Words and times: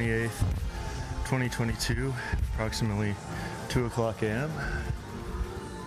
It 0.00 0.06
is 0.06 0.30
28th, 0.30 0.38
2022, 1.24 2.14
approximately 2.54 3.16
2 3.68 3.86
o'clock 3.86 4.22
a.m. 4.22 4.50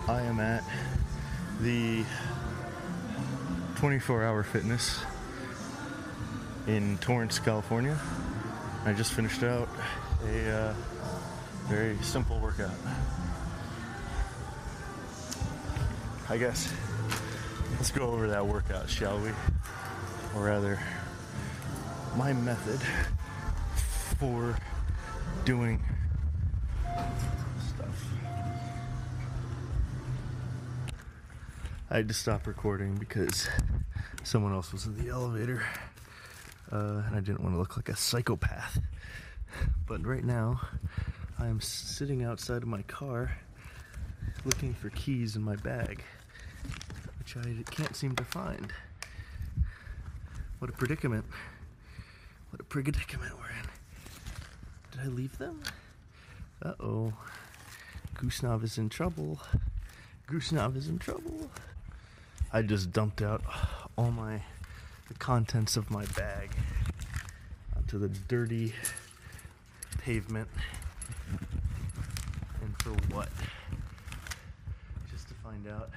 I 0.06 0.20
am 0.22 0.38
at 0.38 0.62
the 1.60 2.04
24 3.76 4.22
hour 4.22 4.42
fitness 4.42 5.02
in 6.66 6.98
Torrance, 6.98 7.38
California. 7.38 7.98
I 8.84 8.92
just 8.92 9.12
finished 9.14 9.44
out 9.44 9.68
a 10.26 10.50
uh, 10.50 10.74
very 11.68 11.96
simple 12.02 12.38
workout. 12.38 12.74
I 16.28 16.36
guess 16.36 16.70
let's 17.76 17.90
go 17.90 18.10
over 18.10 18.28
that 18.28 18.46
workout, 18.46 18.90
shall 18.90 19.18
we? 19.20 19.30
Or 20.36 20.44
rather, 20.44 20.78
my 22.16 22.34
method 22.34 22.80
for 24.22 24.56
doing 25.44 25.82
stuff. 27.58 28.04
I 31.90 31.96
had 31.96 32.06
to 32.06 32.14
stop 32.14 32.46
recording 32.46 32.94
because 32.94 33.48
someone 34.22 34.52
else 34.52 34.72
was 34.72 34.86
in 34.86 34.96
the 34.96 35.10
elevator 35.10 35.64
uh, 36.70 37.02
and 37.04 37.16
I 37.16 37.18
didn't 37.18 37.40
want 37.40 37.56
to 37.56 37.58
look 37.58 37.76
like 37.76 37.88
a 37.88 37.96
psychopath. 37.96 38.78
But 39.88 40.06
right 40.06 40.24
now, 40.24 40.60
I 41.40 41.48
am 41.48 41.60
sitting 41.60 42.22
outside 42.22 42.62
of 42.62 42.68
my 42.68 42.82
car 42.82 43.36
looking 44.44 44.72
for 44.72 44.90
keys 44.90 45.34
in 45.34 45.42
my 45.42 45.56
bag, 45.56 46.04
which 47.18 47.36
I 47.36 47.64
can't 47.72 47.96
seem 47.96 48.14
to 48.14 48.24
find. 48.24 48.72
What 50.60 50.70
a 50.70 50.74
predicament. 50.74 51.24
What 52.50 52.60
a 52.60 52.64
predicament 52.64 53.32
we're 53.36 53.50
in. 53.50 53.71
Did 54.92 55.00
I 55.04 55.08
leave 55.08 55.36
them? 55.38 55.60
Uh 56.62 56.74
oh. 56.78 57.12
Goosenov 58.14 58.62
is 58.62 58.78
in 58.78 58.88
trouble. 58.88 59.40
Goosenov 60.28 60.76
is 60.76 60.88
in 60.88 60.98
trouble. 60.98 61.50
I 62.52 62.62
just 62.62 62.92
dumped 62.92 63.22
out 63.22 63.42
all 63.96 64.10
my 64.10 64.42
the 65.08 65.14
contents 65.14 65.76
of 65.76 65.90
my 65.90 66.04
bag 66.16 66.50
onto 67.76 67.98
the 67.98 68.08
dirty 68.08 68.74
pavement. 69.98 70.48
And 72.60 72.82
for 72.82 72.90
what? 73.14 73.28
Just 75.10 75.28
to 75.28 75.34
find 75.34 75.66
out 75.66 75.90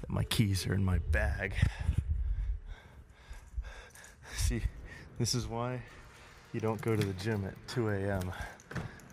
that 0.00 0.10
my 0.10 0.24
keys 0.24 0.66
are 0.66 0.74
in 0.74 0.84
my 0.84 0.98
bag. 0.98 1.54
See, 4.36 4.62
this 5.18 5.34
is 5.34 5.46
why 5.46 5.82
you 6.56 6.60
don't 6.60 6.80
go 6.80 6.96
to 6.96 7.04
the 7.04 7.12
gym 7.22 7.44
at 7.44 7.54
2 7.68 7.90
a.m. 7.90 8.32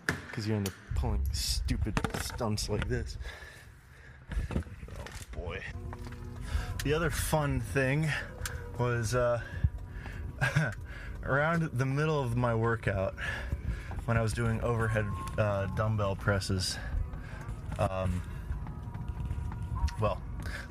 Because 0.06 0.48
you 0.48 0.54
end 0.54 0.66
up 0.66 0.74
pulling 0.94 1.22
stupid 1.32 2.00
stunts 2.22 2.70
like 2.70 2.88
this. 2.88 3.18
Oh 4.56 4.62
boy. 5.30 5.60
The 6.84 6.94
other 6.94 7.10
fun 7.10 7.60
thing 7.60 8.08
was 8.78 9.14
uh, 9.14 9.42
around 11.22 11.68
the 11.74 11.84
middle 11.84 12.18
of 12.18 12.34
my 12.34 12.54
workout 12.54 13.14
when 14.06 14.16
I 14.16 14.22
was 14.22 14.32
doing 14.32 14.58
overhead 14.62 15.04
uh, 15.36 15.66
dumbbell 15.76 16.16
presses. 16.16 16.78
Um, 17.78 18.22
well, 20.00 20.18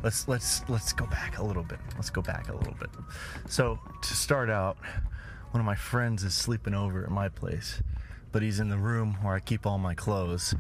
let's 0.02 0.28
let's 0.28 0.68
let's 0.68 0.92
go 0.92 1.06
back 1.06 1.38
a 1.38 1.44
little 1.44 1.62
bit. 1.62 1.80
Let's 1.98 2.10
go 2.10 2.24
back 2.24 2.50
a 2.50 2.56
little 2.56 2.74
bit. 2.80 2.90
So 3.48 3.78
to 4.02 4.14
start 4.16 4.50
out, 4.50 4.80
one 5.54 5.60
of 5.60 5.68
my 5.68 5.76
friends 5.76 6.24
is 6.24 6.34
sleeping 6.34 6.74
over 6.74 7.04
at 7.04 7.12
my 7.12 7.30
place, 7.30 7.84
but 8.32 8.42
he's 8.42 8.60
in 8.60 8.70
the 8.70 8.78
room 8.78 9.16
where 9.22 9.36
I 9.36 9.40
keep 9.40 9.68
all 9.68 9.78
my 9.78 9.94
clothes. 9.94 10.56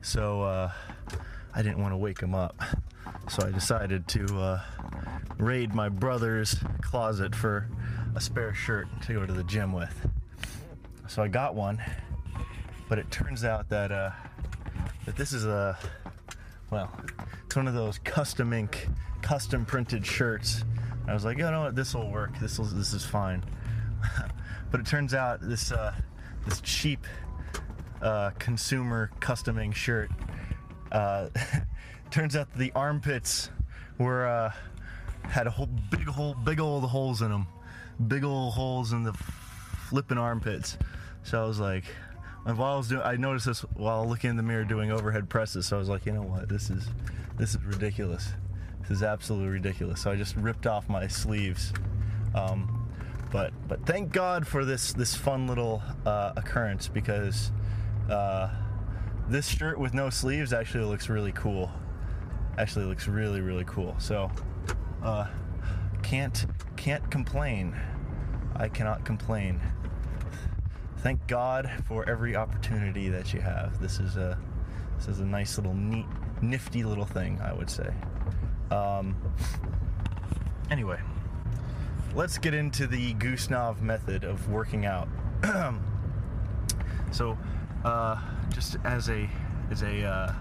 So 0.00 0.40
uh, 0.40 0.72
I 1.54 1.60
didn't 1.60 1.82
want 1.82 1.92
to 1.92 1.98
wake 1.98 2.18
him 2.18 2.34
up. 2.34 2.58
So 3.28 3.46
I 3.46 3.50
decided 3.50 4.08
to 4.08 4.24
uh, 4.40 4.60
raid 5.36 5.74
my 5.74 5.90
brother's 5.90 6.56
closet 6.80 7.36
for 7.36 7.68
a 8.16 8.22
spare 8.22 8.54
shirt 8.54 8.88
to 9.02 9.12
go 9.12 9.26
to 9.26 9.32
the 9.34 9.44
gym 9.44 9.70
with. 9.70 9.94
So 11.08 11.22
I 11.22 11.28
got 11.28 11.54
one, 11.54 11.78
but 12.88 12.98
it 12.98 13.10
turns 13.10 13.44
out 13.44 13.68
that 13.68 13.92
uh, 13.92 14.12
that 15.04 15.14
this 15.14 15.34
is 15.34 15.44
a 15.44 15.78
well, 16.70 16.90
it's 17.44 17.54
one 17.54 17.68
of 17.68 17.74
those 17.74 17.98
custom 17.98 18.54
ink, 18.54 18.88
custom 19.20 19.66
printed 19.66 20.06
shirts. 20.06 20.64
I 21.06 21.12
was 21.12 21.22
like, 21.22 21.36
you 21.36 21.44
know 21.50 21.64
what, 21.64 21.76
this 21.76 21.94
will 21.94 22.10
work. 22.10 22.38
This 22.40 22.58
will, 22.58 22.64
this 22.64 22.94
is 22.94 23.04
fine. 23.04 23.44
but 24.70 24.80
it 24.80 24.86
turns 24.86 25.14
out 25.14 25.40
this 25.40 25.72
uh, 25.72 25.94
this 26.46 26.60
cheap 26.60 27.06
uh, 28.00 28.30
consumer 28.38 29.10
custom 29.20 29.58
ink 29.58 29.74
shirt 29.74 30.10
uh, 30.92 31.28
turns 32.10 32.36
out 32.36 32.52
the 32.54 32.70
armpits 32.74 33.50
were 33.98 34.26
uh, 34.26 34.52
had 35.22 35.46
a 35.46 35.50
whole 35.50 35.68
big 35.90 36.06
hole, 36.06 36.34
big 36.34 36.60
old 36.60 36.84
holes 36.84 37.22
in 37.22 37.30
them, 37.30 37.46
big 38.06 38.22
old 38.22 38.52
holes 38.52 38.92
in 38.92 39.02
the 39.02 39.12
flipping 39.88 40.18
armpits. 40.18 40.76
So 41.22 41.42
I 41.42 41.46
was 41.46 41.58
like, 41.58 41.84
and 42.44 42.58
while 42.58 42.74
I 42.74 42.76
was 42.76 42.88
doing, 42.88 43.02
I 43.02 43.16
noticed 43.16 43.46
this 43.46 43.60
while 43.74 44.06
looking 44.06 44.30
in 44.30 44.36
the 44.36 44.42
mirror 44.42 44.64
doing 44.64 44.92
overhead 44.92 45.28
presses. 45.28 45.66
So 45.66 45.76
I 45.76 45.78
was 45.78 45.88
like, 45.88 46.04
you 46.04 46.12
know 46.12 46.22
what, 46.22 46.48
this 46.48 46.70
is 46.70 46.86
this 47.38 47.54
is 47.54 47.64
ridiculous. 47.64 48.30
This 48.82 48.90
is 48.90 49.02
absolutely 49.02 49.48
ridiculous. 49.48 50.02
So 50.02 50.10
I 50.10 50.16
just 50.16 50.36
ripped 50.36 50.66
off 50.66 50.88
my 50.88 51.06
sleeves. 51.06 51.72
Um, 52.34 52.81
but 53.32 53.52
but 53.66 53.84
thank 53.86 54.12
God 54.12 54.46
for 54.46 54.64
this 54.64 54.92
this 54.92 55.14
fun 55.14 55.48
little 55.48 55.82
uh, 56.04 56.34
occurrence 56.36 56.86
because 56.86 57.50
uh, 58.10 58.50
this 59.28 59.48
shirt 59.48 59.78
with 59.78 59.94
no 59.94 60.10
sleeves 60.10 60.52
actually 60.52 60.84
looks 60.84 61.08
really 61.08 61.32
cool. 61.32 61.72
Actually 62.58 62.84
looks 62.84 63.08
really 63.08 63.40
really 63.40 63.64
cool. 63.64 63.96
So 63.98 64.30
uh, 65.02 65.26
can't 66.02 66.44
can't 66.76 67.10
complain. 67.10 67.74
I 68.54 68.68
cannot 68.68 69.04
complain. 69.04 69.60
Thank 70.98 71.26
God 71.26 71.70
for 71.86 72.08
every 72.08 72.36
opportunity 72.36 73.08
that 73.08 73.32
you 73.32 73.40
have. 73.40 73.80
This 73.80 73.98
is 73.98 74.16
a 74.16 74.38
this 74.98 75.08
is 75.08 75.20
a 75.20 75.24
nice 75.24 75.56
little 75.56 75.74
neat 75.74 76.06
nifty 76.42 76.84
little 76.84 77.06
thing, 77.06 77.40
I 77.40 77.54
would 77.54 77.70
say. 77.70 77.88
Um, 78.70 79.16
anyway, 80.70 80.98
let's 82.14 82.38
get 82.38 82.54
into 82.54 82.86
the 82.86 83.14
Goosenov 83.14 83.80
method 83.80 84.24
of 84.24 84.48
working 84.48 84.84
out. 84.86 85.08
so, 87.10 87.38
uh, 87.84 88.20
just 88.50 88.76
as 88.84 89.08
a 89.08 89.28
as 89.70 89.82
a 89.82 90.04
uh, 90.04 90.32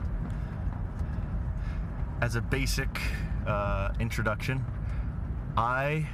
as 2.22 2.36
a 2.36 2.42
basic 2.42 2.90
uh, 3.48 3.94
introduction, 4.00 4.66
I 5.58 6.08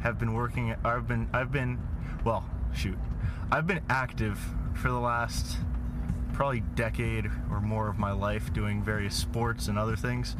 have 0.00 0.18
been 0.18 0.32
working. 0.32 0.74
I've 0.84 1.08
been 1.08 1.28
I've 1.32 1.52
been 1.52 1.80
well, 2.24 2.48
shoot, 2.74 2.98
I've 3.50 3.66
been 3.66 3.82
active 3.88 4.38
for 4.74 4.88
the 4.88 5.00
last 5.00 5.58
probably 6.32 6.60
decade 6.74 7.26
or 7.50 7.60
more 7.60 7.88
of 7.88 7.98
my 7.98 8.12
life 8.12 8.52
doing 8.52 8.82
various 8.82 9.14
sports 9.14 9.68
and 9.68 9.78
other 9.78 9.96
things. 9.96 10.36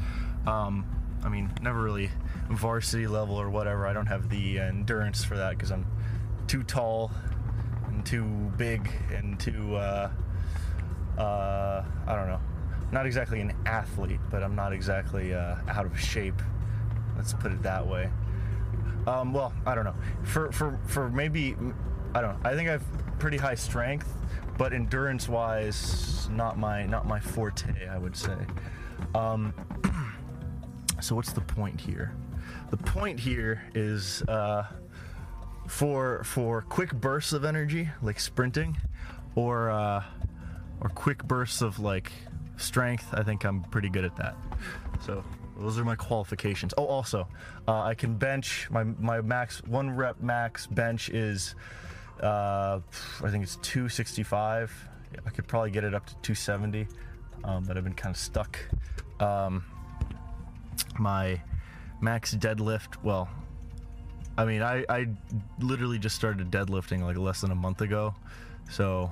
Um, 0.46 0.84
I 1.24 1.28
mean, 1.28 1.52
never 1.60 1.82
really 1.82 2.10
varsity 2.48 3.06
level 3.06 3.36
or 3.36 3.50
whatever. 3.50 3.86
I 3.86 3.92
don't 3.92 4.06
have 4.06 4.28
the 4.28 4.58
endurance 4.58 5.24
for 5.24 5.36
that 5.36 5.50
because 5.50 5.70
I'm 5.70 5.86
too 6.46 6.62
tall 6.62 7.10
and 7.88 8.04
too 8.06 8.24
big 8.56 8.90
and 9.12 9.38
too, 9.38 9.76
uh, 9.76 10.10
uh, 11.18 11.84
I 12.06 12.14
don't 12.14 12.28
know, 12.28 12.40
not 12.92 13.06
exactly 13.06 13.40
an 13.40 13.52
athlete, 13.66 14.20
but 14.30 14.42
I'm 14.42 14.54
not 14.54 14.72
exactly 14.72 15.34
uh, 15.34 15.56
out 15.68 15.86
of 15.86 15.98
shape. 15.98 16.40
Let's 17.16 17.32
put 17.32 17.52
it 17.52 17.62
that 17.62 17.86
way. 17.86 18.10
Um, 19.06 19.32
well, 19.32 19.52
I 19.64 19.74
don't 19.74 19.84
know. 19.84 19.94
For 20.24 20.50
for 20.52 20.78
for 20.86 21.08
maybe, 21.08 21.56
I 22.14 22.20
don't. 22.20 22.42
know. 22.42 22.48
I 22.48 22.54
think 22.54 22.68
I've 22.68 22.84
pretty 23.18 23.36
high 23.36 23.54
strength, 23.54 24.12
but 24.58 24.72
endurance-wise, 24.72 26.28
not 26.30 26.58
my 26.58 26.86
not 26.86 27.06
my 27.06 27.20
forte. 27.20 27.88
I 27.88 27.98
would 27.98 28.16
say. 28.16 28.36
Um, 29.14 29.54
so 31.00 31.14
what's 31.14 31.32
the 31.32 31.40
point 31.40 31.80
here? 31.80 32.14
The 32.70 32.76
point 32.76 33.20
here 33.20 33.62
is 33.74 34.22
uh, 34.22 34.66
for 35.68 36.24
for 36.24 36.62
quick 36.62 36.92
bursts 36.92 37.32
of 37.32 37.44
energy, 37.44 37.88
like 38.02 38.18
sprinting, 38.20 38.76
or 39.34 39.70
uh, 39.70 40.02
or 40.80 40.88
quick 40.90 41.24
bursts 41.24 41.62
of 41.62 41.78
like 41.78 42.12
strength. 42.56 43.08
I 43.12 43.22
think 43.22 43.44
I'm 43.44 43.62
pretty 43.64 43.88
good 43.88 44.04
at 44.04 44.16
that. 44.16 44.36
So 45.04 45.24
those 45.58 45.78
are 45.78 45.84
my 45.84 45.96
qualifications. 45.96 46.74
Oh, 46.76 46.86
also, 46.86 47.28
uh, 47.66 47.82
I 47.82 47.94
can 47.94 48.16
bench. 48.16 48.68
My 48.70 48.84
my 48.84 49.20
max 49.20 49.62
one 49.64 49.90
rep 49.90 50.20
max 50.20 50.66
bench 50.66 51.08
is, 51.10 51.54
uh, 52.22 52.80
I 53.22 53.30
think 53.30 53.42
it's 53.42 53.56
265. 53.56 54.88
I 55.24 55.30
could 55.30 55.46
probably 55.46 55.70
get 55.70 55.84
it 55.84 55.94
up 55.94 56.06
to 56.06 56.14
270, 56.22 56.88
um, 57.44 57.64
but 57.64 57.76
I've 57.76 57.84
been 57.84 57.94
kind 57.94 58.14
of 58.14 58.20
stuck. 58.20 58.58
Um, 59.20 59.64
my 60.98 61.40
max 62.00 62.34
deadlift. 62.34 63.02
Well, 63.02 63.28
I 64.38 64.44
mean, 64.44 64.62
I, 64.62 64.84
I 64.88 65.06
literally 65.60 65.98
just 65.98 66.16
started 66.16 66.50
deadlifting 66.50 67.02
like 67.02 67.16
less 67.16 67.40
than 67.40 67.50
a 67.50 67.54
month 67.54 67.80
ago, 67.80 68.14
so 68.70 69.10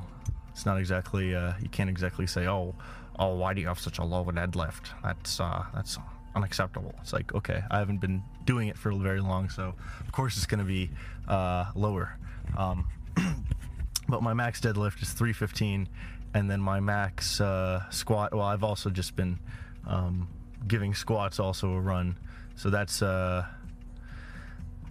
it's 0.51 0.67
not 0.67 0.79
exactly 0.79 1.35
uh, 1.35 1.55
you 1.61 1.69
can't 1.69 1.91
exactly 1.91 2.27
say, 2.27 2.47
oh, 2.47 2.75
oh, 3.19 3.35
why 3.35 3.55
do 3.55 3.61
you 3.61 3.69
have 3.69 3.79
such 3.79 3.99
a 3.99 4.05
low 4.05 4.25
deadlift? 4.25 4.89
That's 5.03 5.41
uh, 5.41 5.65
that's 5.75 5.99
unacceptable. 6.35 6.95
It's 7.01 7.13
like, 7.13 7.35
okay, 7.35 7.63
I 7.71 7.79
haven't 7.79 7.99
been 7.99 8.23
doing 8.45 8.69
it 8.69 8.77
for 8.77 8.93
very 8.93 9.21
long, 9.21 9.49
so 9.49 9.75
of 10.01 10.13
course 10.13 10.37
it's 10.37 10.47
going 10.47 10.61
to 10.61 10.65
be 10.65 10.91
uh, 11.29 11.67
lower. 11.75 12.19
Um, 12.57 12.87
but 14.09 14.23
my 14.23 14.35
max 14.35 14.61
deadlift 14.61 15.03
is 15.03 15.13
315, 15.13 15.89
and 16.35 16.51
then 16.51 16.61
my 16.61 16.81
max 16.81 17.41
uh, 17.41 17.89
squat. 17.91 18.35
Well, 18.35 18.43
I've 18.43 18.65
also 18.65 18.91
just 18.91 19.17
been 19.17 19.39
um, 19.87 20.29
giving 20.67 20.95
squats 20.95 21.39
also 21.39 21.73
a 21.73 21.81
run, 21.81 22.17
so 22.57 22.71
that's 22.71 23.03
uh, 23.03 23.47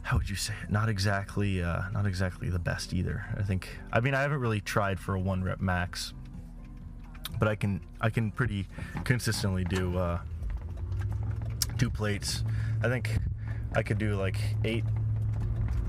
how 0.04 0.18
would 0.18 0.30
you 0.30 0.36
say 0.36 0.54
it? 0.64 0.70
Not 0.70 0.90
exactly, 0.90 1.64
uh, 1.64 1.84
not 1.92 2.06
exactly 2.06 2.50
the 2.50 2.60
best 2.60 2.94
either. 2.94 3.26
I 3.38 3.44
think. 3.44 3.70
I 3.92 4.00
mean, 4.00 4.14
I 4.14 4.22
haven't 4.22 4.40
really 4.40 4.62
tried 4.62 5.00
for 5.00 5.16
a 5.16 5.20
one 5.20 5.44
rep 5.44 5.62
max, 5.62 6.14
but 7.40 7.48
I 7.48 7.56
can 7.56 7.82
I 8.02 8.10
can 8.10 8.32
pretty 8.32 8.68
consistently 9.04 9.64
do 9.64 9.98
uh, 9.98 10.20
two 11.78 11.90
plates. 11.90 12.44
I 12.84 12.90
think 12.90 13.18
I 13.76 13.84
could 13.84 13.98
do 13.98 14.16
like 14.16 14.38
eight 14.64 14.84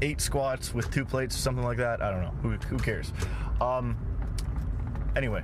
eight 0.03 0.21
squats 0.21 0.75
with 0.75 0.91
two 0.91 1.05
plates, 1.05 1.37
something 1.37 1.65
like 1.65 1.79
that. 1.79 2.03
I 2.03 2.11
don't 2.11 2.23
know. 2.23 2.35
Who, 2.43 2.51
who 2.51 2.79
cares? 2.79 3.13
Um, 3.61 3.97
anyway, 5.17 5.43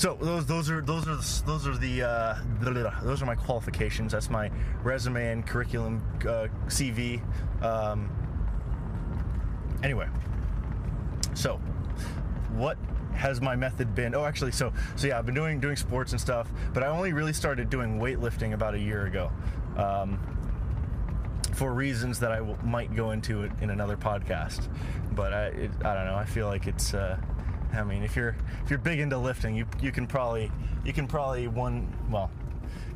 so 0.00 0.16
those 0.18 0.46
those 0.46 0.70
are 0.70 0.80
those 0.80 1.06
are 1.06 1.16
those 1.44 1.66
are 1.66 1.76
the 1.76 2.02
uh, 2.02 2.38
those 3.02 3.20
are 3.20 3.26
my 3.26 3.34
qualifications. 3.34 4.12
That's 4.12 4.30
my 4.30 4.50
resume 4.82 5.30
and 5.30 5.46
curriculum 5.46 6.02
uh, 6.22 6.48
CV. 6.68 7.20
Um, 7.62 8.08
anyway, 9.82 10.08
so 11.34 11.56
what 12.54 12.78
has 13.12 13.42
my 13.42 13.54
method 13.54 13.94
been? 13.94 14.14
Oh, 14.14 14.24
actually, 14.24 14.52
so 14.52 14.72
so 14.96 15.06
yeah, 15.06 15.18
I've 15.18 15.26
been 15.26 15.34
doing 15.34 15.60
doing 15.60 15.76
sports 15.76 16.12
and 16.12 16.20
stuff, 16.20 16.50
but 16.72 16.82
I 16.82 16.86
only 16.86 17.12
really 17.12 17.34
started 17.34 17.68
doing 17.68 17.98
weightlifting 18.00 18.54
about 18.54 18.74
a 18.74 18.80
year 18.80 19.04
ago. 19.04 19.30
Um, 19.76 20.18
for 21.52 21.74
reasons 21.74 22.18
that 22.20 22.32
I 22.32 22.36
w- 22.36 22.56
might 22.62 22.94
go 22.94 23.10
into 23.10 23.50
in 23.60 23.68
another 23.68 23.98
podcast. 23.98 24.66
But 25.12 25.34
I, 25.34 25.44
it, 25.48 25.70
I 25.84 25.92
don't 25.92 26.06
know. 26.06 26.16
I 26.16 26.24
feel 26.24 26.46
like 26.46 26.66
it's. 26.66 26.94
Uh, 26.94 27.18
I 27.72 27.84
mean, 27.84 28.02
if 28.02 28.16
you're 28.16 28.36
if 28.64 28.70
you're 28.70 28.78
big 28.78 29.00
into 29.00 29.18
lifting, 29.18 29.54
you 29.54 29.66
you 29.80 29.92
can 29.92 30.06
probably 30.06 30.50
you 30.84 30.92
can 30.92 31.06
probably 31.06 31.48
one 31.48 31.92
well, 32.10 32.30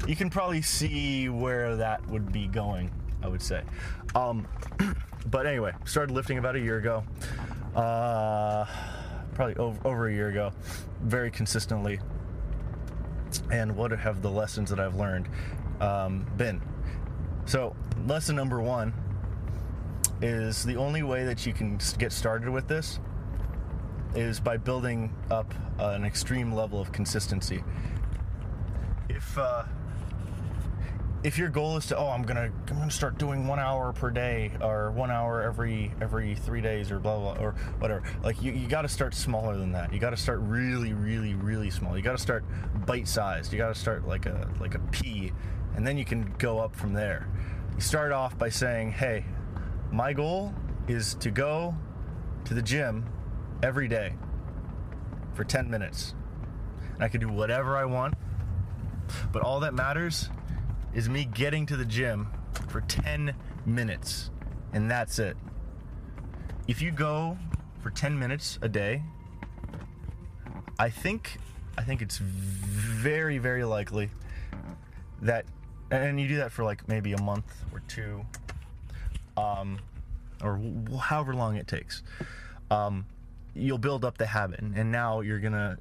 you 0.06 0.16
can 0.16 0.30
probably 0.30 0.62
see 0.62 1.28
where 1.28 1.76
that 1.76 2.06
would 2.08 2.32
be 2.32 2.46
going. 2.46 2.90
I 3.22 3.28
would 3.28 3.42
say. 3.42 3.62
Um, 4.14 4.46
but 5.26 5.46
anyway, 5.46 5.72
started 5.86 6.12
lifting 6.12 6.38
about 6.38 6.56
a 6.56 6.60
year 6.60 6.76
ago. 6.76 7.04
Uh, 7.74 8.66
probably 9.34 9.56
over, 9.56 9.88
over 9.88 10.08
a 10.08 10.12
year 10.12 10.28
ago, 10.28 10.52
very 11.02 11.30
consistently. 11.30 12.00
And 13.50 13.74
what 13.76 13.90
have 13.90 14.22
the 14.22 14.30
lessons 14.30 14.70
that 14.70 14.78
I've 14.78 14.94
learned 14.94 15.28
um, 15.80 16.26
been? 16.36 16.62
So, 17.46 17.74
lesson 18.06 18.36
number 18.36 18.60
one 18.60 18.92
is 20.22 20.62
the 20.62 20.76
only 20.76 21.02
way 21.02 21.24
that 21.24 21.44
you 21.44 21.52
can 21.52 21.78
get 21.98 22.12
started 22.12 22.48
with 22.48 22.68
this 22.68 23.00
is 24.14 24.40
by 24.40 24.56
building 24.56 25.14
up 25.30 25.52
an 25.78 26.04
extreme 26.04 26.52
level 26.52 26.80
of 26.80 26.92
consistency. 26.92 27.62
If 29.08 29.36
uh, 29.36 29.64
if 31.24 31.38
your 31.38 31.48
goal 31.48 31.78
is 31.78 31.86
to 31.86 31.96
oh 31.96 32.08
I'm 32.08 32.22
gonna 32.22 32.52
I'm 32.68 32.78
gonna 32.78 32.90
start 32.90 33.18
doing 33.18 33.46
one 33.46 33.58
hour 33.58 33.92
per 33.94 34.10
day 34.10 34.52
or 34.60 34.90
one 34.90 35.10
hour 35.10 35.42
every 35.42 35.90
every 36.00 36.34
three 36.34 36.60
days 36.60 36.90
or 36.90 36.98
blah 36.98 37.18
blah 37.18 37.42
or 37.42 37.52
whatever 37.78 38.02
like 38.22 38.40
you, 38.42 38.52
you 38.52 38.68
got 38.68 38.82
to 38.82 38.88
start 38.88 39.14
smaller 39.14 39.56
than 39.56 39.72
that. 39.72 39.92
You 39.92 39.98
got 39.98 40.10
to 40.10 40.16
start 40.18 40.40
really 40.42 40.92
really 40.92 41.34
really 41.34 41.70
small. 41.70 41.96
You 41.96 42.02
got 42.02 42.12
to 42.12 42.22
start 42.22 42.44
bite 42.86 43.08
sized 43.08 43.52
you 43.52 43.58
got 43.58 43.74
to 43.74 43.80
start 43.80 44.06
like 44.06 44.26
a 44.26 44.48
like 44.60 44.74
a 44.74 44.80
pea 44.92 45.32
and 45.76 45.86
then 45.86 45.96
you 45.96 46.04
can 46.04 46.34
go 46.38 46.58
up 46.58 46.76
from 46.76 46.92
there. 46.92 47.26
You 47.74 47.80
start 47.80 48.12
off 48.12 48.38
by 48.38 48.50
saying 48.50 48.92
hey 48.92 49.24
my 49.90 50.12
goal 50.12 50.52
is 50.88 51.14
to 51.14 51.30
go 51.30 51.74
to 52.44 52.52
the 52.52 52.62
gym 52.62 53.06
every 53.64 53.88
day 53.88 54.12
for 55.32 55.42
10 55.42 55.70
minutes 55.70 56.14
I 57.00 57.08
can 57.08 57.20
do 57.20 57.28
whatever 57.28 57.76
I 57.76 57.84
want 57.84 58.14
but 59.32 59.42
all 59.42 59.60
that 59.60 59.74
matters 59.74 60.28
is 60.92 61.08
me 61.08 61.24
getting 61.24 61.66
to 61.66 61.76
the 61.76 61.84
gym 61.84 62.28
for 62.68 62.80
10 62.82 63.34
minutes, 63.66 64.30
and 64.72 64.90
that's 64.90 65.18
it. 65.18 65.36
If 66.68 66.80
you 66.80 66.90
go 66.90 67.36
for 67.80 67.90
10 67.90 68.18
minutes 68.18 68.58
a 68.62 68.68
day, 68.68 69.02
I 70.78 70.90
think 70.90 71.38
I 71.76 71.82
think 71.82 72.02
it's 72.02 72.18
very 72.18 73.38
very 73.38 73.64
likely 73.64 74.10
that 75.22 75.44
and 75.90 76.20
you 76.20 76.26
do 76.26 76.36
that 76.36 76.50
for 76.50 76.64
like 76.64 76.88
maybe 76.88 77.12
a 77.12 77.22
month 77.22 77.64
or 77.72 77.80
two 77.86 78.24
um, 79.36 79.78
or 80.42 80.60
however 81.00 81.34
long 81.34 81.56
it 81.56 81.68
takes 81.68 82.02
um, 82.72 83.06
you'll 83.54 83.78
build 83.78 84.04
up 84.04 84.18
the 84.18 84.26
habit 84.26 84.60
and 84.60 84.90
now 84.90 85.20
you're 85.20 85.40
gonna 85.40 85.78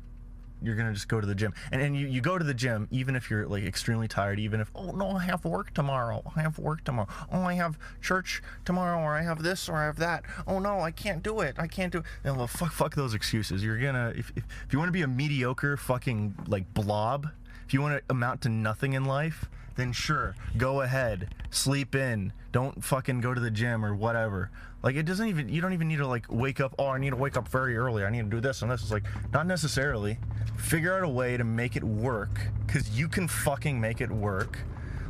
you're 0.63 0.75
gonna 0.75 0.93
just 0.93 1.09
go 1.09 1.19
to 1.19 1.27
the 1.27 1.35
gym. 1.35 1.53
And, 1.71 1.81
and 1.81 1.95
you, 1.95 2.07
you 2.07 2.21
go 2.21 2.37
to 2.37 2.45
the 2.45 2.53
gym 2.53 2.87
even 2.89 3.15
if 3.15 3.29
you're 3.29 3.45
like 3.45 3.65
extremely 3.65 4.07
tired 4.07 4.39
even 4.39 4.61
if 4.61 4.71
oh 4.75 4.91
no 4.91 5.09
i 5.11 5.23
have 5.23 5.43
work 5.45 5.73
tomorrow. 5.73 6.23
I 6.35 6.41
have 6.41 6.57
work 6.57 6.83
tomorrow. 6.83 7.09
Oh 7.31 7.41
i 7.41 7.53
have 7.55 7.77
church 8.01 8.41
tomorrow 8.65 8.99
or 8.99 9.13
i 9.13 9.21
have 9.21 9.43
this 9.43 9.67
or 9.67 9.75
i 9.75 9.85
have 9.85 9.97
that. 9.97 10.23
Oh 10.47 10.59
no 10.59 10.79
i 10.79 10.91
can't 10.91 11.21
do 11.21 11.41
it. 11.41 11.55
I 11.59 11.67
can't 11.67 11.91
do 11.91 11.99
it. 11.99 12.05
And 12.23 12.37
well 12.37 12.47
fuck 12.47 12.71
fuck 12.71 12.95
those 12.95 13.13
excuses. 13.13 13.63
You're 13.63 13.77
gonna 13.77 14.13
if, 14.15 14.31
if, 14.35 14.45
if 14.65 14.73
you 14.73 14.79
want 14.79 14.87
to 14.87 14.93
be 14.93 15.01
a 15.01 15.07
mediocre 15.07 15.75
fucking 15.77 16.35
like 16.47 16.73
blob 16.73 17.27
if 17.65 17.73
you 17.73 17.81
want 17.81 17.97
to 17.97 18.03
amount 18.09 18.41
to 18.41 18.49
nothing 18.49 18.93
in 18.93 19.05
life 19.05 19.49
then 19.75 19.91
sure, 19.91 20.35
go 20.57 20.81
ahead, 20.81 21.33
sleep 21.49 21.95
in. 21.95 22.33
Don't 22.51 22.83
fucking 22.83 23.21
go 23.21 23.33
to 23.33 23.41
the 23.41 23.49
gym 23.49 23.83
or 23.83 23.95
whatever. 23.95 24.51
Like 24.83 24.95
it 24.95 25.03
doesn't 25.03 25.27
even 25.27 25.49
you 25.49 25.61
don't 25.61 25.73
even 25.73 25.87
need 25.87 25.97
to 25.97 26.07
like 26.07 26.25
wake 26.29 26.59
up, 26.59 26.75
oh, 26.77 26.87
I 26.87 26.99
need 26.99 27.09
to 27.11 27.15
wake 27.15 27.37
up 27.37 27.47
very 27.47 27.75
early. 27.75 28.03
I 28.03 28.09
need 28.09 28.23
to 28.23 28.29
do 28.29 28.39
this 28.39 28.61
and 28.61 28.69
this. 28.69 28.81
It's 28.81 28.91
like 28.91 29.05
not 29.31 29.47
necessarily. 29.47 30.19
Figure 30.57 30.95
out 30.95 31.03
a 31.03 31.09
way 31.09 31.37
to 31.37 31.43
make 31.43 31.75
it 31.75 31.83
work 31.83 32.39
cuz 32.67 32.97
you 32.97 33.07
can 33.07 33.27
fucking 33.27 33.79
make 33.79 34.01
it 34.01 34.11
work. 34.11 34.59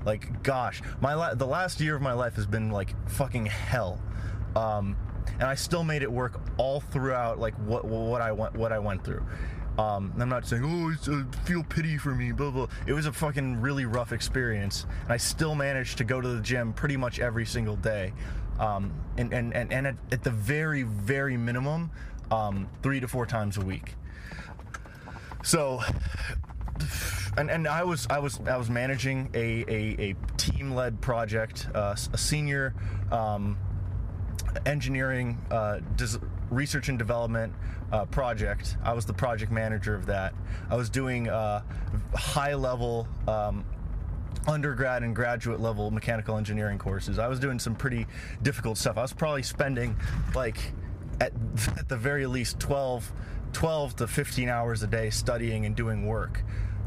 Like 0.05 0.43
gosh, 0.43 0.81
my 1.01 1.13
la- 1.13 1.33
the 1.33 1.48
last 1.48 1.81
year 1.81 1.95
of 1.95 2.01
my 2.01 2.13
life 2.13 2.36
has 2.36 2.45
been 2.45 2.72
like 2.72 2.95
fucking 3.10 3.48
hell. 3.48 4.01
Um 4.55 4.95
and 5.39 5.43
I 5.43 5.55
still 5.55 5.83
made 5.83 6.03
it 6.03 6.12
work 6.12 6.39
all 6.57 6.79
throughout 6.79 7.39
like 7.39 7.55
what 7.55 7.83
what 7.83 8.22
I 8.22 8.31
went 8.31 8.55
what 8.55 8.72
I 8.72 8.79
went 8.79 9.03
through. 9.03 9.25
Um, 9.77 10.13
I'm 10.20 10.30
not 10.30 10.46
saying, 10.46 10.63
oh, 10.63 11.12
uh, 11.12 11.24
feel 11.46 11.63
pity 11.63 11.98
for 11.98 12.13
me, 12.13 12.32
blah, 12.32 12.51
blah. 12.51 12.68
It 12.86 12.94
was 12.94 13.08
a 13.08 13.12
fucking 13.12 13.60
really 13.60 13.86
rough 13.86 14.12
experience. 14.12 14.86
And 15.03 15.12
I 15.12 15.18
still 15.18 15.56
managed 15.56 15.98
to 15.98 16.03
go 16.03 16.22
to 16.22 16.27
the 16.27 16.42
gym 16.42 16.74
pretty 16.74 16.96
much 16.96 17.20
every 17.20 17.46
single 17.46 17.75
day. 17.75 18.13
Um, 18.60 18.94
and, 19.18 19.34
and, 19.34 19.53
and, 19.53 19.74
and 19.74 19.88
at, 19.88 19.96
at, 20.12 20.24
the 20.24 20.30
very, 20.30 20.84
very 20.84 21.38
minimum, 21.38 21.89
um, 22.30 22.70
three 22.84 23.00
to 23.00 23.08
four 23.08 23.25
times 23.25 23.58
a 23.58 23.62
week. 23.62 23.96
So, 25.44 25.82
and, 27.36 27.50
and 27.50 27.68
I 27.68 27.84
was 27.84 28.08
I 28.10 28.20
was 28.20 28.39
I 28.48 28.56
was 28.58 28.70
managing 28.70 29.30
a, 29.34 29.65
a, 29.68 30.12
a 30.12 30.15
team 30.38 30.74
led 30.74 31.01
project, 31.01 31.68
uh, 31.74 31.96
a 32.13 32.18
senior 32.18 32.75
um, 33.12 33.58
engineering 34.65 35.44
uh, 35.51 35.80
des- 35.96 36.20
research 36.50 36.89
and 36.89 36.98
development 36.98 37.53
uh, 37.93 38.05
project. 38.05 38.75
I 38.83 38.91
was 38.93 39.05
the 39.05 39.13
project 39.13 39.51
manager 39.51 39.93
of 39.93 40.07
that. 40.07 40.33
I 40.69 40.75
was 40.75 40.89
doing 40.89 41.29
uh, 41.29 41.62
high 42.15 42.55
level 42.55 43.07
um, 43.27 43.63
undergrad 44.47 45.03
and 45.03 45.15
graduate 45.15 45.59
level 45.59 45.91
mechanical 45.91 46.35
engineering 46.38 46.79
courses. 46.79 47.19
I 47.19 47.27
was 47.27 47.39
doing 47.39 47.59
some 47.59 47.75
pretty 47.75 48.07
difficult 48.41 48.79
stuff. 48.79 48.97
I 48.97 49.03
was 49.03 49.13
probably 49.13 49.43
spending 49.43 49.95
like 50.33 50.57
at, 51.21 51.33
at 51.77 51.88
the 51.88 51.95
very 51.95 52.25
least 52.25 52.59
12, 52.59 53.12
12 53.53 53.95
to 53.97 54.07
15 54.07 54.50
hours 54.50 54.81
a 54.81 54.88
day 54.88 55.12
studying 55.12 55.67
and 55.67 55.75
doing 55.75 56.07
work. 56.07 56.43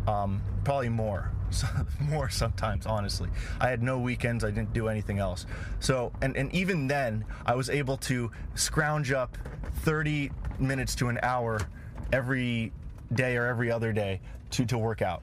Um, 0.08 0.42
probably 0.64 0.88
more. 0.88 1.30
more 2.00 2.29
sometimes 2.29 2.87
honestly. 2.87 3.29
I 3.61 3.69
had 3.69 3.83
no 3.83 3.99
weekends 3.99 4.45
i 4.45 4.50
didn't 4.50 4.73
do 4.73 4.88
anything 4.88 5.19
else. 5.19 5.47
So 5.81 6.12
and, 6.23 6.37
and 6.37 6.53
even 6.55 6.87
then 6.87 7.25
i 7.45 7.55
was 7.55 7.71
able 7.71 7.97
to 7.99 8.31
scrounge 8.55 9.12
up 9.12 9.37
30 9.83 10.31
minutes 10.59 10.95
to 10.97 11.09
an 11.09 11.19
hour 11.23 11.61
every 12.12 12.73
day 13.12 13.37
or 13.37 13.47
every 13.47 13.71
other 13.71 13.93
day 13.93 14.21
to, 14.50 14.65
to 14.67 14.79
work 14.79 15.03
out 15.03 15.23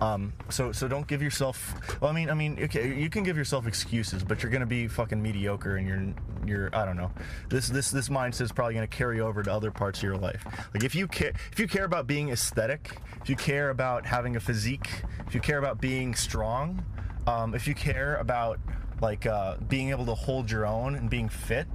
um, 0.00 0.32
so 0.48 0.72
so 0.72 0.88
don't 0.88 1.06
give 1.06 1.22
yourself. 1.22 1.74
Well, 2.00 2.10
I 2.10 2.14
mean, 2.14 2.30
I 2.30 2.34
mean, 2.34 2.58
okay, 2.62 2.94
you 2.98 3.10
can 3.10 3.22
give 3.22 3.36
yourself 3.36 3.66
excuses, 3.66 4.24
but 4.24 4.42
you're 4.42 4.50
gonna 4.50 4.66
be 4.66 4.88
fucking 4.88 5.20
mediocre, 5.20 5.76
and 5.76 5.86
you're 5.86 6.14
you're 6.46 6.76
I 6.76 6.84
don't 6.84 6.96
know. 6.96 7.10
This 7.48 7.68
this 7.68 7.90
this 7.90 8.08
mindset 8.08 8.42
is 8.42 8.52
probably 8.52 8.74
gonna 8.74 8.86
carry 8.86 9.20
over 9.20 9.42
to 9.42 9.52
other 9.52 9.70
parts 9.70 9.98
of 9.98 10.04
your 10.04 10.16
life. 10.16 10.44
Like 10.72 10.84
if 10.84 10.94
you 10.94 11.06
care 11.06 11.32
if 11.52 11.58
you 11.58 11.68
care 11.68 11.84
about 11.84 12.06
being 12.06 12.30
aesthetic, 12.30 12.96
if 13.20 13.28
you 13.28 13.36
care 13.36 13.70
about 13.70 14.06
having 14.06 14.36
a 14.36 14.40
physique, 14.40 15.02
if 15.26 15.34
you 15.34 15.40
care 15.40 15.58
about 15.58 15.80
being 15.80 16.14
strong, 16.14 16.84
um, 17.26 17.54
if 17.54 17.68
you 17.68 17.74
care 17.74 18.16
about 18.16 18.58
like 19.02 19.26
uh, 19.26 19.56
being 19.68 19.90
able 19.90 20.06
to 20.06 20.14
hold 20.14 20.50
your 20.50 20.64
own 20.66 20.94
and 20.94 21.10
being 21.10 21.28
fit. 21.28 21.66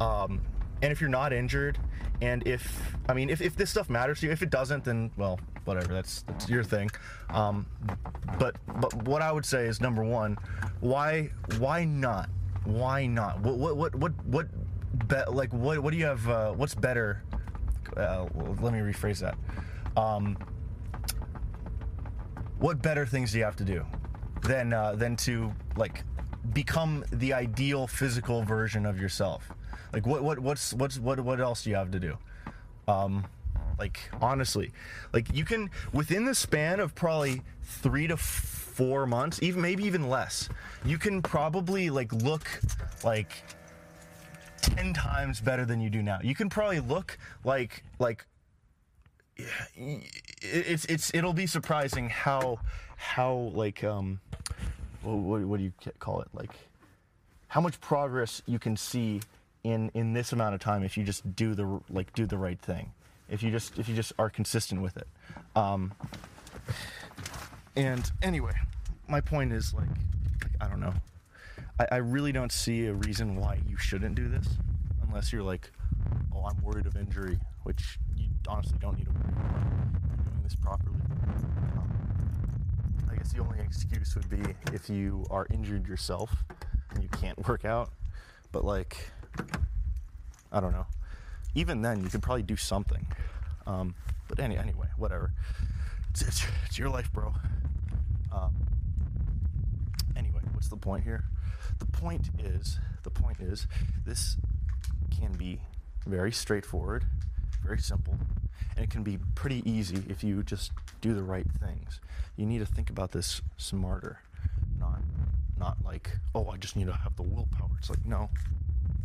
Um, 0.00 0.40
and 0.80 0.90
if 0.90 1.00
you're 1.00 1.10
not 1.10 1.32
injured, 1.32 1.78
and 2.20 2.44
if 2.46 2.96
I 3.08 3.14
mean, 3.14 3.30
if, 3.30 3.40
if 3.40 3.54
this 3.54 3.70
stuff 3.70 3.88
matters 3.88 4.20
to 4.20 4.26
you, 4.26 4.32
if 4.32 4.42
it 4.42 4.50
doesn't, 4.50 4.84
then 4.84 5.12
well, 5.16 5.38
whatever. 5.64 5.92
That's 5.92 6.22
that's 6.22 6.48
your 6.48 6.64
thing. 6.64 6.90
Um, 7.30 7.66
but 8.38 8.56
but 8.80 8.94
what 9.04 9.22
I 9.22 9.32
would 9.32 9.44
say 9.46 9.66
is 9.66 9.80
number 9.80 10.04
one, 10.04 10.38
why 10.80 11.30
why 11.58 11.84
not? 11.84 12.28
Why 12.64 13.06
not? 13.06 13.40
What 13.40 13.58
what 13.58 13.76
what 13.76 13.94
what 13.94 14.12
what 14.24 14.46
like 15.28 15.52
what 15.52 15.78
what 15.80 15.92
do 15.92 15.96
you 15.96 16.06
have? 16.06 16.28
Uh, 16.28 16.52
what's 16.52 16.74
better? 16.74 17.22
Uh, 17.96 18.26
let 18.60 18.72
me 18.72 18.80
rephrase 18.80 19.20
that. 19.20 19.36
Um, 19.96 20.36
what 22.58 22.80
better 22.80 23.04
things 23.04 23.32
do 23.32 23.38
you 23.38 23.44
have 23.44 23.56
to 23.56 23.64
do 23.64 23.84
than 24.42 24.72
uh, 24.72 24.94
than 24.94 25.16
to 25.16 25.52
like 25.76 26.04
become 26.52 27.04
the 27.12 27.32
ideal 27.32 27.86
physical 27.86 28.42
version 28.42 28.86
of 28.86 29.00
yourself? 29.00 29.50
Like 29.92 30.06
what 30.06 30.22
what 30.22 30.38
what's 30.38 30.72
what's 30.74 30.98
what 30.98 31.20
what 31.20 31.40
else 31.40 31.64
do 31.64 31.70
you 31.70 31.76
have 31.76 31.90
to 31.90 32.00
do? 32.00 32.16
Um, 32.88 33.24
like 33.82 33.98
honestly, 34.20 34.70
like 35.12 35.34
you 35.34 35.44
can 35.44 35.68
within 35.92 36.24
the 36.24 36.36
span 36.36 36.78
of 36.78 36.94
probably 36.94 37.42
three 37.62 38.06
to 38.06 38.16
four 38.16 39.06
months, 39.08 39.42
even 39.42 39.60
maybe 39.60 39.82
even 39.82 40.08
less, 40.08 40.48
you 40.84 40.98
can 40.98 41.20
probably 41.20 41.90
like 41.90 42.12
look 42.12 42.46
like 43.02 43.42
10 44.60 44.92
times 44.92 45.40
better 45.40 45.64
than 45.64 45.80
you 45.80 45.90
do 45.90 46.00
now. 46.00 46.20
You 46.22 46.36
can 46.36 46.48
probably 46.48 46.78
look 46.78 47.18
like 47.42 47.82
like 47.98 48.24
it's 50.44 50.84
it's 50.84 51.12
it'll 51.12 51.32
be 51.32 51.48
surprising 51.48 52.08
how 52.08 52.60
how 52.96 53.50
like 53.54 53.82
um 53.82 54.20
what, 55.02 55.40
what 55.40 55.56
do 55.56 55.64
you 55.64 55.72
call 55.98 56.20
it 56.20 56.28
like 56.32 56.52
how 57.48 57.60
much 57.60 57.80
progress 57.80 58.42
you 58.46 58.60
can 58.60 58.76
see 58.76 59.20
in 59.64 59.90
in 59.94 60.12
this 60.12 60.32
amount 60.32 60.54
of 60.54 60.60
time 60.60 60.84
if 60.84 60.96
you 60.96 61.02
just 61.02 61.34
do 61.34 61.56
the 61.56 61.80
like 61.90 62.12
do 62.12 62.26
the 62.26 62.38
right 62.38 62.60
thing 62.60 62.92
if 63.32 63.42
you 63.42 63.50
just 63.50 63.78
if 63.78 63.88
you 63.88 63.96
just 63.96 64.12
are 64.18 64.30
consistent 64.30 64.82
with 64.82 64.96
it. 64.96 65.08
Um 65.56 65.92
and 67.74 68.12
anyway 68.20 68.52
my 69.08 69.20
point 69.20 69.52
is 69.52 69.72
like, 69.74 69.88
like 69.88 70.52
i 70.60 70.68
don't 70.68 70.80
know. 70.80 70.92
I, 71.80 71.86
I 71.92 71.96
really 71.96 72.30
don't 72.30 72.52
see 72.52 72.86
a 72.86 72.92
reason 72.92 73.36
why 73.36 73.58
you 73.66 73.76
shouldn't 73.76 74.14
do 74.14 74.28
this 74.28 74.46
unless 75.06 75.32
you're 75.32 75.42
like 75.42 75.70
oh 76.34 76.44
i'm 76.44 76.62
worried 76.62 76.86
of 76.86 76.96
injury 76.96 77.38
which 77.64 77.98
you 78.16 78.28
honestly 78.46 78.78
don't 78.80 78.98
need 78.98 79.06
to 79.06 79.12
worry 79.12 79.32
about 79.32 80.24
doing 80.24 80.42
this 80.44 80.54
properly. 80.54 81.00
Um, 81.78 81.90
i 83.10 83.16
guess 83.16 83.32
the 83.32 83.40
only 83.40 83.58
excuse 83.60 84.14
would 84.14 84.28
be 84.28 84.42
if 84.72 84.90
you 84.90 85.24
are 85.30 85.46
injured 85.50 85.88
yourself 85.88 86.30
and 86.90 87.02
you 87.02 87.08
can't 87.08 87.48
work 87.48 87.64
out 87.64 87.90
but 88.52 88.64
like 88.64 89.10
I 90.54 90.60
don't 90.60 90.72
know. 90.72 90.86
Even 91.54 91.82
then, 91.82 92.02
you 92.02 92.08
could 92.08 92.22
probably 92.22 92.42
do 92.42 92.56
something. 92.56 93.06
Um, 93.66 93.94
but 94.28 94.40
any, 94.40 94.56
anyway, 94.56 94.86
whatever. 94.96 95.32
It's, 96.10 96.22
it's, 96.22 96.44
it's 96.66 96.78
your 96.78 96.88
life, 96.88 97.12
bro. 97.12 97.34
Um, 98.32 98.54
anyway, 100.16 100.40
what's 100.52 100.68
the 100.68 100.76
point 100.76 101.04
here? 101.04 101.24
The 101.78 101.86
point 101.86 102.28
is, 102.38 102.78
the 103.02 103.10
point 103.10 103.40
is, 103.40 103.66
this 104.06 104.36
can 105.10 105.32
be 105.32 105.60
very 106.06 106.32
straightforward, 106.32 107.04
very 107.64 107.78
simple, 107.78 108.14
and 108.76 108.84
it 108.84 108.90
can 108.90 109.02
be 109.02 109.18
pretty 109.34 109.62
easy 109.68 110.02
if 110.08 110.24
you 110.24 110.42
just 110.42 110.72
do 111.00 111.14
the 111.14 111.22
right 111.22 111.46
things. 111.60 112.00
You 112.36 112.46
need 112.46 112.58
to 112.58 112.66
think 112.66 112.90
about 112.90 113.12
this 113.12 113.42
smarter, 113.56 114.20
not 114.78 115.00
not 115.58 115.76
like, 115.84 116.10
oh, 116.34 116.48
I 116.48 116.56
just 116.56 116.74
need 116.74 116.86
to 116.86 116.92
have 116.92 117.14
the 117.14 117.22
willpower. 117.22 117.70
It's 117.78 117.88
like, 117.88 118.04
no, 118.04 118.30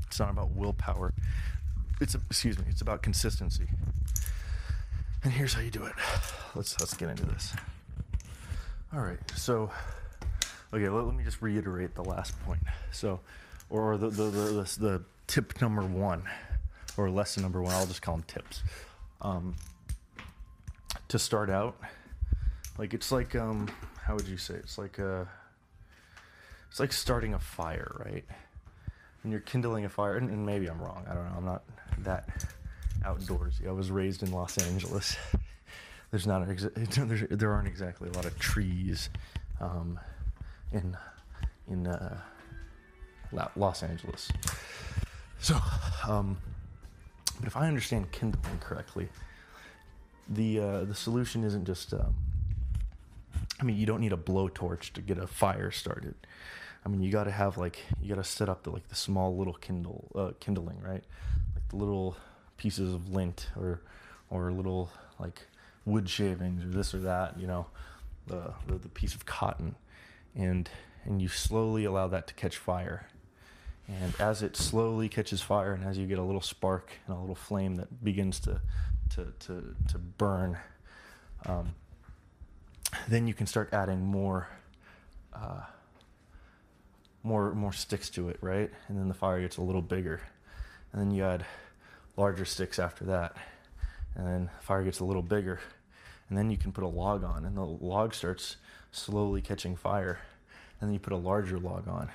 it's 0.08 0.20
not 0.20 0.32
about 0.32 0.52
willpower. 0.52 1.14
It's 2.00 2.16
excuse 2.16 2.58
me. 2.60 2.66
It's 2.70 2.82
about 2.82 3.02
consistency. 3.02 3.68
And 5.24 5.34
here's 5.34 5.54
how 5.54 5.62
you 5.62 5.72
do 5.72 5.84
it. 5.84 5.94
Let's 6.56 6.80
let's 6.80 6.94
get 6.96 7.10
into 7.10 7.26
this. 7.26 7.54
All 8.94 9.02
right. 9.02 9.20
So, 9.36 9.72
okay. 10.74 10.90
Let, 10.90 11.06
let 11.06 11.16
me 11.16 11.24
just 11.24 11.42
reiterate 11.42 11.96
the 11.96 12.04
last 12.04 12.40
point. 12.46 12.62
So, 12.92 13.20
or 13.70 13.98
the 13.98 14.10
the, 14.10 14.24
the 14.24 14.30
the 14.30 14.78
the 14.80 15.04
tip 15.26 15.60
number 15.60 15.82
one, 15.84 16.24
or 16.98 17.10
lesson 17.10 17.44
number 17.44 17.62
one. 17.62 17.74
I'll 17.74 17.88
just 17.88 18.02
call 18.02 18.16
them 18.16 18.26
tips. 18.28 18.64
Um, 19.22 19.56
to 21.08 21.18
start 21.18 21.50
out, 21.50 21.78
like 22.78 22.94
it's 22.94 23.12
like 23.12 23.36
um, 23.36 23.68
how 24.04 24.16
would 24.16 24.28
you 24.28 24.38
say? 24.38 24.54
It's 24.56 24.78
like 24.78 25.00
a, 25.00 25.22
uh, 25.22 25.26
it's 26.70 26.80
like 26.80 26.94
starting 26.94 27.34
a 27.34 27.40
fire, 27.40 28.02
right? 28.06 28.26
When 29.28 29.34
you're 29.34 29.42
kindling 29.42 29.84
a 29.84 29.90
fire, 29.90 30.16
and, 30.16 30.30
and 30.30 30.46
maybe 30.46 30.68
I'm 30.68 30.80
wrong. 30.80 31.04
I 31.06 31.14
don't 31.14 31.26
know. 31.26 31.34
I'm 31.36 31.44
not 31.44 31.64
that 32.00 32.30
outdoorsy. 33.04 33.68
I 33.68 33.74
was 33.74 33.92
raised 33.92 34.24
in 34.24 34.32
Los 34.32 34.58
Angeles. 34.58 35.18
There's 36.12 36.26
not 36.26 36.48
exa- 36.48 37.28
there 37.38 37.52
aren't 37.52 37.68
exactly 37.68 38.08
a 38.08 38.14
lot 38.14 38.24
of 38.24 38.40
trees 38.40 39.10
um, 39.60 40.00
in 40.72 40.96
in 41.70 41.88
uh, 41.88 42.22
Los 43.58 43.84
Angeles. 43.84 44.32
So, 45.40 45.58
um, 46.08 46.38
but 47.38 47.48
if 47.48 47.58
I 47.58 47.68
understand 47.68 48.10
kindling 48.14 48.60
correctly, 48.62 49.10
the 50.30 50.60
uh, 50.62 50.84
the 50.86 50.96
solution 50.96 51.44
isn't 51.44 51.66
just. 51.66 51.94
Um, 51.94 52.16
I 53.60 53.64
mean, 53.64 53.76
you 53.76 53.86
don't 53.86 54.00
need 54.00 54.14
a 54.14 54.18
blowtorch 54.18 54.94
to 54.94 55.02
get 55.02 55.18
a 55.18 55.28
fire 55.28 55.70
started. 55.70 56.16
I 56.88 56.90
mean, 56.90 57.02
you 57.02 57.12
got 57.12 57.26
to 57.26 57.32
have 57.32 57.58
like 57.58 57.80
you 58.02 58.08
got 58.08 58.24
to 58.24 58.24
set 58.24 58.48
up 58.48 58.64
the 58.64 58.70
like 58.70 58.88
the 58.88 58.96
small 58.96 59.36
little 59.36 59.56
kindle 59.56 60.10
uh, 60.16 60.32
kindling, 60.40 60.80
right? 60.80 61.04
Like 61.54 61.68
the 61.68 61.76
little 61.76 62.16
pieces 62.56 62.94
of 62.94 63.10
lint 63.10 63.50
or 63.58 63.82
or 64.30 64.54
little 64.54 64.90
like 65.20 65.48
wood 65.84 66.10
shavings 66.10 66.64
or 66.64 66.70
this 66.70 66.94
or 66.94 67.00
that, 67.00 67.38
you 67.38 67.46
know, 67.46 67.66
the, 68.28 68.54
the 68.68 68.76
the 68.76 68.88
piece 68.88 69.14
of 69.14 69.26
cotton, 69.26 69.76
and 70.34 70.70
and 71.04 71.22
you 71.22 71.28
slowly 71.28 71.84
allow 71.84 72.08
that 72.08 72.26
to 72.28 72.34
catch 72.36 72.56
fire. 72.56 73.10
And 73.90 74.14
as 74.18 74.42
it 74.42 74.56
slowly 74.56 75.10
catches 75.10 75.42
fire, 75.42 75.74
and 75.74 75.84
as 75.84 75.98
you 75.98 76.08
get 76.08 76.20
a 76.20 76.24
little 76.24 76.40
spark 76.40 76.92
and 77.06 77.18
a 77.18 77.20
little 77.20 77.36
flame 77.36 77.76
that 77.76 78.02
begins 78.02 78.40
to 78.42 78.62
to 79.10 79.34
to 79.40 79.76
to 79.90 79.98
burn, 79.98 80.58
um, 81.46 81.76
then 83.10 83.28
you 83.28 83.34
can 83.34 83.46
start 83.46 83.74
adding 83.74 84.06
more. 84.06 84.48
Uh, 85.34 85.64
more 87.28 87.54
more 87.54 87.74
sticks 87.74 88.10
to 88.12 88.30
it, 88.30 88.38
right? 88.42 88.72
And 88.88 88.98
then 88.98 89.10
the 89.10 89.14
fire 89.14 89.42
gets 89.42 89.58
a 89.58 89.62
little 89.62 89.82
bigger, 89.82 90.22
and 90.92 91.02
then 91.02 91.12
you 91.12 91.26
add 91.26 91.46
larger 92.16 92.46
sticks 92.46 92.80
after 92.80 93.06
that, 93.06 93.36
and 94.16 94.26
then 94.26 94.50
the 94.58 94.66
fire 94.66 94.84
gets 94.84 95.00
a 95.00 95.06
little 95.06 95.22
bigger, 95.22 95.60
and 96.30 96.38
then 96.38 96.50
you 96.50 96.58
can 96.58 96.72
put 96.72 96.84
a 96.84 96.88
log 96.88 97.24
on, 97.24 97.46
and 97.46 97.58
the 97.58 97.66
log 97.66 98.14
starts 98.14 98.56
slowly 98.92 99.42
catching 99.42 99.76
fire, 99.76 100.20
and 100.80 100.88
then 100.88 100.94
you 100.94 101.00
put 101.00 101.14
a 101.14 101.18
larger 101.18 101.60
log 101.60 101.88
on, 101.88 102.10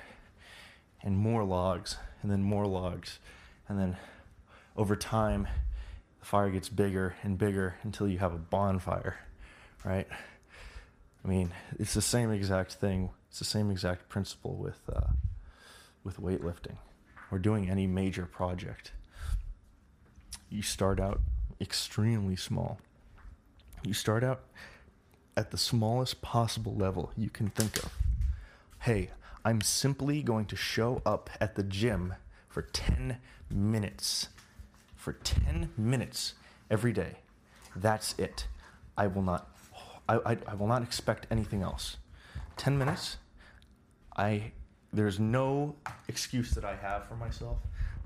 and 1.03 1.15
more 1.15 1.43
logs, 1.43 1.97
and 2.21 2.31
then 2.31 2.41
more 2.41 2.65
logs, 2.65 3.19
and 3.69 3.79
then 3.79 3.95
over 4.75 4.95
time, 4.95 5.47
the 6.19 6.25
fire 6.25 6.49
gets 6.49 6.69
bigger 6.69 7.15
and 7.21 7.37
bigger 7.37 7.75
until 7.83 8.07
you 8.07 8.17
have 8.17 8.33
a 8.33 8.37
bonfire, 8.37 9.17
right? 9.85 10.07
I 11.23 11.27
mean, 11.27 11.51
it's 11.79 11.93
the 11.93 12.01
same 12.01 12.31
exact 12.31 12.73
thing 12.73 13.11
it's 13.33 13.39
the 13.39 13.45
same 13.45 13.71
exact 13.71 14.09
principle 14.09 14.53
with 14.53 14.77
uh, 14.93 15.07
with 16.03 16.21
weightlifting 16.21 16.75
or 17.31 17.39
doing 17.39 17.67
any 17.67 17.87
major 17.87 18.27
project. 18.27 18.91
You 20.51 20.61
start 20.61 20.99
out 20.99 21.19
extremely 21.59 22.35
small. 22.35 22.79
You 23.83 23.95
start 23.95 24.23
out 24.23 24.41
at 25.35 25.49
the 25.49 25.57
smallest 25.57 26.21
possible 26.21 26.75
level 26.75 27.11
you 27.17 27.31
can 27.31 27.49
think 27.49 27.83
of. 27.83 27.91
Hey, 28.81 29.09
I'm 29.43 29.61
simply 29.61 30.21
going 30.21 30.45
to 30.45 30.55
show 30.55 31.01
up 31.03 31.31
at 31.41 31.55
the 31.55 31.63
gym 31.63 32.13
for 32.47 32.61
10 32.61 33.17
minutes. 33.49 34.29
For 34.95 35.13
10 35.13 35.71
minutes 35.75 36.35
every 36.69 36.93
day. 36.93 37.17
That's 37.75 38.13
it. 38.19 38.45
I 38.95 39.07
will 39.07 39.23
not 39.23 39.49
I, 40.07 40.17
I, 40.17 40.37
I 40.49 40.53
will 40.53 40.67
not 40.67 40.83
expect 40.83 41.25
anything 41.31 41.63
else. 41.63 41.97
10 42.57 42.77
minutes 42.77 43.17
I 44.15 44.51
there's 44.91 45.19
no 45.19 45.75
excuse 46.07 46.51
that 46.51 46.63
I 46.63 46.75
have 46.75 47.05
for 47.07 47.15
myself 47.15 47.57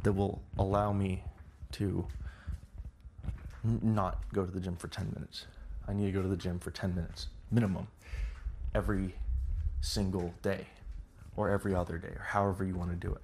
that 0.03 0.13
will 0.13 0.41
allow 0.57 0.93
me 0.93 1.23
to 1.73 2.07
n- 3.65 3.79
not 3.83 4.23
go 4.33 4.45
to 4.45 4.51
the 4.51 4.61
gym 4.61 4.77
for 4.77 4.87
10 4.87 5.11
minutes. 5.13 5.47
I 5.87 5.93
need 5.93 6.05
to 6.05 6.11
go 6.11 6.21
to 6.21 6.29
the 6.29 6.37
gym 6.37 6.59
for 6.59 6.71
10 6.71 6.95
minutes 6.95 7.27
minimum 7.51 7.87
every 8.73 9.15
single 9.81 10.33
day 10.41 10.67
or 11.35 11.49
every 11.49 11.75
other 11.75 11.97
day 11.97 12.09
or 12.09 12.25
however 12.25 12.63
you 12.63 12.75
want 12.75 12.89
to 12.89 12.95
do 12.95 13.13
it. 13.13 13.21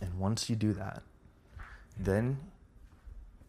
And 0.00 0.18
once 0.18 0.48
you 0.48 0.56
do 0.56 0.72
that, 0.74 1.02
then 1.98 2.38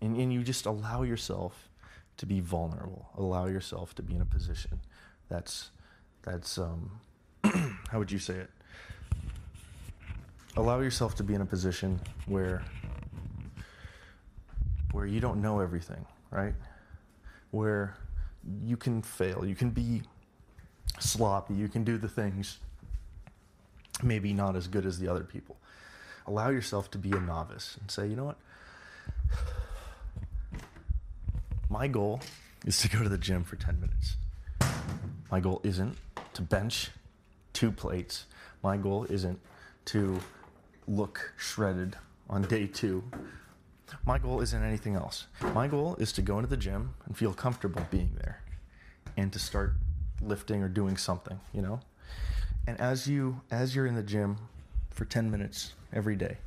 and, 0.01 0.15
and 0.17 0.31
you 0.31 0.43
just 0.43 0.65
allow 0.65 1.03
yourself 1.03 1.69
to 2.17 2.25
be 2.25 2.39
vulnerable, 2.39 3.09
allow 3.17 3.45
yourself 3.45 3.95
to 3.95 4.01
be 4.01 4.15
in 4.15 4.21
a 4.21 4.25
position 4.25 4.79
that's 5.29 5.69
that's 6.23 6.57
um, 6.57 6.99
how 7.43 7.99
would 7.99 8.11
you 8.11 8.19
say 8.19 8.35
it? 8.35 8.49
Allow 10.55 10.79
yourself 10.79 11.15
to 11.15 11.23
be 11.23 11.33
in 11.33 11.41
a 11.41 11.45
position 11.45 11.99
where 12.25 12.63
where 14.91 15.05
you 15.05 15.19
don't 15.19 15.41
know 15.41 15.59
everything, 15.59 16.05
right? 16.31 16.55
Where 17.51 17.95
you 18.63 18.77
can 18.77 19.01
fail, 19.01 19.45
you 19.45 19.55
can 19.55 19.69
be 19.69 20.01
sloppy, 20.99 21.53
you 21.53 21.67
can 21.67 21.83
do 21.83 21.97
the 21.97 22.07
things 22.07 22.59
maybe 24.03 24.33
not 24.33 24.55
as 24.55 24.67
good 24.67 24.85
as 24.85 24.99
the 24.99 25.07
other 25.07 25.23
people. 25.23 25.57
Allow 26.25 26.49
yourself 26.49 26.91
to 26.91 26.97
be 26.97 27.11
a 27.11 27.19
novice 27.19 27.77
and 27.79 27.89
say, 27.89 28.07
you 28.07 28.15
know 28.15 28.25
what? 28.25 28.37
My 31.69 31.87
goal 31.87 32.21
is 32.65 32.79
to 32.81 32.89
go 32.89 33.03
to 33.03 33.09
the 33.09 33.17
gym 33.17 33.43
for 33.43 33.55
10 33.55 33.79
minutes. 33.79 34.17
My 35.31 35.39
goal 35.39 35.61
isn't 35.63 35.97
to 36.33 36.41
bench 36.41 36.91
two 37.53 37.71
plates. 37.71 38.25
My 38.63 38.77
goal 38.77 39.05
isn't 39.09 39.39
to 39.85 40.19
look 40.87 41.33
shredded 41.37 41.97
on 42.29 42.43
day 42.43 42.67
two. 42.67 43.03
My 44.05 44.17
goal 44.17 44.41
isn't 44.41 44.63
anything 44.63 44.95
else. 44.95 45.27
My 45.53 45.67
goal 45.67 45.95
is 45.95 46.11
to 46.13 46.21
go 46.21 46.37
into 46.37 46.49
the 46.49 46.57
gym 46.57 46.93
and 47.05 47.17
feel 47.17 47.33
comfortable 47.33 47.85
being 47.89 48.11
there 48.15 48.41
and 49.15 49.31
to 49.33 49.39
start 49.39 49.73
lifting 50.21 50.61
or 50.61 50.69
doing 50.69 50.97
something, 50.97 51.39
you 51.53 51.61
know? 51.61 51.79
And 52.67 52.79
as 52.79 53.07
you 53.07 53.41
as 53.49 53.75
you're 53.75 53.87
in 53.87 53.95
the 53.95 54.03
gym 54.03 54.37
for 54.89 55.05
10 55.05 55.31
minutes 55.31 55.73
every 55.93 56.15
day, 56.15 56.37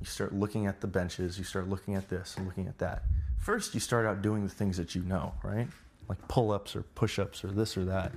you 0.00 0.06
start 0.06 0.34
looking 0.34 0.66
at 0.66 0.80
the 0.80 0.86
benches, 0.86 1.38
you 1.38 1.44
start 1.44 1.68
looking 1.68 1.94
at 1.94 2.08
this 2.08 2.36
and 2.36 2.46
looking 2.46 2.66
at 2.66 2.78
that. 2.78 3.04
First, 3.38 3.74
you 3.74 3.80
start 3.80 4.06
out 4.06 4.22
doing 4.22 4.42
the 4.42 4.52
things 4.52 4.76
that 4.76 4.94
you 4.94 5.02
know, 5.02 5.32
right? 5.42 5.68
Like 6.08 6.26
pull-ups 6.28 6.76
or 6.76 6.82
push-ups 6.82 7.44
or 7.44 7.48
this 7.48 7.76
or 7.76 7.84
that. 7.86 8.12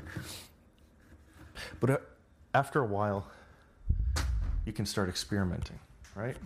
But 1.79 1.89
uh, 1.89 1.97
after 2.53 2.81
a 2.81 2.85
while, 2.85 3.27
you 4.65 4.73
can 4.73 4.85
start 4.85 5.09
experimenting, 5.09 5.79
right? 6.15 6.37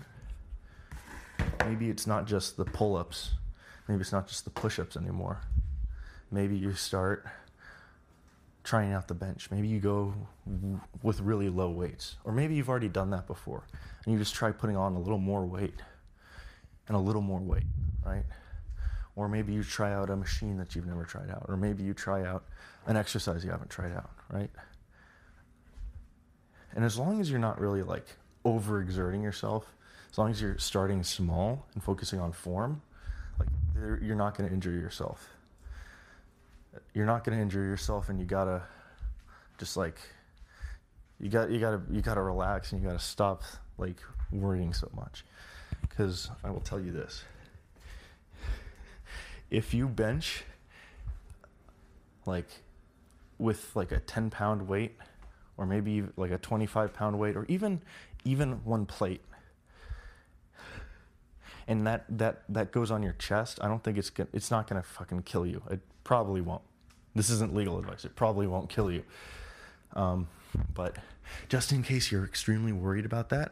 Maybe 1.66 1.90
it's 1.90 2.08
not 2.08 2.26
just 2.26 2.58
the 2.58 2.66
pull-ups. 2.66 3.32
Maybe 3.88 4.02
it's 4.02 4.12
not 4.14 4.28
just 4.28 4.46
the 4.46 4.52
push-ups 4.52 4.96
anymore. 4.96 5.42
Maybe 6.32 6.56
you 6.56 6.74
start 6.74 7.26
trying 8.64 8.94
out 8.94 9.08
the 9.10 9.14
bench. 9.14 9.52
Maybe 9.52 9.68
you 9.68 9.80
go 9.80 10.14
w- 10.48 10.80
with 11.02 11.20
really 11.20 11.50
low 11.50 11.70
weights, 11.70 12.16
or 12.24 12.32
maybe 12.32 12.56
you've 12.56 12.70
already 12.70 12.88
done 12.88 13.10
that 13.10 13.28
before, 13.28 13.64
and 14.06 14.14
you 14.14 14.20
just 14.20 14.34
try 14.34 14.52
putting 14.52 14.78
on 14.78 14.94
a 14.96 15.00
little 15.00 15.18
more 15.18 15.46
weight 15.46 15.76
and 16.88 16.96
a 16.96 17.00
little 17.00 17.22
more 17.22 17.40
weight, 17.40 17.64
right? 18.06 18.24
Or 19.16 19.28
maybe 19.28 19.54
you 19.54 19.64
try 19.64 19.94
out 19.94 20.10
a 20.10 20.16
machine 20.16 20.58
that 20.58 20.76
you've 20.76 20.88
never 20.88 21.04
tried 21.04 21.30
out, 21.30 21.46
or 21.48 21.56
maybe 21.56 21.84
you 21.84 21.94
try 21.94 22.26
out 22.26 22.46
an 22.88 22.98
exercise 22.98 23.46
you 23.46 23.52
haven't 23.52 23.70
tried 23.70 23.94
out, 23.94 24.10
right? 24.30 24.50
And 26.76 26.84
as 26.84 26.98
long 26.98 27.22
as 27.22 27.30
you're 27.30 27.40
not 27.40 27.60
really 27.60 27.84
like 27.84 28.08
overexerting 28.46 29.22
yourself, 29.22 29.66
as 30.12 30.18
long 30.18 30.32
as 30.32 30.42
you're 30.42 30.58
starting 30.58 31.04
small 31.04 31.66
and 31.74 31.84
focusing 31.84 32.20
on 32.20 32.32
form, 32.32 32.82
like 33.40 33.48
you're 33.76 34.16
not 34.16 34.38
going 34.38 34.48
to 34.50 34.54
injure 34.54 34.72
yourself. 34.72 35.28
You're 36.94 37.06
not 37.06 37.24
going 37.24 37.38
to 37.38 37.42
injure 37.42 37.64
yourself 37.64 38.10
and 38.10 38.20
you 38.20 38.26
got 38.26 38.46
to 38.46 38.64
just 39.60 39.78
like 39.78 39.98
you 41.20 41.30
got 41.30 41.52
you 41.52 41.60
got 41.60 41.72
to 41.72 41.82
you 41.94 42.02
got 42.02 42.16
to 42.16 42.22
relax 42.22 42.72
and 42.72 42.82
you 42.82 42.88
got 42.88 42.98
to 42.98 43.04
stop 43.04 43.44
like 43.78 43.98
worrying 44.32 44.74
so 44.74 44.90
much. 44.96 45.24
Cuz 45.96 46.30
I 46.44 46.50
will 46.50 46.62
tell 46.62 46.80
you 46.80 46.92
this 46.92 47.24
if 49.54 49.74
you 49.74 49.88
bench 49.88 50.44
like 52.26 52.48
with 53.38 53.76
like 53.76 53.92
a 53.92 54.00
10 54.00 54.30
pound 54.30 54.68
weight 54.68 54.96
or 55.58 55.66
maybe 55.66 56.04
like 56.18 56.32
a 56.32 56.38
25 56.38 56.94
pound 56.94 57.20
weight 57.20 57.36
or 57.36 57.46
even 57.48 57.82
even 58.26 58.64
one 58.64 58.86
plate 58.86 59.22
and 61.68 61.86
that 61.88 62.06
that 62.10 62.44
that 62.50 62.72
goes 62.72 62.92
on 62.92 63.04
your 63.04 63.14
chest 63.14 63.60
i 63.62 63.68
don't 63.68 63.84
think 63.84 63.98
it's 63.98 64.12
it's 64.34 64.50
not 64.52 64.68
to 64.68 64.88
fucking 64.88 65.22
kill 65.24 65.46
you 65.46 65.62
it 65.70 65.80
probably 66.04 66.42
won't 66.42 66.64
this 67.16 67.30
isn't 67.30 67.54
legal 67.54 67.78
advice. 67.78 68.06
It 68.06 68.16
probably 68.16 68.48
won't 68.48 68.70
kill 68.70 68.92
you. 68.92 69.04
Um, 69.96 70.28
but 70.74 70.96
just 71.50 71.72
in 71.72 71.84
case 71.84 72.12
you're 72.12 72.26
extremely 72.26 72.72
worried 72.72 73.06
about 73.06 73.30
that, 73.30 73.52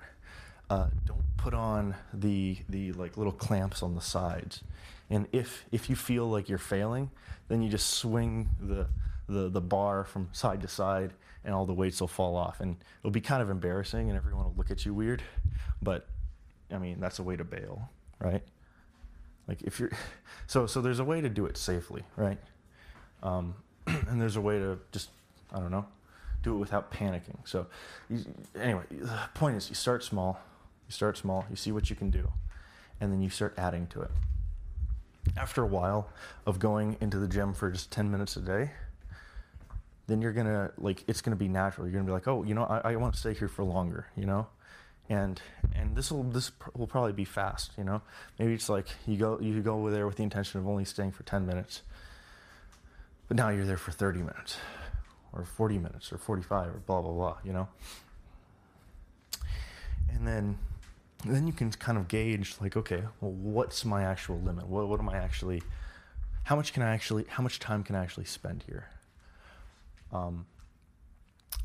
uh, 0.70 0.88
don't 1.06 1.24
put 1.38 1.54
on 1.54 1.96
the 2.14 2.58
the 2.70 2.94
like 2.94 3.18
little 3.18 3.34
clamps 3.34 3.84
on 3.84 3.96
the 3.96 4.02
sides. 4.02 4.64
And 5.12 5.28
if 5.32 5.66
if 5.72 5.90
you 5.90 5.96
feel 5.96 6.28
like 6.28 6.50
you're 6.50 6.58
failing, 6.58 7.12
then 7.48 7.62
you 7.62 7.70
just 7.70 7.92
swing 7.92 8.50
the 8.60 8.88
the 9.28 9.50
the 9.50 9.62
bar 9.62 10.04
from 10.06 10.30
side 10.32 10.62
to 10.62 10.68
side, 10.68 11.12
and 11.46 11.54
all 11.54 11.68
the 11.68 11.74
weights 11.74 12.02
will 12.02 12.08
fall 12.08 12.36
off, 12.36 12.60
and 12.62 12.78
it'll 13.02 13.12
be 13.12 13.22
kind 13.22 13.44
of 13.44 13.50
embarrassing, 13.50 14.10
and 14.10 14.18
everyone 14.18 14.46
will 14.46 14.56
look 14.58 14.72
at 14.72 14.86
you 14.86 14.94
weird. 14.94 15.22
But 15.82 16.08
I 16.72 16.80
mean, 16.80 17.00
that's 17.00 17.20
a 17.20 17.24
way 17.24 17.36
to 17.36 17.44
bail, 17.44 17.90
right? 18.20 18.42
Like 19.48 19.62
if 19.62 19.80
you're 19.80 19.92
so 20.48 20.66
so 20.66 20.82
there's 20.82 21.00
a 21.00 21.04
way 21.04 21.22
to 21.22 21.30
do 21.30 21.46
it 21.46 21.58
safely, 21.58 22.04
right? 22.16 22.40
Um, 23.22 23.56
and 23.88 24.22
there's 24.22 24.36
a 24.36 24.42
way 24.42 24.60
to 24.60 24.80
just, 24.92 25.10
I 25.54 25.60
don't 25.60 25.72
know, 25.72 25.86
do 26.44 26.56
it 26.56 26.58
without 26.58 26.92
panicking. 26.92 27.38
So, 27.46 27.68
you, 28.10 28.24
anyway, 28.60 28.84
the 28.90 29.20
point 29.34 29.58
is 29.58 29.70
you 29.70 29.76
start 29.76 30.04
small, 30.04 30.40
you 30.88 30.92
start 30.92 31.18
small, 31.18 31.46
you 31.50 31.56
see 31.56 31.72
what 31.72 31.90
you 31.90 31.96
can 31.96 32.10
do, 32.10 32.32
and 33.00 33.12
then 33.12 33.22
you 33.22 33.30
start 33.30 33.54
adding 33.58 33.88
to 33.88 34.02
it. 34.02 34.12
After 35.38 35.64
a 35.64 35.68
while 35.68 36.10
of 36.46 36.60
going 36.60 36.98
into 37.00 37.18
the 37.18 37.28
gym 37.28 37.54
for 37.54 37.72
just 37.72 37.92
10 37.92 38.12
minutes 38.12 38.36
a 38.36 38.42
day, 38.42 38.72
then 40.08 40.22
you're 40.22 40.34
gonna 40.34 40.72
like 40.78 41.04
it's 41.08 41.22
gonna 41.22 41.36
be 41.36 41.48
natural. 41.48 41.88
You're 41.88 41.94
gonna 41.94 42.06
be 42.06 42.12
like, 42.12 42.28
oh, 42.28 42.44
you 42.44 42.54
know, 42.54 42.64
I, 42.64 42.92
I 42.92 42.96
want 42.96 43.14
to 43.14 43.20
stay 43.20 43.34
here 43.34 43.48
for 43.48 43.64
longer, 43.64 44.08
you 44.16 44.26
know, 44.26 44.48
and 45.10 45.42
and 45.76 45.96
this 45.96 46.12
will 46.12 46.24
this 46.24 46.52
will 46.76 46.88
probably 46.88 47.14
be 47.14 47.26
fast, 47.26 47.72
you 47.78 47.84
know. 47.84 48.02
Maybe 48.40 48.54
it's 48.54 48.68
like 48.68 48.88
you 49.08 49.18
go 49.18 49.40
you 49.40 49.62
go 49.62 49.76
over 49.76 49.92
there 49.92 50.08
with 50.08 50.18
the 50.18 50.24
intention 50.24 50.60
of 50.60 50.68
only 50.68 50.86
staying 50.86 51.12
for 51.12 51.24
10 51.24 51.46
minutes, 51.46 51.84
but 53.28 53.38
now 53.38 53.50
you're 53.50 53.66
there 53.66 53.78
for 53.78 53.92
30 53.92 54.20
minutes 54.20 54.58
or 55.34 55.46
40 55.46 55.78
minutes 55.78 56.12
or 56.12 56.18
45 56.18 56.68
or 56.68 56.72
blah, 56.86 57.02
blah, 57.02 57.12
blah, 57.12 57.38
you 57.44 57.54
know? 57.54 57.68
And 60.14 60.28
then, 60.28 60.58
then 61.24 61.48
you 61.48 61.54
can 61.54 61.72
kind 61.72 61.98
of 61.98 62.08
gauge 62.08 62.56
like, 62.62 62.76
okay, 62.78 63.04
well, 63.20 63.32
what's 63.32 63.86
my 63.86 64.04
actual 64.04 64.40
limit? 64.40 64.68
What, 64.68 64.88
what 64.88 65.00
am 65.00 65.10
I 65.10 65.18
actually, 65.18 65.62
how 66.44 66.56
much 66.56 66.74
can 66.74 66.84
I 66.84 66.94
actually, 66.94 67.26
how 67.28 67.44
much 67.44 67.60
time 67.60 67.84
can 67.84 67.96
I 67.96 68.04
actually 68.04 68.26
spend 68.26 68.64
here? 68.68 68.90
Um, 70.12 70.46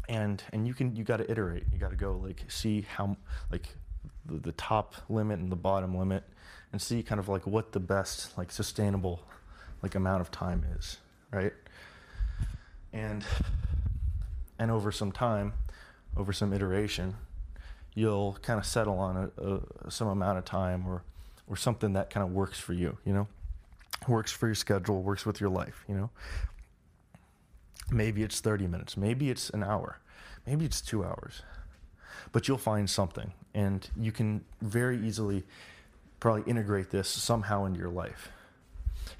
and, 0.08 0.42
and 0.52 0.66
you 0.66 0.74
can, 0.74 0.94
you 0.94 1.04
got 1.04 1.18
to 1.18 1.30
iterate. 1.30 1.64
You 1.72 1.78
got 1.78 1.90
to 1.90 1.96
go 1.96 2.20
like, 2.22 2.44
see 2.48 2.82
how, 2.82 3.16
like 3.50 3.68
the, 4.26 4.38
the 4.38 4.52
top 4.52 4.94
limit 5.08 5.38
and 5.40 5.50
the 5.50 5.56
bottom 5.56 5.96
limit 5.96 6.24
and 6.72 6.80
see 6.80 7.02
kind 7.02 7.18
of 7.18 7.28
like 7.28 7.46
what 7.46 7.72
the 7.72 7.80
best, 7.80 8.36
like 8.36 8.50
sustainable, 8.50 9.22
like 9.82 9.94
amount 9.94 10.20
of 10.20 10.30
time 10.30 10.64
is 10.78 10.98
right? 11.36 11.52
And 12.92 13.24
and 14.58 14.70
over 14.70 14.90
some 14.90 15.12
time, 15.12 15.52
over 16.16 16.32
some 16.32 16.52
iteration, 16.52 17.14
you'll 17.96 18.36
kind 18.42 18.60
of 18.60 18.66
settle 18.66 18.98
on 19.00 19.16
a, 19.16 19.42
a, 19.44 19.90
some 19.90 20.06
amount 20.06 20.38
of 20.38 20.44
time 20.44 20.86
or 20.86 21.02
or 21.48 21.56
something 21.56 21.94
that 21.94 22.10
kind 22.10 22.26
of 22.26 22.32
works 22.32 22.58
for 22.58 22.72
you, 22.72 22.98
you 23.04 23.12
know, 23.12 23.28
works 24.08 24.32
for 24.32 24.46
your 24.46 24.54
schedule, 24.54 25.02
works 25.02 25.24
with 25.24 25.40
your 25.40 25.50
life, 25.50 25.84
you 25.88 25.94
know. 25.94 26.10
Maybe 27.90 28.24
it's 28.24 28.40
30 28.40 28.66
minutes, 28.66 28.96
maybe 28.96 29.30
it's 29.30 29.50
an 29.50 29.62
hour, 29.62 29.98
maybe 30.46 30.64
it's 30.64 30.80
two 30.80 31.04
hours, 31.04 31.42
but 32.32 32.48
you'll 32.48 32.58
find 32.58 32.90
something, 32.90 33.32
and 33.54 33.88
you 33.96 34.10
can 34.12 34.44
very 34.60 34.98
easily 34.98 35.44
probably 36.18 36.42
integrate 36.50 36.90
this 36.90 37.08
somehow 37.08 37.64
into 37.64 37.78
your 37.78 37.90
life. 37.90 38.30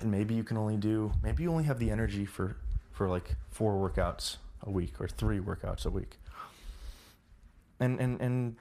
And 0.01 0.11
maybe 0.11 0.35
you 0.35 0.43
can 0.43 0.57
only 0.57 0.77
do 0.77 1.13
maybe 1.23 1.45
you 1.45 1.51
only 1.51 1.65
have 1.65 1.79
the 1.79 1.91
energy 1.91 2.27
for 2.27 2.57
for 2.93 3.09
like 3.09 3.37
four 3.51 3.75
workouts 3.75 4.37
a 4.63 4.71
week 4.71 5.01
or 5.01 5.07
three 5.07 5.39
workouts 5.39 5.87
a 5.87 5.91
week. 5.91 6.19
And 7.79 8.01
and 8.01 8.21
and 8.21 8.57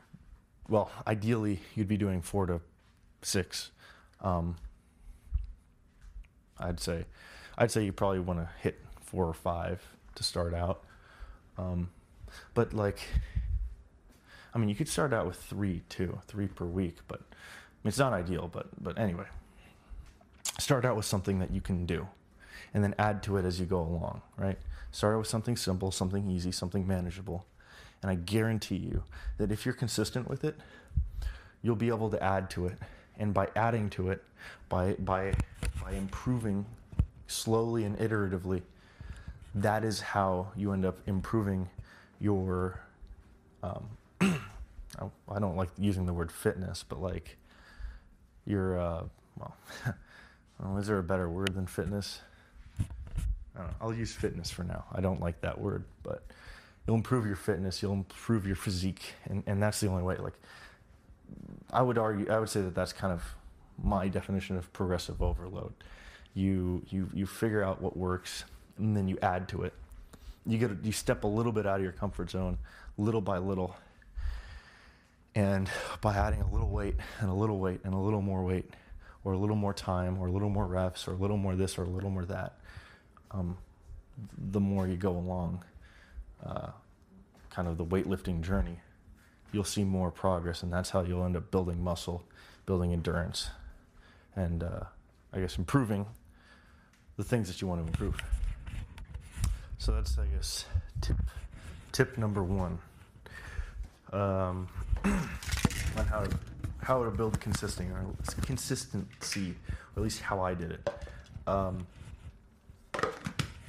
well 0.70 0.92
ideally 1.08 1.60
you'd 1.76 1.88
be 1.88 1.98
doing 1.98 2.22
four 2.22 2.46
to 2.46 2.62
six 3.22 3.72
um, 4.22 4.56
i'd 6.60 6.80
say 6.80 7.06
i'd 7.58 7.72
say 7.72 7.84
you 7.84 7.92
probably 7.92 8.20
want 8.20 8.40
to 8.40 8.50
hit 8.62 8.80
four 9.02 9.26
or 9.26 9.34
five 9.34 9.82
to 10.16 10.24
start 10.24 10.54
out 10.54 10.84
um, 11.58 11.90
but 12.54 12.74
like 12.74 13.00
i 14.54 14.58
mean 14.58 14.70
you 14.70 14.76
could 14.76 14.90
start 14.90 15.14
out 15.14 15.26
with 15.26 15.38
three 15.38 15.82
too 15.90 16.20
three 16.28 16.48
per 16.48 16.66
week 16.66 16.98
but 17.08 17.20
I 17.22 17.78
mean, 17.84 17.90
it's 17.90 18.00
not 18.00 18.14
ideal 18.14 18.50
but 18.52 18.68
but 18.82 18.98
anyway 18.98 19.26
start 20.60 20.86
out 20.86 20.96
with 20.96 21.06
something 21.06 21.40
that 21.40 21.52
you 21.52 21.62
can 21.62 21.86
do 21.86 22.08
and 22.74 22.84
then 22.84 22.94
add 23.00 23.24
to 23.24 23.38
it 23.38 23.46
as 23.46 23.60
you 23.60 23.66
go 23.66 23.80
along, 23.80 24.22
right? 24.38 24.58
Start 24.92 25.16
out 25.16 25.20
with 25.20 25.28
something 25.28 25.56
simple, 25.58 25.92
something 25.92 26.30
easy, 26.30 26.52
something 26.52 26.86
manageable. 26.86 27.46
And 28.06 28.12
I 28.12 28.22
guarantee 28.22 28.76
you 28.76 29.02
that 29.40 29.52
if 29.52 29.66
you're 29.66 29.74
consistent 29.74 30.30
with 30.30 30.44
it, 30.44 30.56
you'll 31.64 31.76
be 31.76 31.88
able 31.88 32.12
to 32.12 32.22
add 32.22 32.52
to 32.52 32.68
it. 32.68 32.78
And 33.18 33.34
by 33.34 33.48
adding 33.56 33.90
to 33.92 34.12
it, 34.12 34.24
by 34.70 34.94
by 34.94 35.34
by 35.82 35.94
improving 35.94 36.68
slowly 37.26 37.84
and 37.84 37.98
iteratively, 37.98 38.62
that 39.56 39.84
is 39.84 40.02
how 40.02 40.52
you 40.56 40.72
end 40.72 40.86
up 40.86 41.00
improving 41.08 41.68
your. 42.20 42.80
Um, 43.64 43.88
I 44.22 45.40
don't 45.40 45.58
like 45.58 45.70
using 45.80 46.06
the 46.06 46.14
word 46.14 46.32
fitness, 46.32 46.86
but 46.88 47.02
like 47.02 47.38
your 48.46 48.80
uh, 48.80 49.04
well, 49.40 49.56
well, 50.60 50.78
is 50.78 50.86
there 50.86 51.00
a 51.00 51.04
better 51.04 51.28
word 51.28 51.56
than 51.56 51.66
fitness? 51.66 52.22
I 52.80 53.62
don't 53.62 53.68
know. 53.68 53.76
I'll 53.82 53.96
use 53.96 54.14
fitness 54.14 54.52
for 54.52 54.64
now. 54.64 54.86
I 54.94 55.02
don't 55.02 55.22
like 55.22 55.42
that 55.42 55.60
word, 55.60 55.86
but 56.04 56.22
you'll 56.86 56.96
improve 56.98 57.26
your 57.26 57.36
fitness, 57.36 57.82
you'll 57.82 57.94
improve 57.94 58.46
your 58.46 58.56
physique, 58.56 59.14
and, 59.26 59.44
and 59.48 59.62
that's 59.62 59.80
the 59.80 59.88
only 59.88 60.04
way. 60.04 60.18
Like, 60.18 60.36
I 61.72 61.82
would 61.82 61.98
argue, 61.98 62.30
I 62.30 62.40
would 62.40 62.50
say 62.50 62.62
that 62.62 62.76
that's 62.76 62.94
kind 62.94 63.12
of 63.12 63.24
my 63.82 64.08
definition 64.08 64.58
of 64.58 64.72
progressive 64.74 65.22
overload. 65.22 65.74
You 66.34 66.84
you 66.90 67.10
you 67.14 67.26
figure 67.26 67.64
out 67.64 67.82
what 67.82 67.96
works, 67.96 68.44
and 68.78 68.96
then 68.96 69.08
you 69.08 69.18
add 69.22 69.48
to 69.50 69.64
it. 69.64 69.74
You 70.46 70.58
get 70.58 70.72
you 70.84 70.92
step 70.92 71.24
a 71.24 71.28
little 71.28 71.52
bit 71.52 71.66
out 71.66 71.78
of 71.78 71.84
your 71.84 71.94
comfort 71.94 72.30
zone, 72.30 72.58
little 72.98 73.22
by 73.22 73.38
little, 73.38 73.76
and 75.34 75.70
by 76.02 76.16
adding 76.16 76.42
a 76.42 76.52
little 76.52 76.70
weight 76.70 76.96
and 77.20 77.30
a 77.30 77.34
little 77.34 77.60
weight 77.60 77.82
and 77.84 77.94
a 77.94 77.98
little 77.98 78.22
more 78.22 78.44
weight, 78.44 78.70
or 79.24 79.34
a 79.34 79.38
little 79.38 79.56
more 79.56 79.74
time, 79.74 80.20
or 80.20 80.28
a 80.28 80.32
little 80.32 80.50
more 80.50 80.68
reps, 80.68 81.08
or 81.08 81.14
a 81.14 81.18
little 81.18 81.38
more 81.38 81.56
this, 81.56 81.78
or 81.78 81.84
a 81.84 81.90
little 81.90 82.10
more 82.10 82.26
that, 82.26 82.60
um, 83.32 83.58
the 84.52 84.60
more 84.60 84.88
you 84.88 84.98
go 84.98 85.12
along, 85.12 85.64
uh, 86.46 86.72
kind 87.50 87.68
of 87.68 87.78
the 87.78 87.86
weightlifting 87.86 88.42
journey, 88.42 88.80
you'll 89.52 89.64
see 89.64 89.84
more 89.84 90.12
progress, 90.12 90.64
and 90.64 90.72
that's 90.72 90.90
how 90.90 91.02
you'll 91.02 91.24
end 91.24 91.36
up 91.36 91.52
building 91.52 91.84
muscle, 91.84 92.24
building 92.66 92.94
endurance, 92.94 93.50
and 94.36 94.64
uh, 94.64 94.82
I 95.34 95.40
guess 95.40 95.58
improving 95.58 96.06
the 97.18 97.24
things 97.24 97.48
that 97.48 97.62
you 97.62 97.68
want 97.68 97.82
to 97.82 97.88
improve. 97.88 98.22
So 99.78 99.94
that's, 99.94 100.18
I 100.18 100.26
guess, 100.28 100.66
tip 101.02 101.18
tip 101.92 102.18
number 102.18 102.44
one 102.44 102.78
um, 104.12 104.68
on 105.06 106.06
how 106.10 106.24
to 106.24 106.38
how 106.82 107.04
to 107.04 107.10
build 107.10 107.40
consisting 107.40 107.90
or 107.92 108.06
consistency, 108.42 109.52
or 109.96 110.00
at 110.00 110.04
least 110.04 110.22
how 110.22 110.42
I 110.42 110.54
did 110.54 110.72
it. 110.72 110.90
Um, 111.48 111.88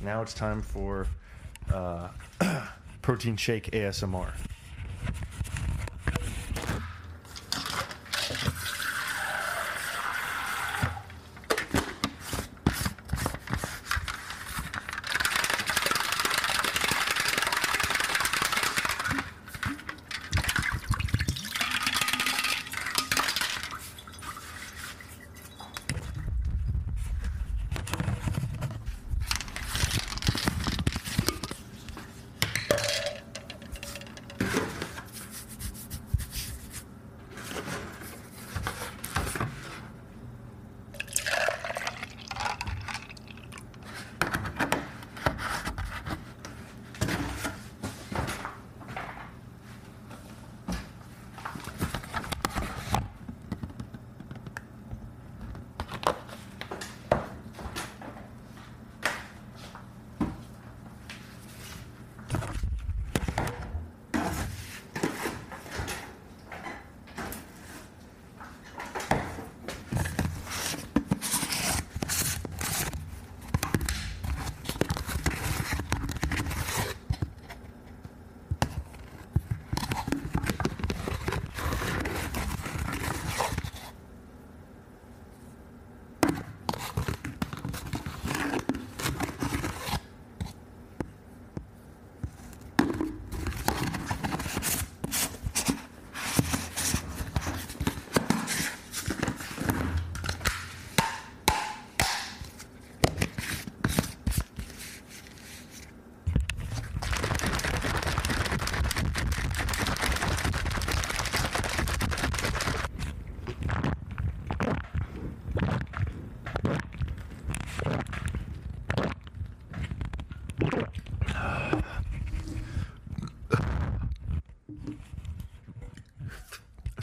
now 0.01 0.23
it's 0.23 0.35
time 0.35 0.61
for 0.61 1.07
uh, 1.72 2.09
protein 3.02 3.37
shake 3.37 3.70
ASMR. 3.70 4.33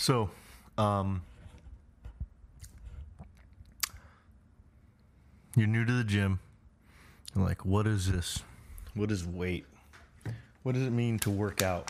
So, 0.03 0.29
um, 0.77 1.23
you're 5.55 5.65
new 5.65 5.85
to 5.85 5.93
the 5.93 6.03
gym. 6.03 6.41
You're 7.33 7.45
like, 7.45 7.63
what 7.63 7.87
is 7.87 8.11
this? 8.11 8.43
What 8.95 9.11
is 9.11 9.25
weight? 9.25 9.65
What 10.63 10.75
does 10.75 10.83
it 10.83 10.91
mean 10.91 11.19
to 11.19 11.29
work 11.29 11.61
out? 11.61 11.89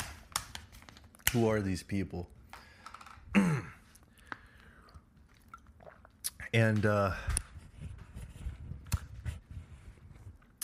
Who 1.31 1.49
are 1.49 1.59
these 1.59 1.81
people? 1.81 2.29
and 6.53 6.85
uh, 6.85 7.13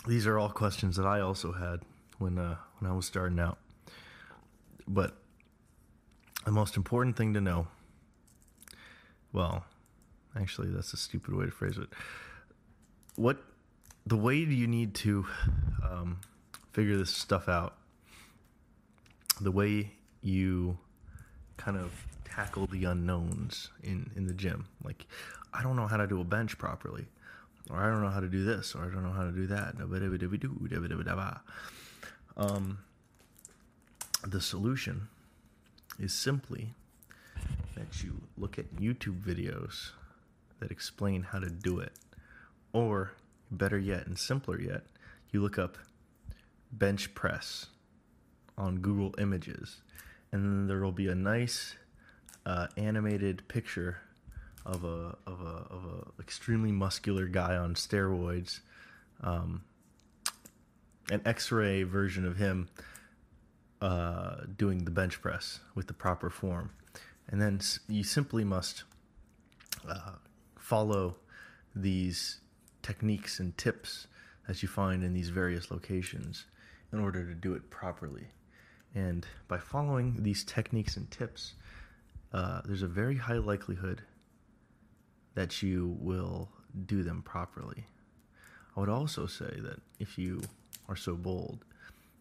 these 0.07 0.27
are 0.27 0.37
all 0.37 0.49
questions 0.49 0.97
that 0.97 1.07
I 1.07 1.21
also 1.21 1.51
had 1.51 1.79
when 2.19 2.37
uh, 2.37 2.57
when 2.77 2.91
I 2.91 2.93
was 2.93 3.07
starting 3.07 3.39
out. 3.39 3.57
But 4.87 5.15
the 6.49 6.55
most 6.55 6.75
important 6.77 7.15
thing 7.15 7.35
to 7.35 7.39
know. 7.39 7.67
Well 9.33 9.65
actually 10.35 10.69
that's 10.71 10.93
a 10.93 10.97
stupid 10.97 11.35
way 11.35 11.45
to 11.45 11.51
phrase 11.51 11.77
it. 11.77 11.89
What 13.15 13.37
the 14.07 14.17
way 14.17 14.37
you 14.37 14.65
need 14.65 14.95
to 14.95 15.27
um, 15.87 16.21
figure 16.73 16.97
this 16.97 17.11
stuff 17.11 17.47
out? 17.47 17.75
The 19.39 19.51
way 19.51 19.91
you 20.23 20.79
kind 21.57 21.77
of 21.77 21.91
tackle 22.25 22.65
the 22.65 22.85
unknowns 22.85 23.69
in 23.83 24.09
in 24.15 24.25
the 24.25 24.33
gym. 24.33 24.65
Like 24.83 25.05
i 25.53 25.61
don't 25.61 25.75
know 25.75 25.85
how 25.85 25.97
to 25.97 26.07
do 26.07 26.19
a 26.19 26.23
bench 26.23 26.57
properly 26.57 27.05
or 27.69 27.77
i 27.77 27.85
don't 27.85 28.01
know 28.01 28.09
how 28.09 28.21
to 28.21 28.27
do 28.27 28.43
this 28.43 28.73
or 28.73 28.85
i 28.85 28.89
don't 28.89 29.03
know 29.03 29.11
how 29.11 29.25
to 29.25 29.31
do 29.31 29.45
that. 29.45 29.75
Um, 32.37 32.79
the 34.25 34.41
solution 34.41 35.09
is 35.99 36.13
simply 36.13 36.73
that 37.75 38.03
you 38.03 38.21
look 38.37 38.57
at 38.57 38.75
YouTube 38.77 39.21
videos 39.21 39.91
that 40.59 40.71
explain 40.71 41.23
how 41.23 41.39
to 41.39 41.49
do 41.49 41.79
it. 41.79 41.93
Or, 42.73 43.11
better 43.51 43.77
yet 43.77 44.05
and 44.05 44.17
simpler 44.17 44.59
yet, 44.59 44.83
you 45.31 45.41
look 45.41 45.57
up 45.57 45.77
bench 46.71 47.13
press 47.15 47.67
on 48.57 48.79
Google 48.79 49.15
Images, 49.17 49.81
and 50.31 50.43
then 50.43 50.67
there 50.67 50.81
will 50.81 50.91
be 50.91 51.07
a 51.07 51.15
nice 51.15 51.75
uh, 52.45 52.67
animated 52.77 53.47
picture 53.47 53.97
of 54.65 54.83
a 54.83 55.17
of 55.25 55.41
a 55.41 55.73
of 55.73 55.85
a 55.85 56.21
extremely 56.21 56.71
muscular 56.71 57.25
guy 57.25 57.55
on 57.55 57.73
steroids, 57.73 58.59
um, 59.21 59.63
an 61.09 61.21
X-ray 61.25 61.83
version 61.83 62.25
of 62.25 62.37
him 62.37 62.69
uh, 63.81 64.35
doing 64.57 64.85
the 64.85 64.91
bench 64.91 65.21
press 65.21 65.59
with 65.75 65.87
the 65.87 65.93
proper 65.93 66.29
form. 66.29 66.71
And 67.29 67.41
then 67.41 67.61
you 67.87 68.03
simply 68.03 68.43
must 68.43 68.83
uh, 69.87 70.13
follow 70.57 71.15
these 71.75 72.39
techniques 72.81 73.39
and 73.39 73.57
tips 73.57 74.07
that 74.47 74.61
you 74.61 74.67
find 74.67 75.03
in 75.03 75.13
these 75.13 75.29
various 75.29 75.69
locations 75.69 76.45
in 76.91 76.99
order 76.99 77.25
to 77.25 77.35
do 77.35 77.53
it 77.53 77.69
properly. 77.69 78.27
And 78.95 79.25
by 79.47 79.59
following 79.59 80.23
these 80.23 80.43
techniques 80.43 80.97
and 80.97 81.09
tips, 81.11 81.53
uh, 82.33 82.61
there's 82.65 82.81
a 82.81 82.87
very 82.87 83.15
high 83.15 83.37
likelihood 83.37 84.01
that 85.35 85.61
you 85.61 85.95
will 85.99 86.49
do 86.85 87.03
them 87.03 87.21
properly. 87.21 87.85
I 88.75 88.79
would 88.79 88.89
also 88.89 89.27
say 89.27 89.59
that 89.59 89.79
if 89.99 90.17
you 90.17 90.41
are 90.87 90.95
so 90.95 91.15
bold, 91.15 91.65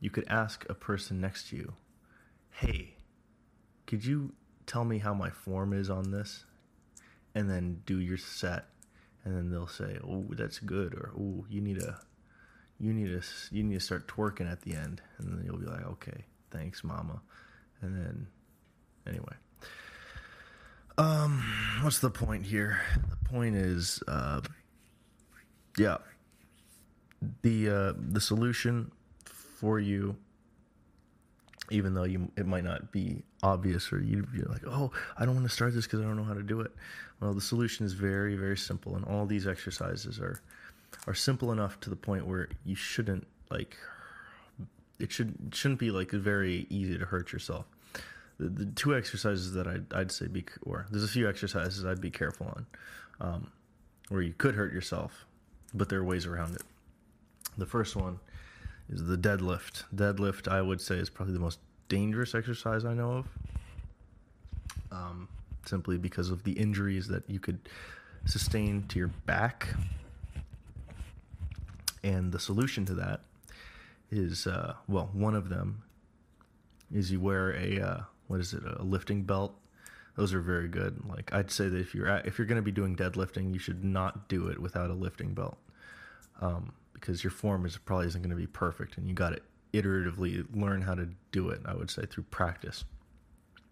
you 0.01 0.11
could 0.11 0.27
ask 0.29 0.65
a 0.69 0.75
person 0.75 1.21
next 1.21 1.51
to 1.51 1.57
you, 1.57 1.73
hey, 2.51 2.95
could 3.87 4.05
you 4.05 4.33
tell 4.67 4.85
me 4.85 4.99
how 4.99 5.15
my 5.15 5.31
form 5.31 5.73
is 5.73 5.91
on 5.91 6.11
this? 6.11 6.45
And 7.35 7.51
then 7.51 7.83
do 7.87 7.99
your 7.99 8.19
set. 8.19 8.67
And 9.25 9.37
then 9.37 9.51
they'll 9.51 9.67
say, 9.67 9.99
oh, 10.05 10.27
that's 10.31 10.59
good. 10.59 10.95
Or, 10.95 11.13
oh, 11.19 11.45
you 11.49 11.61
need 11.61 11.83
a, 11.83 11.99
you 12.79 12.93
need 12.93 13.09
to, 13.09 13.23
you 13.51 13.63
need 13.63 13.75
to 13.75 13.81
start 13.81 14.09
twerking 14.09 14.51
at 14.51 14.63
the 14.63 14.75
end. 14.75 15.03
And 15.19 15.29
then 15.29 15.45
you'll 15.45 15.59
be 15.59 15.67
like, 15.67 15.85
okay, 15.85 16.25
thanks, 16.51 16.85
mama. 16.85 17.21
And 17.81 17.97
then, 17.97 18.27
anyway. 19.07 19.35
Um, 20.97 21.45
what's 21.83 22.01
the 22.01 22.11
point 22.11 22.45
here? 22.45 22.81
The 23.11 23.29
point 23.29 23.55
is, 23.55 24.03
uh, 24.09 24.41
yeah, 25.77 25.99
the 27.43 27.71
uh, 27.71 27.93
the 27.97 28.21
solution 28.21 28.91
for 29.59 29.81
you, 29.81 30.15
even 31.71 31.95
though 31.95 32.05
you 32.05 32.31
it 32.37 32.47
might 32.47 32.65
not 32.65 32.93
be 32.93 33.23
obvious 33.43 33.93
or 33.93 34.01
you, 34.01 34.27
you're 34.35 34.47
like, 34.47 34.63
oh, 34.67 34.93
I 35.17 35.25
don't 35.25 35.35
want 35.35 35.49
to 35.49 35.53
start 35.53 35.75
this 35.75 35.85
because 35.85 36.01
I 36.01 36.05
don't 36.05 36.17
know 36.17 36.25
how 36.25 36.35
to 36.35 36.43
do 36.43 36.61
it. 36.61 36.71
Well, 37.21 37.35
the 37.35 37.41
solution 37.41 37.85
is 37.85 37.93
very 37.93 38.37
very 38.37 38.57
simple, 38.57 38.95
and 38.95 39.05
all 39.05 39.27
these 39.27 39.47
exercises 39.47 40.21
are 40.21 40.41
are 41.07 41.15
simple 41.15 41.53
enough 41.53 41.81
to 41.81 41.91
the 41.91 41.97
point 41.97 42.27
where 42.27 42.49
you 42.65 42.77
shouldn't 42.77 43.27
like 43.51 43.77
it 45.01 45.11
should 45.11 45.35
shouldn't 45.53 45.81
be 45.81 45.91
like 45.91 46.13
very 46.13 46.67
easy 46.71 46.97
to 46.97 47.05
hurt 47.05 47.33
yourself. 47.33 47.67
The, 48.39 48.49
the 48.49 48.67
two 48.67 48.95
exercises 48.95 49.53
that 49.55 49.67
I'd, 49.67 49.93
I'd 49.93 50.13
say 50.13 50.29
be 50.29 50.45
or 50.63 50.87
there's 50.91 51.05
a 51.05 51.09
few 51.09 51.29
exercises 51.29 51.85
I'd 51.85 52.01
be 52.01 52.11
careful 52.11 52.47
on, 52.47 52.67
um, 53.21 53.53
where 54.09 54.23
you 54.23 54.35
could 54.39 54.55
hurt 54.55 54.73
yourself, 54.73 55.27
but 55.75 55.89
there 55.89 55.99
are 55.99 56.05
ways 56.05 56.27
around 56.27 56.55
it. 56.55 56.63
The 57.57 57.67
first 57.67 57.97
one 57.97 58.21
is 58.91 59.05
the 59.05 59.17
deadlift. 59.17 59.85
Deadlift, 59.95 60.49
I 60.49 60.63
would 60.63 60.81
say, 60.81 60.97
is 60.97 61.11
probably 61.11 61.35
the 61.35 61.41
most 61.41 61.59
dangerous 61.89 62.35
exercise 62.35 62.85
I 62.85 62.95
know 62.95 63.13
of. 63.13 63.27
Um, 64.91 65.29
simply 65.67 65.99
because 65.99 66.31
of 66.31 66.45
the 66.45 66.53
injuries 66.53 67.09
that 67.09 67.29
you 67.29 67.39
could 67.39 67.69
sustain 68.25 68.85
to 68.89 68.99
your 68.99 69.09
back. 69.27 69.69
And 72.03 72.33
the 72.33 72.39
solution 72.39 72.87
to 72.87 72.95
that 72.95 73.21
is, 74.11 74.47
uh, 74.47 74.75
well, 74.87 75.11
one 75.13 75.35
of 75.35 75.49
them 75.49 75.83
is 76.93 77.11
you 77.11 77.21
wear 77.21 77.55
a, 77.55 77.81
uh, 77.81 78.01
what 78.29 78.41
is 78.41 78.55
it, 78.55 78.63
a 78.65 78.83
lifting 78.83 79.23
belt. 79.23 79.55
Those 80.17 80.33
are 80.33 80.41
very 80.41 80.69
good. 80.69 81.01
Like 81.09 81.33
I'd 81.33 81.51
say 81.51 81.69
that 81.69 81.79
if 81.79 81.95
you're 81.95 82.09
at, 82.09 82.27
if 82.27 82.39
you're 82.39 82.47
going 82.47 82.57
to 82.57 82.63
be 82.63 82.73
doing 82.73 82.97
deadlifting, 82.97 83.53
you 83.53 83.59
should 83.59 83.85
not 83.85 84.29
do 84.29 84.49
it 84.49 84.59
without 84.59 84.91
a 84.91 84.95
lifting 84.95 85.35
belt. 85.35 85.59
Um, 86.41 86.73
because 87.01 87.23
your 87.23 87.31
form 87.31 87.65
is 87.67 87.77
probably 87.77 88.07
isn't 88.07 88.23
going 88.23 88.31
to 88.31 88.37
be 88.37 88.47
perfect 88.47 88.97
and 88.97 89.07
you 89.09 89.15
got 89.15 89.31
to 89.31 89.41
iteratively 89.73 90.45
learn 90.55 90.81
how 90.81 90.95
to 90.95 91.09
do 91.31 91.51
it 91.51 91.61
i 91.67 91.75
would 91.75 91.91
say 91.91 92.03
through 92.07 92.25
practice. 92.25 92.85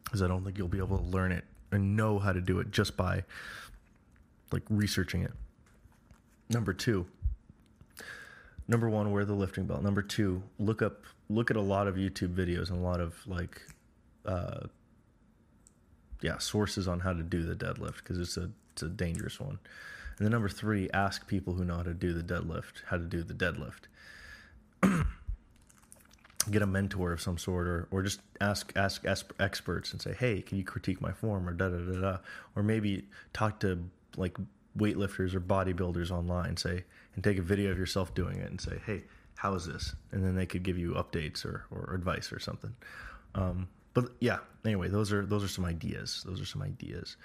Because 0.04 0.22
i 0.22 0.28
don't 0.28 0.44
think 0.44 0.58
you'll 0.58 0.68
be 0.68 0.78
able 0.78 0.98
to 0.98 1.04
learn 1.04 1.32
it 1.32 1.44
and 1.72 1.96
know 1.96 2.18
how 2.18 2.32
to 2.32 2.40
do 2.40 2.58
it 2.60 2.70
just 2.70 2.96
by 2.96 3.24
like 4.52 4.62
researching 4.70 5.22
it. 5.22 5.32
Number 6.48 6.72
two 6.72 7.06
number 8.68 8.88
one 8.88 9.10
wear 9.12 9.24
the 9.24 9.34
lifting 9.34 9.64
belt. 9.66 9.82
Number 9.82 10.02
two 10.02 10.42
look 10.58 10.82
up 10.82 11.04
look 11.28 11.50
at 11.50 11.56
a 11.56 11.60
lot 11.60 11.88
of 11.88 11.96
youtube 11.96 12.34
videos 12.34 12.70
and 12.70 12.78
a 12.78 12.82
lot 12.82 13.00
of 13.00 13.14
like 13.26 13.62
uh 14.26 14.60
yeah 16.22 16.38
sources 16.38 16.86
on 16.86 17.00
how 17.00 17.12
to 17.12 17.22
do 17.22 17.42
the 17.42 17.54
deadlift 17.54 17.96
because 17.96 18.18
it's 18.18 18.36
a 18.36 18.50
it's 18.72 18.82
a 18.82 18.88
dangerous 18.88 19.40
one 19.40 19.58
and 20.18 20.26
then 20.26 20.32
number 20.32 20.48
three, 20.48 20.88
ask 20.90 21.26
people 21.26 21.54
who 21.54 21.64
know 21.64 21.76
how 21.76 21.82
to 21.82 21.94
do 21.94 22.12
the 22.12 22.22
deadlift 22.22 22.82
how 22.86 22.96
to 22.96 23.04
do 23.04 23.22
the 23.22 23.34
deadlift. 23.34 23.88
Get 26.50 26.62
a 26.62 26.66
mentor 26.66 27.12
of 27.12 27.20
some 27.20 27.38
sort, 27.38 27.66
or 27.66 27.88
or 27.90 28.02
just 28.02 28.20
ask 28.40 28.72
ask, 28.76 29.04
experts 29.40 29.92
and 29.92 30.00
say, 30.00 30.14
hey, 30.14 30.42
can 30.42 30.58
you 30.58 30.64
critique 30.64 31.00
my 31.00 31.12
form, 31.12 31.48
or 31.48 31.52
da 31.52 31.68
da 31.68 31.78
da 31.78 32.00
da, 32.00 32.18
or 32.54 32.62
maybe 32.62 33.06
talk 33.32 33.60
to 33.60 33.88
like 34.16 34.36
weightlifters 34.78 35.34
or 35.34 35.40
bodybuilders 35.40 36.10
online, 36.10 36.56
say, 36.56 36.84
and 37.14 37.24
take 37.24 37.38
a 37.38 37.42
video 37.42 37.70
of 37.70 37.78
yourself 37.78 38.14
doing 38.14 38.38
it 38.38 38.50
and 38.50 38.60
say, 38.60 38.78
hey, 38.86 39.02
how 39.36 39.54
is 39.54 39.66
this? 39.66 39.94
And 40.12 40.24
then 40.24 40.34
they 40.34 40.46
could 40.46 40.62
give 40.62 40.78
you 40.78 40.92
updates 40.92 41.44
or, 41.44 41.64
or 41.70 41.94
advice 41.94 42.32
or 42.32 42.38
something. 42.38 42.74
Um, 43.34 43.68
but 43.94 44.12
yeah, 44.20 44.38
anyway, 44.64 44.88
those 44.88 45.12
are 45.12 45.24
those 45.24 45.42
are 45.42 45.48
some 45.48 45.64
ideas. 45.64 46.22
Those 46.26 46.40
are 46.40 46.46
some 46.46 46.62
ideas. 46.62 47.16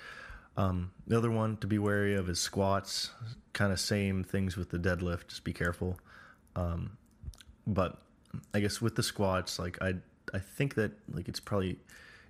Um, 0.57 0.91
the 1.07 1.17
other 1.17 1.31
one 1.31 1.57
to 1.57 1.67
be 1.67 1.77
wary 1.79 2.15
of 2.15 2.29
is 2.29 2.39
squats. 2.39 3.11
Kind 3.53 3.71
of 3.71 3.79
same 3.79 4.23
things 4.23 4.57
with 4.57 4.69
the 4.69 4.77
deadlift. 4.77 5.27
Just 5.27 5.43
be 5.43 5.53
careful. 5.53 5.99
Um, 6.55 6.97
but 7.65 7.99
I 8.53 8.59
guess 8.59 8.81
with 8.81 8.95
the 8.95 9.03
squats, 9.03 9.59
like 9.59 9.81
I, 9.81 9.95
I 10.33 10.39
think 10.39 10.75
that 10.75 10.91
like 11.13 11.27
it's 11.27 11.39
probably 11.39 11.79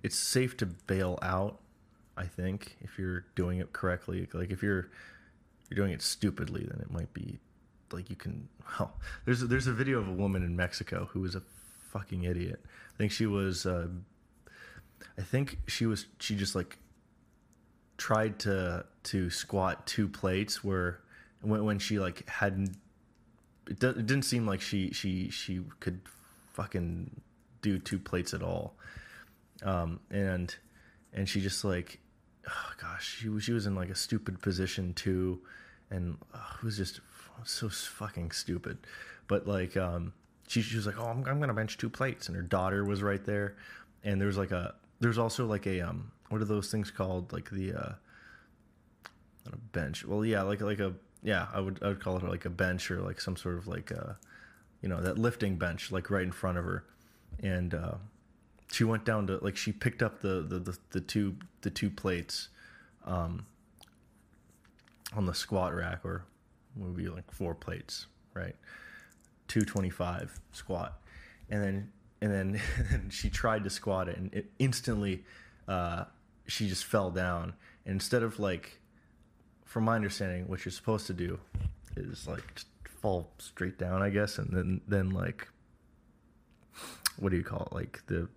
it's 0.02 0.16
safe 0.16 0.56
to 0.58 0.66
bail 0.66 1.18
out. 1.22 1.58
I 2.16 2.26
think 2.26 2.76
if 2.80 2.98
you're 2.98 3.24
doing 3.34 3.58
it 3.58 3.72
correctly, 3.72 4.28
like 4.32 4.50
if 4.50 4.62
you're 4.62 4.90
you're 5.68 5.76
doing 5.76 5.92
it 5.92 6.02
stupidly, 6.02 6.66
then 6.70 6.80
it 6.80 6.90
might 6.90 7.12
be 7.12 7.38
like 7.92 8.10
you 8.10 8.16
can. 8.16 8.48
Well, 8.78 8.94
there's 9.26 9.42
a, 9.42 9.46
there's 9.46 9.66
a 9.66 9.72
video 9.72 9.98
of 9.98 10.08
a 10.08 10.12
woman 10.12 10.42
in 10.42 10.56
Mexico 10.56 11.08
who 11.12 11.20
was 11.20 11.34
a 11.34 11.42
fucking 11.90 12.22
idiot. 12.22 12.64
I 12.94 12.96
think 12.96 13.12
she 13.12 13.26
was. 13.26 13.66
Uh, 13.66 13.88
I 15.18 15.22
think 15.22 15.58
she 15.66 15.84
was. 15.84 16.06
She 16.18 16.36
just 16.36 16.54
like 16.54 16.78
tried 17.96 18.38
to 18.40 18.84
to 19.04 19.30
squat 19.30 19.86
two 19.86 20.08
plates 20.08 20.62
where 20.64 21.00
when 21.40 21.64
when 21.64 21.78
she 21.78 21.98
like 21.98 22.28
hadn't 22.28 22.76
it, 23.68 23.82
it 23.82 24.06
didn't 24.06 24.22
seem 24.22 24.46
like 24.46 24.60
she 24.60 24.90
she 24.92 25.30
she 25.30 25.62
could 25.80 26.00
fucking 26.52 27.20
do 27.60 27.78
two 27.78 27.98
plates 27.98 28.34
at 28.34 28.42
all. 28.42 28.74
Um 29.62 30.00
and 30.10 30.54
and 31.12 31.28
she 31.28 31.40
just 31.40 31.64
like 31.64 32.00
oh 32.48 32.72
gosh 32.80 33.18
she 33.20 33.28
was 33.28 33.44
she 33.44 33.52
was 33.52 33.66
in 33.66 33.74
like 33.74 33.90
a 33.90 33.94
stupid 33.94 34.40
position 34.40 34.94
too. 34.94 35.40
And 35.90 36.16
oh, 36.34 36.56
it 36.58 36.64
was 36.64 36.76
just 36.76 37.00
so 37.44 37.68
fucking 37.68 38.32
stupid. 38.32 38.78
But 39.28 39.46
like 39.46 39.76
um 39.76 40.12
she, 40.48 40.62
she 40.62 40.76
was 40.76 40.86
like 40.86 40.98
oh 40.98 41.06
I'm, 41.06 41.24
I'm 41.26 41.40
gonna 41.40 41.54
bench 41.54 41.78
two 41.78 41.90
plates. 41.90 42.28
And 42.28 42.36
her 42.36 42.42
daughter 42.42 42.84
was 42.84 43.02
right 43.02 43.24
there. 43.24 43.56
And 44.04 44.20
there 44.20 44.26
was 44.26 44.38
like 44.38 44.50
a 44.50 44.74
there's 45.00 45.18
also 45.18 45.46
like 45.46 45.66
a 45.66 45.80
um 45.80 46.10
what 46.32 46.40
are 46.40 46.46
those 46.46 46.70
things 46.70 46.90
called? 46.90 47.30
Like 47.30 47.50
the 47.50 47.74
uh, 47.74 47.92
a 49.52 49.56
bench. 49.72 50.04
Well, 50.04 50.24
yeah, 50.24 50.42
like 50.42 50.62
like 50.62 50.80
a 50.80 50.94
yeah, 51.22 51.46
I 51.52 51.60
would 51.60 51.78
I 51.82 51.88
would 51.88 52.00
call 52.00 52.16
it 52.16 52.24
like 52.24 52.46
a 52.46 52.50
bench 52.50 52.90
or 52.90 53.02
like 53.02 53.20
some 53.20 53.36
sort 53.36 53.58
of 53.58 53.68
like 53.68 53.90
a, 53.90 54.10
uh, 54.10 54.14
you 54.80 54.88
know, 54.88 55.02
that 55.02 55.18
lifting 55.18 55.56
bench 55.56 55.92
like 55.92 56.10
right 56.10 56.22
in 56.22 56.32
front 56.32 56.56
of 56.56 56.64
her, 56.64 56.84
and 57.42 57.74
uh, 57.74 57.94
she 58.72 58.84
went 58.84 59.04
down 59.04 59.26
to 59.26 59.38
like 59.42 59.58
she 59.58 59.72
picked 59.72 60.02
up 60.02 60.22
the 60.22 60.40
the 60.40 60.58
the, 60.58 60.78
the 60.92 61.00
two 61.02 61.36
the 61.60 61.70
two 61.70 61.90
plates, 61.90 62.48
um, 63.04 63.44
on 65.14 65.26
the 65.26 65.34
squat 65.34 65.74
rack 65.74 66.00
or 66.04 66.24
would 66.76 66.96
be 66.96 67.08
like 67.08 67.30
four 67.30 67.54
plates, 67.54 68.06
right? 68.32 68.56
Two 69.48 69.66
twenty 69.66 69.90
five 69.90 70.40
squat, 70.52 70.98
and 71.50 71.62
then 71.62 71.92
and 72.22 72.32
then 72.32 73.08
she 73.10 73.28
tried 73.28 73.64
to 73.64 73.70
squat 73.70 74.08
it 74.08 74.16
and 74.16 74.32
it 74.32 74.46
instantly. 74.58 75.24
Uh, 75.68 76.04
she 76.46 76.68
just 76.68 76.84
fell 76.84 77.10
down. 77.10 77.54
And 77.84 77.94
instead 77.94 78.22
of 78.22 78.38
like, 78.38 78.80
from 79.64 79.84
my 79.84 79.96
understanding, 79.96 80.48
what 80.48 80.64
you're 80.64 80.72
supposed 80.72 81.06
to 81.06 81.14
do 81.14 81.38
is 81.96 82.26
like 82.26 82.42
fall 83.00 83.30
straight 83.38 83.78
down, 83.78 84.02
I 84.02 84.10
guess, 84.10 84.38
and 84.38 84.54
then 84.56 84.80
then 84.86 85.10
like, 85.10 85.48
what 87.18 87.30
do 87.30 87.36
you 87.36 87.44
call 87.44 87.68
it? 87.70 87.74
Like 87.74 88.02
the 88.06 88.28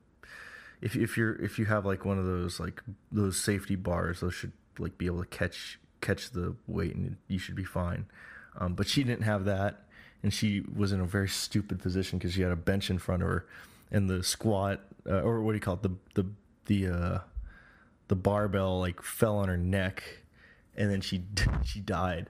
if 0.81 0.95
if 0.95 1.17
you're 1.17 1.35
if 1.35 1.59
you 1.59 1.65
have 1.65 1.85
like 1.85 2.05
one 2.05 2.17
of 2.17 2.25
those 2.25 2.59
like 2.59 2.81
those 3.11 3.37
safety 3.37 3.75
bars, 3.75 4.19
those 4.19 4.33
should 4.33 4.53
like 4.79 4.97
be 4.97 5.05
able 5.05 5.21
to 5.21 5.29
catch 5.29 5.79
catch 6.01 6.31
the 6.31 6.55
weight, 6.67 6.95
and 6.95 7.17
you 7.27 7.39
should 7.39 7.55
be 7.55 7.63
fine. 7.63 8.05
Um, 8.57 8.73
but 8.73 8.87
she 8.87 9.03
didn't 9.03 9.23
have 9.23 9.45
that, 9.45 9.83
and 10.23 10.33
she 10.33 10.63
was 10.75 10.91
in 10.91 11.01
a 11.01 11.05
very 11.05 11.27
stupid 11.27 11.81
position 11.81 12.17
because 12.17 12.33
she 12.33 12.41
had 12.41 12.51
a 12.51 12.57
bench 12.57 12.89
in 12.89 12.97
front 12.97 13.21
of 13.21 13.29
her, 13.29 13.45
and 13.91 14.09
the 14.09 14.23
squat 14.23 14.81
uh, 15.09 15.21
or 15.21 15.41
what 15.41 15.51
do 15.51 15.55
you 15.55 15.61
call 15.61 15.75
it? 15.75 15.83
The 15.83 15.91
the 16.15 16.29
the 16.65 16.93
uh, 16.93 17.19
the 18.07 18.15
barbell 18.15 18.79
like 18.79 19.01
fell 19.01 19.37
on 19.37 19.47
her 19.47 19.57
neck 19.57 20.03
and 20.75 20.89
then 20.91 21.01
she 21.01 21.23
she 21.63 21.79
died. 21.79 22.29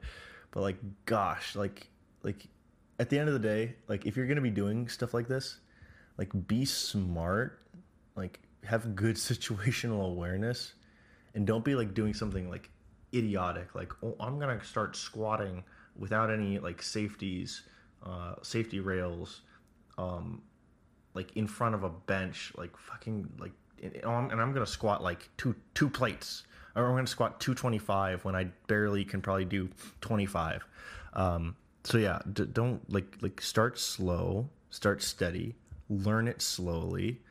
But 0.52 0.62
like 0.62 0.78
gosh 1.06 1.56
like 1.56 1.90
like 2.24 2.48
at 3.00 3.10
the 3.10 3.20
end 3.20 3.28
of 3.28 3.34
the 3.34 3.48
day 3.48 3.76
like 3.88 4.06
if 4.06 4.16
you're 4.16 4.28
gonna 4.28 4.42
be 4.42 4.50
doing 4.50 4.88
stuff 4.88 5.14
like 5.14 5.28
this 5.28 5.60
like 6.18 6.30
be 6.48 6.64
smart 6.64 7.60
like 8.16 8.40
have 8.64 8.96
good 8.96 9.16
situational 9.18 10.06
awareness 10.08 10.74
and 11.34 11.46
don't 11.46 11.66
be 11.66 11.76
like 11.76 11.94
doing 11.94 12.14
something 12.14 12.50
like 12.50 12.70
idiotic 13.14 13.76
like 13.76 13.92
oh 14.02 14.16
i'm 14.20 14.40
gonna 14.40 14.64
start 14.64 14.96
squatting 14.96 15.62
without 15.98 16.32
any 16.32 16.58
like 16.58 16.82
safeties 16.82 17.64
uh, 18.06 18.36
safety 18.42 18.80
rails, 18.80 19.42
um, 19.98 20.42
like 21.14 21.36
in 21.36 21.48
front 21.48 21.76
of 21.76 21.84
a 21.84 21.90
bench, 21.90 22.54
like 22.56 22.78
fucking 22.78 23.28
like, 23.40 23.54
and 23.94 24.42
I'm, 24.42 24.54
gonna 24.54 24.66
squat 24.66 25.04
like 25.04 25.30
two 25.38 25.56
two 25.74 25.90
plates, 25.90 26.44
or 26.76 26.86
I'm 26.86 26.96
gonna 26.96 27.08
squat 27.08 27.40
225 27.40 28.26
when 28.26 28.36
I 28.36 28.46
barely 28.68 29.06
can 29.06 29.22
probably 29.22 29.46
do 29.46 29.70
25. 30.02 30.66
Um, 31.14 31.56
so 31.84 31.98
yeah, 31.98 32.20
d- 32.32 32.48
don't 32.52 32.90
like 32.92 33.18
like 33.22 33.42
start 33.42 33.80
slow, 33.80 34.50
start 34.70 35.02
steady, 35.02 35.56
learn 35.90 36.28
it 36.28 36.42
slowly, 36.42 37.22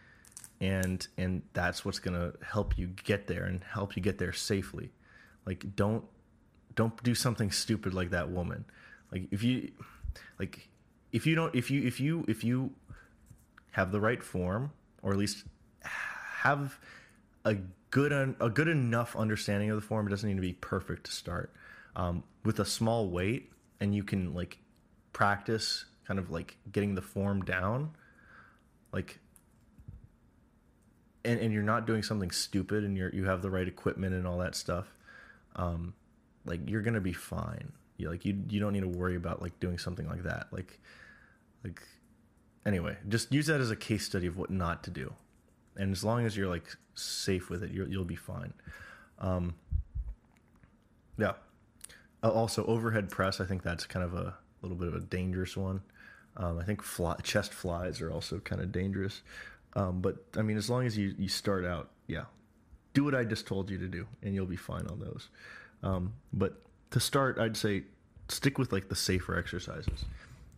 and 0.60 1.06
and 1.18 1.42
that's 1.52 1.84
what's 1.84 1.98
gonna 1.98 2.32
help 2.42 2.78
you 2.78 2.88
get 2.88 3.26
there 3.26 3.44
and 3.44 3.62
help 3.64 3.96
you 3.96 4.02
get 4.02 4.18
there 4.18 4.32
safely. 4.32 4.90
Like 5.46 5.76
don't 5.76 6.04
don't 6.74 7.02
do 7.02 7.14
something 7.14 7.50
stupid 7.50 7.94
like 7.94 8.10
that 8.10 8.30
woman. 8.30 8.64
Like 9.12 9.28
if 9.30 9.42
you 9.42 9.70
like 10.38 10.68
if 11.12 11.26
you 11.26 11.34
don't 11.34 11.54
if 11.54 11.70
you 11.70 11.86
if 11.86 12.00
you 12.00 12.24
if 12.28 12.44
you 12.44 12.72
have 13.72 13.92
the 13.92 14.00
right 14.00 14.22
form 14.22 14.72
or 15.02 15.12
at 15.12 15.18
least 15.18 15.44
have 16.44 16.78
a 17.44 17.54
good 17.90 18.12
a 18.12 18.50
good 18.50 18.68
enough 18.68 19.16
understanding 19.16 19.70
of 19.70 19.76
the 19.76 19.82
form. 19.82 20.06
It 20.06 20.10
doesn't 20.10 20.28
need 20.28 20.36
to 20.36 20.42
be 20.42 20.52
perfect 20.52 21.04
to 21.04 21.12
start. 21.12 21.52
Um, 21.96 22.24
with 22.44 22.58
a 22.60 22.64
small 22.64 23.08
weight, 23.08 23.50
and 23.80 23.94
you 23.94 24.04
can 24.04 24.34
like 24.34 24.58
practice 25.12 25.86
kind 26.06 26.18
of 26.18 26.30
like 26.30 26.56
getting 26.70 26.94
the 26.94 27.02
form 27.02 27.42
down, 27.42 27.92
like. 28.92 29.18
And, 31.26 31.40
and 31.40 31.54
you're 31.54 31.62
not 31.62 31.86
doing 31.86 32.02
something 32.02 32.30
stupid, 32.30 32.84
and 32.84 32.98
you're 32.98 33.08
you 33.08 33.24
have 33.24 33.40
the 33.40 33.50
right 33.50 33.66
equipment 33.66 34.14
and 34.14 34.26
all 34.26 34.38
that 34.38 34.54
stuff. 34.54 34.92
Um, 35.56 35.94
like 36.44 36.68
you're 36.68 36.82
gonna 36.82 37.00
be 37.00 37.14
fine. 37.14 37.72
You 37.96 38.10
like 38.10 38.26
you 38.26 38.38
you 38.50 38.60
don't 38.60 38.74
need 38.74 38.82
to 38.82 38.88
worry 38.88 39.16
about 39.16 39.40
like 39.40 39.58
doing 39.58 39.78
something 39.78 40.06
like 40.06 40.24
that. 40.24 40.48
Like 40.50 40.78
like 41.62 41.80
anyway, 42.66 42.98
just 43.08 43.32
use 43.32 43.46
that 43.46 43.62
as 43.62 43.70
a 43.70 43.76
case 43.76 44.04
study 44.04 44.26
of 44.26 44.36
what 44.36 44.50
not 44.50 44.82
to 44.84 44.90
do. 44.90 45.14
And 45.76 45.92
as 45.92 46.04
long 46.04 46.24
as 46.24 46.36
you're 46.36 46.48
like 46.48 46.76
safe 46.94 47.50
with 47.50 47.62
it, 47.62 47.70
you'll 47.70 47.88
you'll 47.88 48.04
be 48.04 48.16
fine. 48.16 48.52
Um, 49.18 49.54
yeah. 51.18 51.32
Uh, 52.22 52.30
also, 52.30 52.64
overhead 52.66 53.10
press. 53.10 53.40
I 53.40 53.44
think 53.44 53.62
that's 53.62 53.86
kind 53.86 54.04
of 54.04 54.14
a 54.14 54.34
little 54.62 54.76
bit 54.76 54.88
of 54.88 54.94
a 54.94 55.00
dangerous 55.00 55.56
one. 55.56 55.82
Um, 56.36 56.58
I 56.58 56.64
think 56.64 56.82
fly, 56.82 57.16
chest 57.22 57.52
flies 57.52 58.00
are 58.00 58.10
also 58.10 58.38
kind 58.40 58.60
of 58.60 58.72
dangerous. 58.72 59.22
Um, 59.74 60.00
but 60.00 60.16
I 60.36 60.42
mean, 60.42 60.56
as 60.56 60.70
long 60.70 60.86
as 60.86 60.96
you, 60.96 61.14
you 61.18 61.28
start 61.28 61.64
out, 61.64 61.90
yeah, 62.06 62.24
do 62.92 63.04
what 63.04 63.14
I 63.14 63.24
just 63.24 63.46
told 63.46 63.70
you 63.70 63.78
to 63.78 63.88
do, 63.88 64.06
and 64.22 64.34
you'll 64.34 64.46
be 64.46 64.56
fine 64.56 64.86
on 64.86 65.00
those. 65.00 65.28
Um, 65.82 66.14
but 66.32 66.62
to 66.90 67.00
start, 67.00 67.38
I'd 67.38 67.56
say 67.56 67.84
stick 68.28 68.58
with 68.58 68.72
like 68.72 68.88
the 68.88 68.96
safer 68.96 69.36
exercises. 69.36 70.04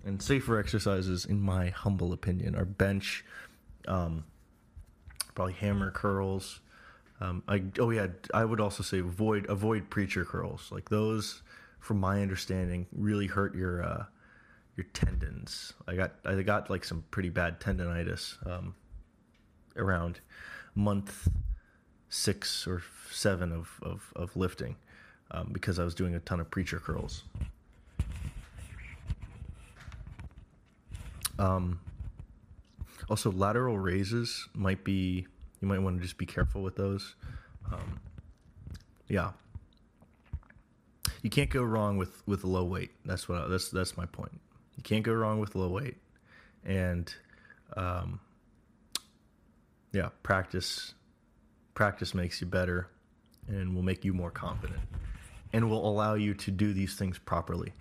And 0.05 0.23
safer 0.23 0.59
exercises, 0.59 1.25
in 1.25 1.41
my 1.41 1.71
humble 1.71 2.13
opinion, 2.13 2.55
are 2.55 2.65
bench, 2.65 3.25
um, 3.89 4.25
probably 5.37 5.53
hammer 5.53 5.92
curls. 5.92 6.59
Um, 7.20 7.44
I 7.46 7.62
oh 7.79 7.90
yeah, 7.90 8.09
I 8.35 8.44
would 8.44 8.61
also 8.61 8.83
say 8.83 8.99
avoid 8.99 9.49
avoid 9.49 9.88
preacher 9.88 10.25
curls. 10.25 10.68
Like 10.72 10.88
those, 10.88 11.42
from 11.79 12.01
my 12.01 12.20
understanding, 12.20 12.87
really 12.90 13.29
hurt 13.29 13.55
your 13.55 13.85
uh, 13.85 14.05
your 14.77 14.87
tendons. 14.92 15.72
I 15.87 15.94
got 15.94 16.14
I 16.25 16.42
got 16.42 16.68
like 16.68 16.85
some 16.85 17.05
pretty 17.12 17.29
bad 17.29 17.61
tendonitis 17.61 18.44
um, 18.51 18.75
around 19.77 20.18
month 20.75 21.29
six 22.09 22.66
or 22.66 22.83
seven 23.12 23.53
of 23.53 23.70
of, 23.83 24.12
of 24.16 24.37
lifting 24.37 24.75
um, 25.31 25.51
because 25.53 25.79
I 25.79 25.85
was 25.85 25.94
doing 25.94 26.16
a 26.16 26.20
ton 26.20 26.40
of 26.40 26.51
preacher 26.51 26.81
curls. 26.81 27.22
Um, 31.38 31.79
also, 33.09 33.31
lateral 33.31 33.79
raises 33.79 34.49
might 34.55 34.85
be 34.85 35.27
you 35.61 35.69
might 35.69 35.79
want 35.79 35.97
to 35.97 36.03
just 36.03 36.19
be 36.19 36.27
careful 36.27 36.62
with 36.62 36.77
those. 36.77 37.14
Um, 37.73 38.01
yeah, 39.09 39.31
you 41.23 41.31
can't 41.31 41.51
go 41.51 41.62
wrong 41.62 41.97
with 41.97 42.23
with 42.27 42.45
low 42.45 42.64
weight. 42.64 42.90
That's 43.05 43.29
what 43.29 43.42
I, 43.42 43.49
that's 43.49 43.71
that's 43.71 43.97
my 43.97 44.07
point. 44.07 44.40
You 44.77 44.83
can't 44.83 45.05
go 45.05 45.12
wrong 45.12 45.38
with 45.38 45.55
low 45.55 45.69
weight, 45.69 45.97
and 46.64 47.12
um, 47.77 48.21
yeah, 49.92 50.09
practice 50.23 50.95
practice 51.75 52.12
makes 52.12 52.40
you 52.40 52.47
better, 52.47 52.88
and 53.47 53.75
will 53.75 53.83
make 53.83 54.05
you 54.05 54.12
more 54.12 54.33
confident, 54.33 54.81
and 55.53 55.71
will 55.71 55.88
allow 55.88 56.14
you 56.14 56.35
to 56.35 56.51
do 56.51 56.73
these 56.73 56.97
things 56.97 57.19
properly 57.19 57.73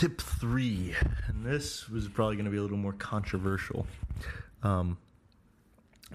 tip 0.00 0.18
three, 0.18 0.94
and 1.26 1.44
this 1.44 1.90
was 1.90 2.08
probably 2.08 2.34
going 2.34 2.46
to 2.46 2.50
be 2.50 2.56
a 2.56 2.62
little 2.62 2.78
more 2.78 2.94
controversial. 2.94 3.86
Um, 4.62 4.96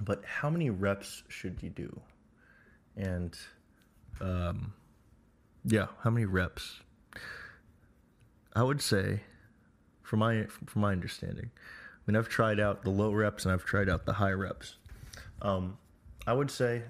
but 0.01 0.25
how 0.25 0.49
many 0.49 0.71
reps 0.71 1.21
should 1.27 1.61
you 1.61 1.69
do? 1.69 2.01
And 2.97 3.37
um, 4.19 4.73
yeah, 5.65 5.85
how 6.01 6.09
many 6.09 6.25
reps? 6.25 6.79
I 8.55 8.63
would 8.63 8.81
say, 8.81 9.21
from 10.01 10.17
my 10.17 10.45
from 10.65 10.81
my 10.81 10.91
understanding, 10.91 11.51
I 11.53 12.11
mean 12.11 12.15
I've 12.15 12.29
tried 12.29 12.59
out 12.59 12.81
the 12.81 12.89
low 12.89 13.11
reps 13.11 13.45
and 13.45 13.53
I've 13.53 13.65
tried 13.65 13.87
out 13.87 14.07
the 14.07 14.13
high 14.13 14.31
reps. 14.31 14.77
Um, 15.43 15.77
I 16.25 16.33
would 16.33 16.49
say 16.49 16.81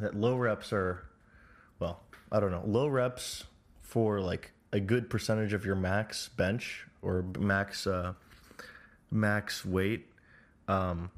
that 0.00 0.14
low 0.14 0.36
reps 0.36 0.70
are, 0.70 1.06
well, 1.78 2.02
I 2.30 2.40
don't 2.40 2.50
know, 2.50 2.64
low 2.66 2.88
reps 2.88 3.44
for 3.80 4.20
like 4.20 4.52
a 4.72 4.80
good 4.80 5.10
percentage 5.10 5.52
of 5.52 5.64
your 5.64 5.74
max 5.74 6.28
bench 6.28 6.86
or 7.02 7.24
max 7.38 7.86
uh, 7.86 8.14
max 9.10 9.64
weight. 9.64 10.06
Um, 10.68 11.10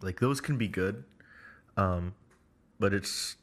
like 0.00 0.20
those 0.20 0.40
can 0.40 0.56
be 0.56 0.68
good, 0.68 1.04
um, 1.76 2.14
but 2.78 2.94
it's 2.94 3.36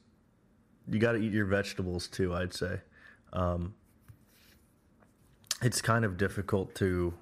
you 0.89 0.99
got 0.99 1.13
to 1.13 1.17
eat 1.19 1.33
your 1.33 1.45
vegetables 1.45 2.07
too. 2.07 2.33
I'd 2.33 2.53
say 2.53 2.79
um, 3.31 3.73
it's 5.61 5.81
kind 5.81 6.05
of 6.05 6.17
difficult 6.17 6.73
to, 6.75 7.13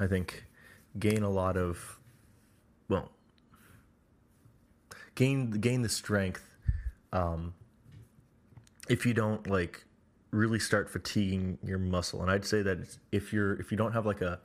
I 0.00 0.06
think, 0.06 0.44
gain 0.98 1.22
a 1.22 1.30
lot 1.30 1.56
of 1.56 1.98
well 2.88 3.10
gain 5.14 5.50
gain 5.50 5.82
the 5.82 5.88
strength 5.88 6.54
um, 7.12 7.54
if 8.88 9.06
you 9.06 9.14
don't 9.14 9.48
like 9.48 9.84
really 10.34 10.58
start 10.58 10.90
fatiguing 10.90 11.58
your 11.62 11.78
muscle. 11.78 12.20
And 12.20 12.30
I'd 12.30 12.44
say 12.44 12.60
that 12.62 12.96
if 13.12 13.32
you're 13.32 13.54
if 13.54 13.70
you 13.70 13.78
don't 13.78 13.92
have 13.92 14.04
like 14.04 14.20
a 14.20 14.40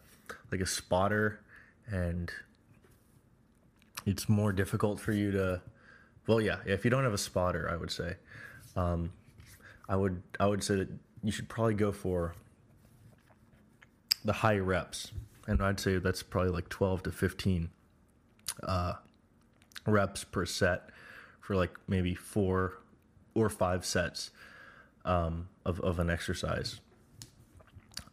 like 0.52 0.62
a 0.62 0.65
spotter 0.65 1.39
and 1.88 2.32
it's 4.06 4.30
more 4.30 4.54
difficult 4.54 4.99
for 4.99 5.12
you 5.12 5.32
to 5.32 5.62
well 6.28 6.39
yeah, 6.39 6.58
if 6.65 6.86
you 6.86 6.91
don't 6.91 7.04
have 7.04 7.13
a 7.13 7.17
spotter, 7.17 7.69
I 7.71 7.75
would 7.75 7.91
say 7.91 8.15
um, 8.75 9.12
I 9.89 9.95
would 9.95 10.21
I 10.40 10.46
would 10.46 10.63
say 10.63 10.75
that 10.75 10.90
you 11.23 11.31
should 11.31 11.50
probably 11.50 11.73
go 11.73 11.92
for 11.92 12.35
the 14.23 14.33
high 14.33 14.58
reps. 14.60 15.12
And 15.48 15.63
I'd 15.63 15.79
say 15.79 15.98
that's 15.98 16.21
probably 16.21 16.52
like 16.52 16.69
12 16.69 17.04
to 17.04 17.12
15 17.12 17.71
uh, 18.62 18.94
reps 19.87 20.23
per 20.23 20.46
set 20.46 20.90
for 21.42 21.56
like 21.56 21.71
maybe 21.87 22.13
four 22.13 22.77
or 23.33 23.50
five 23.50 23.83
sets 23.83 24.29
um, 25.10 25.50
of, 25.66 25.80
of 25.82 25.98
an 26.00 26.10
exercise. 26.10 26.80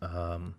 Um, 0.01 0.55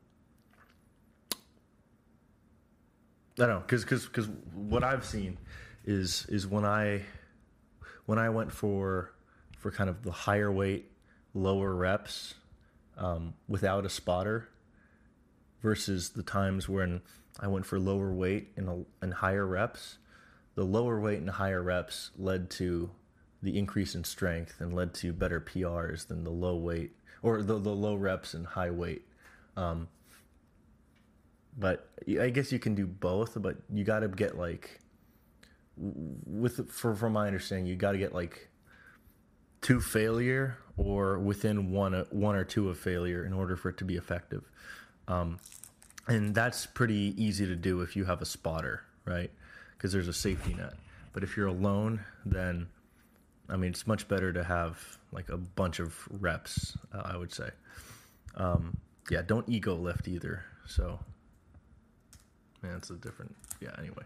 I 3.40 3.46
don't 3.46 3.50
know, 3.50 3.60
because 3.60 3.84
because 3.84 4.06
because 4.06 4.30
what 4.54 4.84
I've 4.84 5.04
seen 5.04 5.38
is 5.84 6.26
is 6.30 6.46
when 6.48 6.64
I 6.64 7.02
when 8.06 8.20
I 8.20 8.30
went 8.30 8.52
for 8.52 9.14
for 9.58 9.72
kind 9.72 9.90
of 9.90 10.04
the 10.04 10.12
higher 10.12 10.52
weight, 10.52 10.92
lower 11.34 11.74
reps 11.74 12.36
um, 12.98 13.34
without 13.48 13.86
a 13.86 13.90
spotter 13.90 14.48
versus 15.62 16.10
the 16.10 16.24
times 16.24 16.70
when 16.70 17.02
I 17.40 17.48
went 17.48 17.66
for 17.66 17.80
lower 17.80 18.14
weight 18.14 18.50
and, 18.56 18.86
and 19.02 19.14
higher 19.14 19.46
reps, 19.46 19.98
the 20.56 20.64
lower 20.64 21.00
weight 21.00 21.20
and 21.20 21.30
higher 21.30 21.62
reps 21.62 22.12
led 22.18 22.52
to 22.52 22.92
the 23.42 23.58
increase 23.58 23.96
in 23.96 24.04
strength 24.04 24.60
and 24.60 24.74
led 24.74 24.94
to 24.96 25.14
better 25.14 25.40
PRs 25.40 26.08
than 26.08 26.24
the 26.24 26.32
low 26.32 26.56
weight 26.56 26.92
or 27.22 27.42
the, 27.42 27.60
the 27.60 27.70
low 27.70 27.96
reps 27.96 28.34
and 28.34 28.46
high 28.46 28.72
weight. 28.72 29.06
Um, 29.56 29.88
but 31.58 31.90
I 32.20 32.30
guess 32.30 32.52
you 32.52 32.60
can 32.60 32.76
do 32.76 32.86
both, 32.86 33.42
but 33.42 33.58
you 33.74 33.84
got 33.84 34.00
to 34.00 34.08
get 34.08 34.38
like 34.38 34.80
with 35.76 36.70
for 36.72 36.96
from 36.96 37.14
my 37.14 37.28
understanding, 37.28 37.68
you 37.68 37.76
got 37.76 37.94
to 37.94 37.98
get 37.98 38.14
like 38.14 38.50
to 39.62 39.82
failure 39.82 40.58
or 40.78 41.18
within 41.18 41.72
one 41.72 41.94
one 42.12 42.36
or 42.36 42.44
two 42.44 42.70
of 42.70 42.78
failure 42.78 43.26
in 43.26 43.34
order 43.34 43.56
for 43.56 43.70
it 43.70 43.78
to 43.78 43.86
be 43.86 43.96
effective. 43.96 44.44
Um, 45.08 45.40
and 46.08 46.34
that's 46.34 46.66
pretty 46.66 47.14
easy 47.18 47.46
to 47.46 47.56
do 47.56 47.82
if 47.82 47.96
you 47.96 48.06
have 48.06 48.22
a 48.22 48.26
spotter, 48.26 48.84
right? 49.06 49.32
Because 49.76 49.92
there's 49.92 50.08
a 50.08 50.14
safety 50.14 50.54
net. 50.54 50.74
But 51.12 51.24
if 51.24 51.36
you're 51.36 51.48
alone, 51.48 52.02
then 52.26 52.68
I 53.50 53.56
mean, 53.56 53.72
it's 53.72 53.88
much 53.88 54.08
better 54.08 54.34
to 54.34 54.44
have 54.44 54.98
like 55.12 55.30
a 55.30 55.38
bunch 55.38 55.80
of 55.80 55.96
reps, 56.20 56.78
uh, 56.94 57.02
I 57.06 57.18
would 57.18 57.34
say. 57.34 57.50
Um, 58.36 58.78
yeah, 59.10 59.22
don't 59.22 59.48
ego 59.48 59.74
lift 59.76 60.08
either. 60.08 60.44
So, 60.66 61.00
man, 62.62 62.76
it's 62.76 62.90
a 62.90 62.96
different. 62.96 63.36
Yeah. 63.62 63.72
Anyway. 63.78 64.04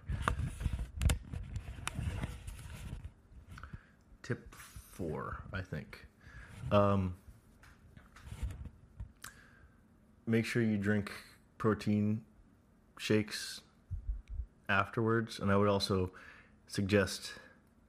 Tip 4.21 4.53
four, 4.53 5.43
I 5.51 5.61
think. 5.61 6.05
Um, 6.71 7.15
make 10.27 10.45
sure 10.45 10.61
you 10.61 10.77
drink 10.77 11.11
protein 11.57 12.21
shakes 12.97 13.61
afterwards, 14.69 15.39
and 15.39 15.51
I 15.51 15.57
would 15.57 15.67
also 15.67 16.11
suggest 16.67 17.33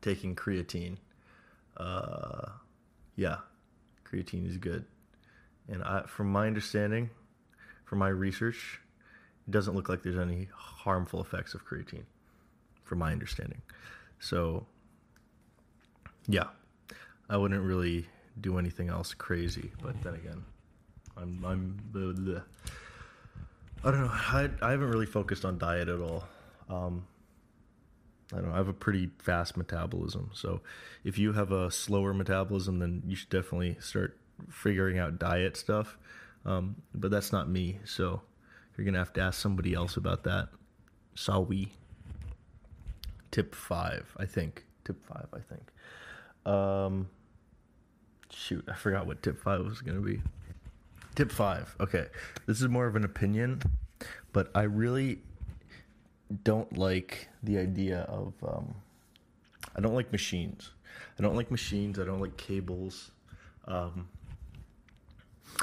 taking 0.00 0.34
creatine. 0.34 0.96
Uh, 1.76 2.50
yeah, 3.16 3.36
creatine 4.04 4.48
is 4.48 4.56
good, 4.58 4.84
and 5.68 5.82
I, 5.82 6.02
from 6.06 6.30
my 6.30 6.46
understanding, 6.46 7.10
from 7.84 7.98
my 7.98 8.08
research, 8.08 8.80
it 9.46 9.50
doesn't 9.50 9.74
look 9.74 9.88
like 9.88 10.02
there's 10.02 10.18
any 10.18 10.48
harmful 10.54 11.20
effects 11.20 11.54
of 11.54 11.66
creatine, 11.66 12.04
from 12.84 12.98
my 12.98 13.12
understanding. 13.12 13.62
So, 14.20 14.66
yeah, 16.26 16.48
I 17.28 17.36
wouldn't 17.36 17.62
really 17.62 18.06
do 18.40 18.58
anything 18.58 18.88
else 18.88 19.14
crazy, 19.14 19.72
but 19.82 20.00
then 20.02 20.14
again, 20.14 20.44
I'm 21.16 21.44
I'm 21.44 21.76
the, 21.92 22.42
I 23.84 23.90
don't 23.90 24.00
know. 24.00 24.10
I 24.10 24.48
I 24.62 24.70
haven't 24.70 24.90
really 24.90 25.06
focused 25.06 25.44
on 25.44 25.58
diet 25.58 25.88
at 25.88 26.00
all. 26.00 26.24
Um, 26.68 27.06
I 28.32 28.36
don't 28.36 28.48
know. 28.48 28.54
I 28.54 28.56
have 28.56 28.68
a 28.68 28.72
pretty 28.72 29.10
fast 29.18 29.56
metabolism, 29.56 30.30
so 30.32 30.60
if 31.04 31.18
you 31.18 31.32
have 31.32 31.52
a 31.52 31.70
slower 31.70 32.14
metabolism, 32.14 32.78
then 32.78 33.02
you 33.06 33.14
should 33.14 33.28
definitely 33.28 33.76
start 33.80 34.16
figuring 34.50 34.98
out 34.98 35.18
diet 35.18 35.56
stuff. 35.56 35.98
Um, 36.44 36.76
but 36.94 37.10
that's 37.10 37.32
not 37.32 37.48
me, 37.48 37.78
so 37.84 38.22
you're 38.76 38.84
gonna 38.84 38.98
have 38.98 39.12
to 39.14 39.20
ask 39.20 39.40
somebody 39.40 39.74
else 39.74 39.96
about 39.96 40.24
that. 40.24 40.48
we 41.46 41.72
Tip 43.30 43.54
five, 43.54 44.14
I 44.18 44.26
think. 44.26 44.64
Tip 44.84 45.04
five, 45.06 45.26
I 45.32 45.38
think. 45.38 46.54
Um, 46.54 47.08
shoot, 48.30 48.64
I 48.68 48.74
forgot 48.74 49.06
what 49.06 49.22
tip 49.22 49.40
five 49.40 49.64
was 49.64 49.80
gonna 49.80 50.00
be. 50.00 50.20
Tip 51.14 51.30
five. 51.30 51.74
Okay, 51.80 52.06
this 52.46 52.60
is 52.60 52.68
more 52.68 52.86
of 52.86 52.96
an 52.96 53.04
opinion, 53.04 53.62
but 54.32 54.50
I 54.54 54.62
really 54.62 55.20
don't 56.44 56.76
like 56.76 57.28
the 57.42 57.58
idea 57.58 58.00
of. 58.02 58.34
Um, 58.46 58.74
I 59.74 59.80
don't 59.80 59.94
like 59.94 60.12
machines. 60.12 60.70
I 61.18 61.22
don't 61.22 61.36
like 61.36 61.50
machines. 61.50 61.98
I 61.98 62.04
don't 62.04 62.20
like 62.20 62.36
cables. 62.36 63.10
Um, 63.66 64.08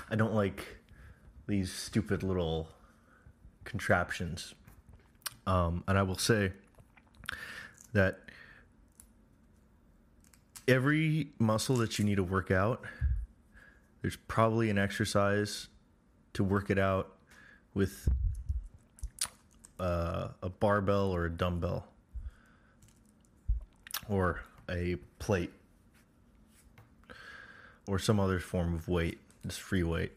I 0.10 0.16
don't 0.16 0.34
like 0.34 0.66
these 1.48 1.72
stupid 1.72 2.24
little 2.24 2.70
contraptions. 3.66 4.54
Um, 5.46 5.84
and 5.88 5.98
I 5.98 6.04
will 6.04 6.18
say 6.18 6.52
that 7.94 8.20
every 10.68 11.30
muscle 11.40 11.76
that 11.78 11.98
you 11.98 12.06
need 12.06 12.16
to 12.16 12.24
work 12.24 12.52
out 12.52 12.86
there's 14.02 14.18
probably 14.28 14.70
an 14.70 14.78
exercise 14.78 15.68
to 16.34 16.44
work 16.44 16.70
it 16.70 16.80
out 16.80 17.16
with 17.74 18.08
uh, 19.80 20.30
a 20.42 20.50
barbell 20.50 21.12
or 21.12 21.26
a 21.26 21.30
dumbbell 21.30 21.88
or 24.08 24.42
a 24.70 24.98
plate 25.20 25.52
or 27.88 27.98
some 28.00 28.20
other 28.20 28.40
form 28.40 28.74
of 28.76 28.88
weight, 28.88 29.20
just 29.46 29.62
free 29.62 29.84
weight. 29.84 30.12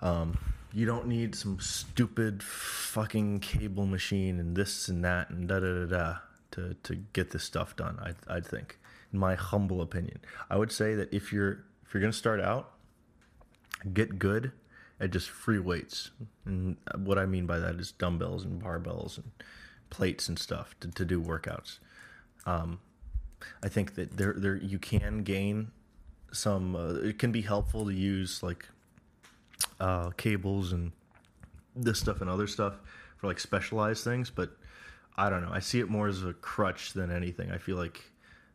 Um, 0.00 0.38
you 0.72 0.84
don't 0.84 1.06
need 1.06 1.34
some 1.34 1.60
stupid 1.60 2.42
fucking 2.42 3.40
cable 3.40 3.86
machine 3.86 4.40
and 4.40 4.56
this 4.56 4.88
and 4.88 5.04
that 5.04 5.30
and 5.30 5.48
da 5.48 5.60
da 5.60 5.72
da 5.72 5.86
da 5.86 6.16
to, 6.50 6.76
to 6.82 6.96
get 7.12 7.30
this 7.30 7.44
stuff 7.44 7.76
done. 7.76 7.98
I 8.00 8.36
I 8.36 8.40
think, 8.40 8.78
in 9.12 9.18
my 9.18 9.36
humble 9.36 9.80
opinion, 9.80 10.20
I 10.50 10.56
would 10.56 10.72
say 10.72 10.94
that 10.96 11.12
if 11.14 11.32
you're 11.32 11.64
if 11.86 11.94
you're 11.94 12.00
to 12.02 12.12
start 12.12 12.40
out, 12.40 12.72
get 13.92 14.18
good 14.18 14.52
at 15.00 15.10
just 15.10 15.30
free 15.30 15.58
weights. 15.58 16.10
And 16.44 16.76
what 16.96 17.18
I 17.18 17.26
mean 17.26 17.46
by 17.46 17.58
that 17.58 17.76
is 17.76 17.92
dumbbells 17.92 18.44
and 18.44 18.62
barbells 18.62 19.16
and 19.16 19.30
plates 19.90 20.28
and 20.28 20.38
stuff 20.38 20.74
to, 20.80 20.90
to 20.90 21.04
do 21.04 21.20
workouts. 21.20 21.78
Um, 22.46 22.80
I 23.62 23.68
think 23.68 23.94
that 23.94 24.16
there 24.16 24.34
there 24.36 24.56
you 24.56 24.78
can 24.78 25.22
gain 25.22 25.70
some. 26.32 26.76
Uh, 26.76 26.94
it 26.94 27.18
can 27.18 27.32
be 27.32 27.42
helpful 27.42 27.86
to 27.86 27.92
use 27.92 28.42
like 28.42 28.68
uh, 29.80 30.10
cables 30.10 30.72
and 30.72 30.92
this 31.76 31.98
stuff 31.98 32.20
and 32.20 32.30
other 32.30 32.46
stuff 32.46 32.74
for 33.16 33.26
like 33.26 33.40
specialized 33.40 34.04
things, 34.04 34.30
but 34.30 34.56
I 35.16 35.30
don't 35.30 35.42
know. 35.42 35.50
I 35.52 35.60
see 35.60 35.80
it 35.80 35.88
more 35.88 36.08
as 36.08 36.24
a 36.24 36.32
crutch 36.32 36.92
than 36.92 37.10
anything. 37.10 37.50
I 37.50 37.58
feel 37.58 37.76
like 37.76 38.02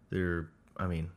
they're. 0.10 0.50
I 0.78 0.88
mean, 0.88 1.10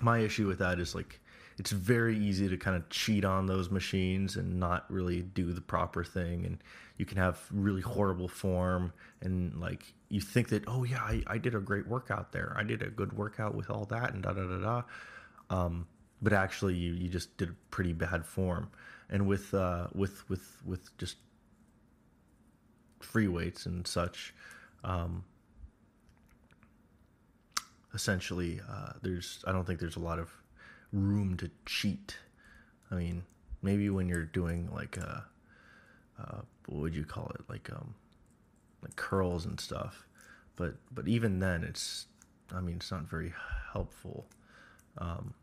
my 0.00 0.18
issue 0.18 0.46
with 0.46 0.58
that 0.58 0.78
is 0.78 0.94
like 0.94 1.19
it's 1.60 1.72
very 1.72 2.16
easy 2.16 2.48
to 2.48 2.56
kind 2.56 2.74
of 2.74 2.88
cheat 2.88 3.22
on 3.22 3.44
those 3.44 3.70
machines 3.70 4.36
and 4.36 4.58
not 4.58 4.90
really 4.90 5.20
do 5.20 5.52
the 5.52 5.60
proper 5.60 6.02
thing 6.02 6.46
and 6.46 6.56
you 6.96 7.04
can 7.04 7.18
have 7.18 7.38
really 7.52 7.82
horrible 7.82 8.28
form 8.28 8.94
and 9.20 9.60
like 9.60 9.92
you 10.08 10.22
think 10.22 10.48
that 10.48 10.64
oh 10.66 10.84
yeah 10.84 11.02
I, 11.02 11.22
I 11.26 11.36
did 11.36 11.54
a 11.54 11.60
great 11.60 11.86
workout 11.86 12.32
there. 12.32 12.56
I 12.56 12.62
did 12.62 12.80
a 12.80 12.88
good 12.88 13.12
workout 13.12 13.54
with 13.54 13.68
all 13.68 13.84
that 13.90 14.14
and 14.14 14.22
da 14.22 14.32
da 14.32 14.42
da 14.46 14.58
da. 14.58 14.82
Um, 15.50 15.86
but 16.22 16.32
actually 16.32 16.76
you, 16.76 16.94
you 16.94 17.10
just 17.10 17.36
did 17.36 17.54
pretty 17.70 17.92
bad 17.92 18.24
form. 18.24 18.70
And 19.10 19.26
with 19.26 19.52
uh, 19.52 19.88
with 19.94 20.26
with 20.30 20.62
with 20.64 20.96
just 20.96 21.16
free 23.00 23.28
weights 23.28 23.66
and 23.66 23.86
such 23.86 24.32
um, 24.82 25.24
essentially 27.92 28.62
uh, 28.66 28.92
there's 29.02 29.44
I 29.46 29.52
don't 29.52 29.66
think 29.66 29.78
there's 29.78 29.96
a 29.96 30.00
lot 30.00 30.18
of 30.18 30.39
room 30.92 31.36
to 31.38 31.50
cheat. 31.66 32.16
I 32.90 32.96
mean, 32.96 33.22
maybe 33.62 33.90
when 33.90 34.08
you're 34.08 34.24
doing 34.24 34.68
like 34.72 34.96
a 34.96 35.24
uh, 36.18 36.22
uh, 36.22 36.40
what 36.66 36.80
would 36.80 36.94
you 36.94 37.04
call 37.04 37.30
it 37.34 37.42
like 37.48 37.70
um 37.70 37.94
like 38.82 38.96
curls 38.96 39.46
and 39.46 39.58
stuff, 39.60 40.06
but 40.56 40.74
but 40.92 41.08
even 41.08 41.38
then 41.38 41.64
it's 41.64 42.06
I 42.54 42.60
mean 42.60 42.76
it's 42.76 42.90
not 42.90 43.02
very 43.02 43.32
helpful. 43.72 44.26
Um, 44.98 45.34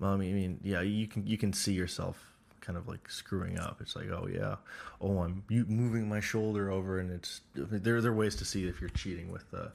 well, 0.00 0.12
I 0.12 0.16
mean, 0.16 0.30
I 0.30 0.34
mean, 0.34 0.60
yeah, 0.62 0.80
you 0.80 1.06
can 1.06 1.26
you 1.26 1.38
can 1.38 1.52
see 1.52 1.72
yourself 1.72 2.18
kind 2.60 2.78
of 2.78 2.88
like 2.88 3.10
screwing 3.10 3.58
up. 3.58 3.78
It's 3.80 3.94
like, 3.94 4.08
oh 4.10 4.28
yeah, 4.32 4.56
oh 5.00 5.18
I'm 5.18 5.44
moving 5.48 6.08
my 6.08 6.20
shoulder 6.20 6.70
over, 6.70 6.98
and 6.98 7.10
it's 7.10 7.42
there. 7.54 8.00
There 8.00 8.12
are 8.12 8.14
ways 8.14 8.36
to 8.36 8.44
see 8.44 8.66
if 8.66 8.80
you're 8.80 8.90
cheating 8.90 9.30
with 9.30 9.44
uh, 9.54 9.68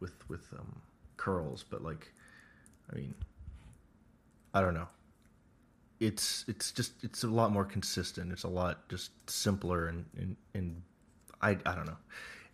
with 0.00 0.12
with 0.28 0.46
um, 0.58 0.80
curls, 1.16 1.64
but 1.68 1.82
like, 1.82 2.12
I 2.92 2.96
mean, 2.96 3.14
I 4.56 4.62
don't 4.62 4.72
know. 4.72 4.88
It's 6.00 6.46
it's 6.48 6.72
just 6.72 6.92
it's 7.04 7.24
a 7.24 7.28
lot 7.28 7.52
more 7.52 7.66
consistent. 7.66 8.32
It's 8.32 8.44
a 8.44 8.48
lot 8.48 8.88
just 8.88 9.10
simpler 9.28 9.86
and 9.88 10.06
and, 10.16 10.36
and 10.54 10.82
I 11.42 11.50
I 11.50 11.74
don't 11.74 11.84
know. 11.84 11.98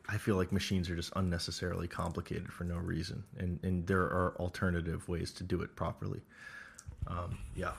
I 0.09 0.19
feel 0.19 0.35
like 0.35 0.51
machines 0.51 0.91
are 0.91 0.97
just 0.97 1.13
unnecessarily 1.15 1.87
complicated 1.87 2.53
for 2.53 2.65
no 2.65 2.77
reason, 2.77 3.23
and 3.39 3.61
and 3.63 3.87
there 3.87 4.03
are 4.03 4.35
alternative 4.41 5.09
ways 5.09 5.31
to 5.35 5.45
do 5.45 5.63
it 5.63 5.77
properly. 5.77 6.23
Um, 7.07 7.39
yeah. 7.55 7.71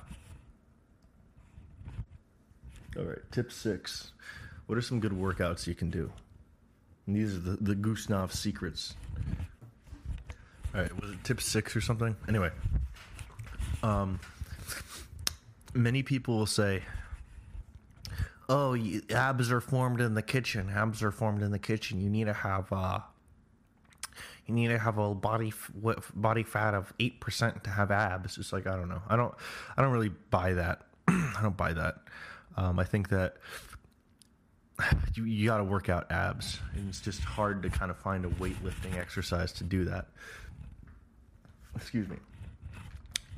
All 2.98 3.04
right. 3.04 3.20
Tip 3.34 3.52
six. 3.52 4.14
What 4.68 4.78
are 4.78 4.82
some 4.82 5.02
good 5.02 5.12
workouts 5.12 5.68
you 5.68 5.76
can 5.76 5.90
do? 5.90 6.10
And 7.08 7.16
these 7.18 7.36
are 7.36 7.40
the 7.40 7.58
the 7.58 7.76
Gusnov 7.76 8.32
secrets. 8.32 8.96
All 10.74 10.82
right, 10.82 11.02
was 11.02 11.12
it 11.12 11.24
tip 11.26 11.42
six 11.42 11.76
or 11.76 11.82
something? 11.82 12.16
Anyway, 12.30 12.52
um, 13.84 14.20
many 15.74 16.02
people 16.02 16.38
will 16.38 16.46
say, 16.46 16.84
"Oh, 18.50 18.78
abs 19.12 19.52
are 19.52 19.62
formed 19.62 20.02
in 20.02 20.16
the 20.16 20.22
kitchen. 20.22 20.70
Abs 20.70 21.04
are 21.04 21.12
formed 21.12 21.44
in 21.44 21.52
the 21.52 21.60
kitchen. 21.60 22.00
You 22.00 22.10
need 22.10 22.26
to 22.26 22.34
have 22.34 22.72
uh, 22.72 23.00
you 24.48 24.56
need 24.56 24.70
to 24.70 24.80
have 24.80 24.98
a 24.98 25.14
body 25.14 25.54
body 26.16 26.44
fat 26.44 26.74
of 26.74 26.94
eight 27.00 27.20
percent 27.20 27.64
to 27.66 27.70
have 27.70 27.92
abs." 27.92 28.38
It's 28.38 28.54
like 28.54 28.66
I 28.66 28.76
don't 28.76 28.90
know. 28.90 29.02
I 29.08 29.16
don't. 29.16 29.36
I 29.78 29.82
don't 29.82 29.92
really 29.92 30.12
buy 30.32 30.54
that. 30.54 30.88
I 31.08 31.40
don't 31.44 31.58
buy 31.58 31.74
that. 31.74 31.98
Um, 32.56 32.80
I 32.80 32.84
think 32.84 33.10
that 33.10 33.38
you, 35.16 35.26
you 35.26 35.48
got 35.48 35.58
to 35.58 35.64
work 35.64 35.90
out 35.90 36.12
abs. 36.12 36.60
And 36.76 36.88
it's 36.90 37.02
just 37.02 37.22
hard 37.22 37.64
to 37.64 37.70
kind 37.70 37.92
of 37.92 37.98
find 37.98 38.26
a 38.26 38.30
weightlifting 38.30 38.98
exercise 38.98 39.52
to 39.54 39.64
do 39.64 39.86
that. 39.86 40.08
Excuse 41.76 42.08
me. 42.08 42.18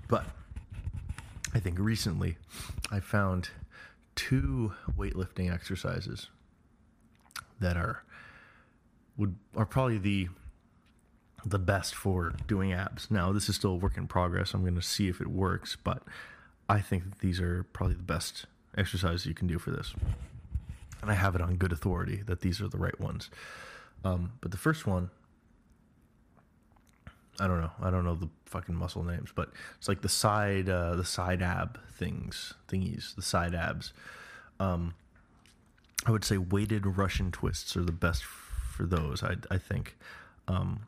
But 0.08 0.26
I 1.54 1.60
think 1.60 1.80
recently 1.80 2.38
I 2.92 3.00
found 3.00 3.50
two 4.16 4.74
weightlifting 4.98 5.54
exercises 5.54 6.28
that 7.60 7.78
are 7.78 8.04
would 9.18 9.36
are 9.56 9.66
probably 9.66 9.98
the 9.98 10.30
the 11.46 11.60
best 11.60 11.94
for 11.94 12.34
doing 12.48 12.74
abs. 12.74 13.12
Now, 13.12 13.32
this 13.32 13.50
is 13.50 13.56
still 13.56 13.72
a 13.72 13.76
work 13.76 13.98
in 13.98 14.08
progress. 14.08 14.54
I'm 14.54 14.62
going 14.62 14.76
to 14.76 14.82
see 14.82 15.08
if 15.08 15.22
it 15.22 15.28
works, 15.28 15.78
but 15.82 16.02
I 16.68 16.82
think 16.82 17.04
that 17.04 17.20
these 17.20 17.40
are 17.40 17.64
probably 17.72 17.96
the 17.96 18.04
best 18.04 18.48
exercises 18.76 19.28
you 19.28 19.36
can 19.36 19.48
do 19.48 19.60
for 19.60 19.70
this. 19.70 19.94
And 21.02 21.12
I 21.12 21.14
have 21.14 21.36
it 21.36 21.42
on 21.42 21.58
good 21.58 21.72
authority 21.72 22.24
that 22.26 22.42
these 22.42 22.60
are 22.62 22.68
the 22.68 22.80
right 22.80 23.00
ones. 23.00 23.30
Um, 24.04 24.34
but 24.42 24.50
the 24.50 24.58
first 24.58 24.88
one, 24.88 25.12
I 27.40 27.48
don't 27.48 27.62
know. 27.62 27.72
I 27.82 27.90
don't 27.90 28.06
know 28.06 28.16
the 28.16 28.30
fucking 28.46 28.76
muscle 28.76 29.04
names, 29.04 29.32
but 29.36 29.50
it's 29.78 29.88
like 29.88 30.02
the 30.02 30.10
side, 30.10 30.70
uh, 30.70 30.96
the 30.96 31.04
side 31.04 31.42
ab 31.42 31.80
things, 31.92 32.54
thingies, 32.70 33.16
the 33.16 33.22
side 33.22 33.54
abs. 33.54 33.94
Um, 34.60 34.94
I 36.06 36.12
would 36.12 36.24
say 36.24 36.38
weighted 36.38 36.98
Russian 36.98 37.32
twists 37.32 37.76
are 37.76 37.84
the 37.84 37.92
best 37.92 38.24
for 38.24 38.86
those. 38.86 39.24
I, 39.24 39.36
I 39.52 39.58
think. 39.58 39.98
Um, 40.48 40.82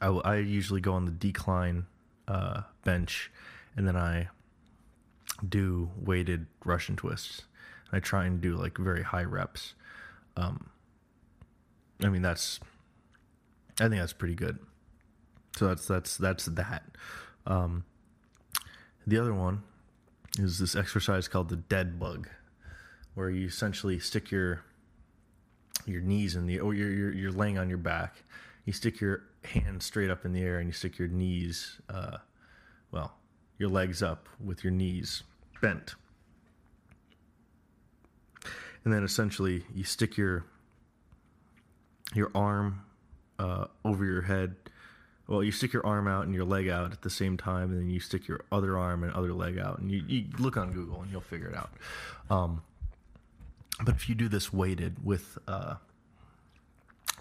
I, 0.00 0.08
I 0.08 0.36
usually 0.36 0.80
go 0.80 0.94
on 0.94 1.04
the 1.04 1.10
decline 1.10 1.86
uh, 2.26 2.62
bench, 2.84 3.30
and 3.76 3.86
then 3.86 3.96
I 3.96 4.28
do 5.46 5.90
weighted 5.96 6.46
Russian 6.64 6.96
twists. 6.96 7.42
I 7.92 8.00
try 8.00 8.26
and 8.26 8.40
do 8.40 8.56
like 8.56 8.78
very 8.78 9.02
high 9.02 9.24
reps. 9.24 9.74
Um, 10.36 10.70
I 12.02 12.08
mean 12.08 12.22
that's, 12.22 12.60
I 13.80 13.88
think 13.88 14.00
that's 14.00 14.12
pretty 14.12 14.34
good. 14.34 14.58
So 15.58 15.66
that's 15.66 15.88
that's 15.88 16.16
that's 16.16 16.44
that. 16.44 16.84
Um, 17.44 17.84
the 19.08 19.18
other 19.18 19.34
one 19.34 19.64
is 20.38 20.60
this 20.60 20.76
exercise 20.76 21.26
called 21.26 21.48
the 21.48 21.56
dead 21.56 21.98
bug, 21.98 22.28
where 23.14 23.28
you 23.28 23.48
essentially 23.48 23.98
stick 23.98 24.30
your 24.30 24.62
your 25.84 26.00
knees 26.00 26.36
in 26.36 26.46
the 26.46 26.60
or 26.60 26.74
you're, 26.74 26.92
you're, 26.92 27.12
you're 27.12 27.32
laying 27.32 27.58
on 27.58 27.68
your 27.68 27.78
back. 27.78 28.22
You 28.66 28.72
stick 28.72 29.00
your 29.00 29.24
hands 29.42 29.84
straight 29.84 30.10
up 30.10 30.24
in 30.24 30.32
the 30.32 30.42
air 30.42 30.60
and 30.60 30.68
you 30.68 30.72
stick 30.72 30.96
your 30.96 31.08
knees, 31.08 31.80
uh, 31.88 32.18
well, 32.92 33.14
your 33.58 33.68
legs 33.68 34.00
up 34.00 34.28
with 34.38 34.62
your 34.62 34.72
knees 34.72 35.24
bent. 35.60 35.96
And 38.84 38.94
then 38.94 39.02
essentially 39.02 39.64
you 39.74 39.82
stick 39.82 40.16
your 40.16 40.44
your 42.14 42.30
arm 42.32 42.84
uh, 43.40 43.66
over 43.84 44.04
your 44.04 44.22
head. 44.22 44.54
Well, 45.28 45.44
you 45.44 45.52
stick 45.52 45.74
your 45.74 45.86
arm 45.86 46.08
out 46.08 46.24
and 46.24 46.34
your 46.34 46.46
leg 46.46 46.68
out 46.68 46.90
at 46.90 47.02
the 47.02 47.10
same 47.10 47.36
time, 47.36 47.70
and 47.70 47.78
then 47.78 47.90
you 47.90 48.00
stick 48.00 48.26
your 48.26 48.40
other 48.50 48.78
arm 48.78 49.04
and 49.04 49.12
other 49.12 49.34
leg 49.34 49.58
out, 49.58 49.78
and 49.78 49.90
you, 49.90 50.02
you 50.08 50.24
look 50.38 50.56
on 50.56 50.72
Google 50.72 51.02
and 51.02 51.10
you'll 51.10 51.20
figure 51.20 51.48
it 51.48 51.54
out. 51.54 51.70
Um, 52.30 52.62
but 53.84 53.94
if 53.94 54.08
you 54.08 54.14
do 54.14 54.28
this 54.28 54.52
weighted 54.52 55.04
with 55.04 55.36
uh, 55.46 55.74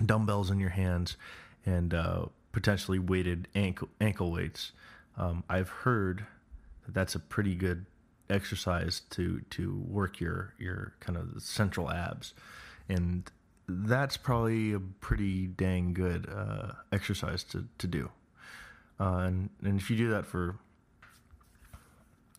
dumbbells 0.04 0.50
in 0.50 0.60
your 0.60 0.70
hands 0.70 1.18
and 1.66 1.94
uh, 1.94 2.26
potentially 2.54 2.98
weighted 2.98 3.50
ankle 3.54 3.90
ankle 4.00 4.32
weights, 4.32 4.72
um, 5.18 5.44
I've 5.50 5.70
heard 5.70 6.26
that 6.86 6.94
that's 6.94 7.14
a 7.14 7.20
pretty 7.20 7.56
good 7.56 7.86
exercise 8.30 9.02
to 9.12 9.42
to 9.50 9.84
work 9.88 10.22
your 10.22 10.54
your 10.58 10.94
kind 11.02 11.18
of 11.18 11.42
central 11.42 11.92
abs, 11.92 12.34
and 12.88 13.30
that's 13.68 14.18
probably 14.18 14.74
a 14.74 14.80
pretty 14.80 15.48
dang 15.48 15.94
good 15.94 16.28
uh, 16.30 16.74
exercise 16.92 17.44
to 17.46 17.66
to 17.78 17.88
do. 17.88 18.10
Uh, 19.00 19.18
and 19.20 19.50
and 19.64 19.80
if 19.80 19.90
you 19.90 19.98
do 19.98 20.10
that 20.10 20.26
for 20.26 20.58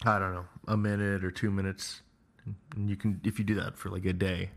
I 0.05 0.18
don't 0.18 0.33
know 0.33 0.47
a 0.66 0.76
minute 0.76 1.24
or 1.24 1.31
two 1.31 1.51
minutes, 1.51 2.03
and 2.74 2.89
you 2.89 2.97
can 2.97 3.20
if 3.24 3.39
you 3.39 3.45
do 3.45 3.55
that 3.57 3.76
for 3.76 3.91
like 3.91 4.05
a 4.05 4.12
day, 4.12 4.51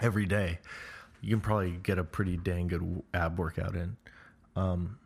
every 0.00 0.26
day, 0.26 0.60
you 1.20 1.30
can 1.30 1.40
probably 1.40 1.72
get 1.82 1.98
a 1.98 2.04
pretty 2.04 2.36
dang 2.36 2.68
good 2.68 3.02
ab 3.14 3.38
workout 3.38 3.74
in. 3.74 3.96
Um, 4.54 4.98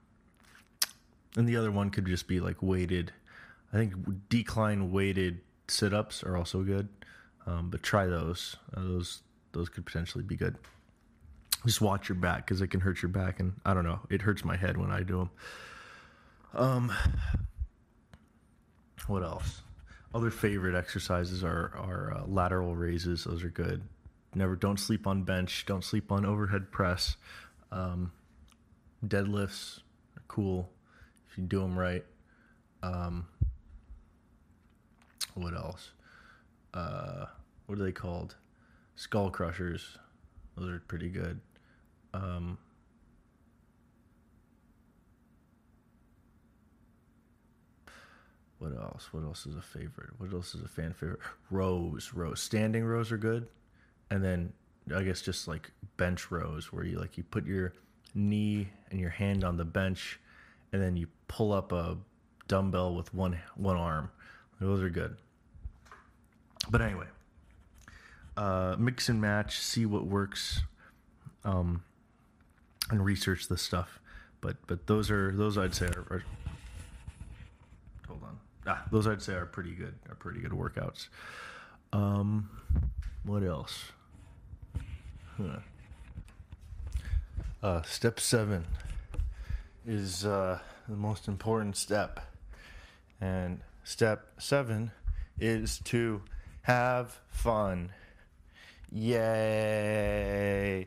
and 1.37 1.49
the 1.49 1.57
other 1.57 1.71
one 1.71 1.91
could 1.91 2.07
just 2.07 2.29
be 2.29 2.41
like 2.41 2.63
weighted 2.63 3.13
I 3.73 3.77
think 3.77 4.29
decline 4.29 4.91
weighted 4.91 5.41
sit 5.69 5.95
ups 5.95 6.23
are 6.25 6.37
also 6.37 6.63
good, 6.63 6.89
um, 7.47 7.71
but 7.71 7.83
try 7.83 8.07
those. 8.07 8.57
Uh, 8.77 8.83
those 8.83 9.23
those 9.53 9.69
could 9.69 9.87
potentially 9.87 10.25
be 10.25 10.37
good. 10.37 10.57
Just 11.67 11.81
watch 11.81 12.09
your 12.09 12.17
back 12.17 12.47
because 12.47 12.61
it 12.61 12.69
can 12.69 12.81
hurt 12.81 13.03
your 13.03 13.11
back, 13.11 13.41
and 13.41 13.53
I 13.65 13.75
don't 13.75 13.85
know, 13.85 14.01
it 14.09 14.23
hurts 14.23 14.45
my 14.45 14.57
head 14.57 14.77
when 14.77 14.91
I 14.91 15.03
do 15.03 15.19
them. 15.19 15.31
Um, 16.55 16.93
what 19.07 19.23
else? 19.23 19.63
Other 20.15 20.31
favorite 20.31 20.75
exercises 20.75 21.45
are 21.45 21.73
are 21.77 22.15
uh, 22.17 22.27
lateral 22.27 22.75
raises. 22.75 23.25
Those 23.25 23.45
are 23.45 23.51
good. 23.51 23.83
Never 24.35 24.57
don't 24.57 24.79
sleep 24.79 25.07
on 25.07 25.23
bench. 25.25 25.67
Don't 25.67 25.85
sleep 25.85 26.11
on 26.11 26.25
overhead 26.25 26.71
press. 26.71 27.17
Um, 27.73 28.13
deadlifts 29.07 29.81
are 30.17 30.23
cool 30.29 30.71
if 31.29 31.39
you 31.39 31.45
do 31.45 31.61
them 31.61 31.79
right. 31.79 32.05
Um, 32.83 33.27
what 35.35 35.55
else? 35.55 35.91
Uh, 36.75 37.27
what 37.67 37.79
are 37.79 37.85
they 37.85 37.93
called? 37.93 38.37
Skull 39.01 39.31
crushers. 39.31 39.97
Those 40.59 40.73
are 40.73 40.83
pretty 40.87 41.09
good. 41.09 41.41
Um, 42.13 42.59
what 48.59 48.77
else? 48.77 49.09
What 49.11 49.25
else 49.25 49.47
is 49.47 49.57
a 49.57 49.63
favorite? 49.63 50.11
What 50.19 50.35
else 50.35 50.55
is 50.55 50.63
a 50.63 50.69
fan 50.69 50.93
favorite? 50.93 51.21
Rows, 51.51 52.13
rows. 52.13 52.43
Standing 52.43 52.85
rows 52.85 53.11
are 53.11 53.17
good, 53.17 53.49
and 54.11 54.23
then 54.23 54.53
I 54.95 55.03
guess 55.03 55.23
just 55.23 55.49
like 55.49 55.71
bench 55.97 56.31
rows, 56.31 56.71
where 56.71 56.85
you 56.85 56.99
like 56.99 57.17
you 57.17 57.25
put 57.25 57.47
your 57.47 57.73
knee 58.15 58.69
and 58.91 59.01
your 59.01 59.09
hand 59.09 59.45
on 59.45 59.57
the 59.57 59.65
bench, 59.65 60.21
and 60.75 60.83
then 60.83 60.99
you 60.99 61.07
pull 61.27 61.55
up 61.55 61.73
a 61.73 61.97
dumbbell 62.49 62.95
with 62.95 63.15
one 63.15 63.39
one 63.57 63.79
arm. 63.79 64.11
Those 64.61 64.83
are 64.83 64.91
good. 64.91 65.17
But 66.69 66.83
anyway, 66.83 67.07
uh, 68.37 68.77
mix 68.79 69.09
and 69.09 69.21
match, 69.21 69.59
see 69.59 69.87
what 69.87 70.07
works, 70.07 70.63
um, 71.45 71.83
and 72.91 73.05
research 73.05 73.49
this 73.49 73.63
stuff. 73.63 74.01
But 74.41 74.57
but 74.67 74.87
those 74.87 75.11
are 75.11 75.33
those 75.33 75.59
I'd 75.59 75.75
say 75.75 75.87
are, 75.87 76.07
are 76.11 76.23
hold 78.07 78.23
on 78.23 78.39
ah 78.67 78.83
those 78.91 79.07
I'd 79.07 79.23
say 79.23 79.35
are 79.35 79.47
pretty 79.47 79.73
good 79.73 79.95
are 80.09 80.15
pretty 80.15 80.41
good 80.41 80.53
workouts. 80.53 81.09
Um, 81.93 82.49
what 83.25 83.43
else? 83.43 83.93
Huh. 85.37 85.59
Uh, 87.63 87.83
step 87.83 88.19
seven 88.19 88.65
is 89.87 90.25
uh, 90.25 90.59
the 90.89 90.97
most 90.97 91.29
important 91.29 91.77
step, 91.77 92.21
and 93.21 93.61
step 93.85 94.27
seven 94.39 94.93
is 95.39 95.79
to 95.85 96.23
have 96.63 97.21
fun. 97.29 97.91
Yay. 98.93 100.87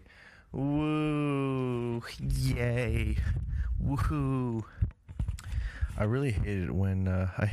Woo. 0.51 2.01
Yay. 2.20 3.18
Woohoo. 3.84 4.64
I 5.97 6.04
really 6.04 6.32
hated 6.32 6.66
it 6.66 6.76
when 6.76 7.08
uh, 7.08 7.30
I 7.38 7.51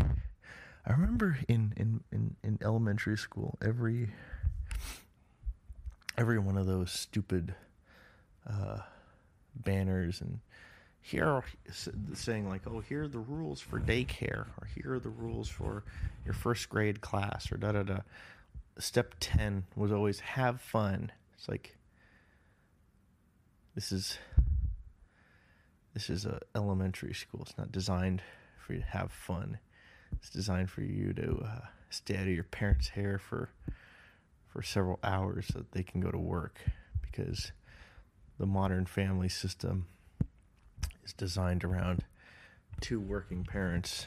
I 0.87 0.93
remember 0.93 1.39
in, 1.49 1.73
in, 1.77 2.01
in, 2.11 2.37
in 2.43 2.59
elementary 2.63 3.19
school 3.19 3.59
every 3.63 4.09
every 6.17 6.39
one 6.39 6.57
of 6.57 6.67
those 6.67 6.91
stupid 6.91 7.55
uh, 8.49 8.79
banners 9.55 10.21
and 10.21 10.41
here 11.03 11.43
saying 12.13 12.49
like 12.49 12.63
oh 12.67 12.81
here 12.81 13.03
are 13.03 13.09
the 13.09 13.19
rules 13.19 13.61
for 13.61 13.79
daycare 13.79 14.47
or 14.59 14.69
here 14.75 14.95
are 14.95 15.01
the 15.01 15.09
rules 15.09 15.49
for 15.49 15.85
your 16.25 16.35
first 16.35 16.69
grade 16.69 17.01
class 17.01 17.51
or 17.51 17.57
da 17.57 17.73
da 17.73 17.83
da 17.83 17.99
step 18.81 19.15
10 19.21 19.65
was 19.77 19.93
always 19.93 20.21
have 20.21 20.61
fun. 20.61 21.13
It's 21.37 21.49
like 21.49 21.77
this 23.75 23.93
is 23.93 24.19
this 25.95 26.09
is 26.09 26.25
a 26.25 26.41
elementary 26.55 27.15
school. 27.15 27.43
It's 27.43 27.59
not 27.59 27.73
designed 27.73 28.23
for 28.59 28.75
you 28.75 28.81
to 28.81 28.87
have 28.87 29.11
fun. 29.11 29.59
It's 30.13 30.31
designed 30.31 30.71
for 30.71 30.83
you 30.83 31.13
to 31.15 31.43
uh, 31.45 31.67
stay 31.91 32.17
out 32.17 32.23
of 32.23 32.29
your 32.29 32.45
parents 32.45 32.89
hair 32.89 33.19
for 33.19 33.51
for 34.49 34.63
several 34.63 34.99
hours 35.05 35.47
so 35.53 35.61
that 35.61 35.73
they 35.73 35.83
can 35.83 36.01
go 36.01 36.11
to 36.11 36.19
work 36.19 36.59
because 37.03 37.53
the 38.39 38.47
modern 38.47 38.87
family 38.87 39.29
system 39.29 39.87
is 41.05 41.13
designed 41.13 41.65
around 41.65 42.05
two 42.81 42.99
working 42.99 43.45
parents 43.45 44.07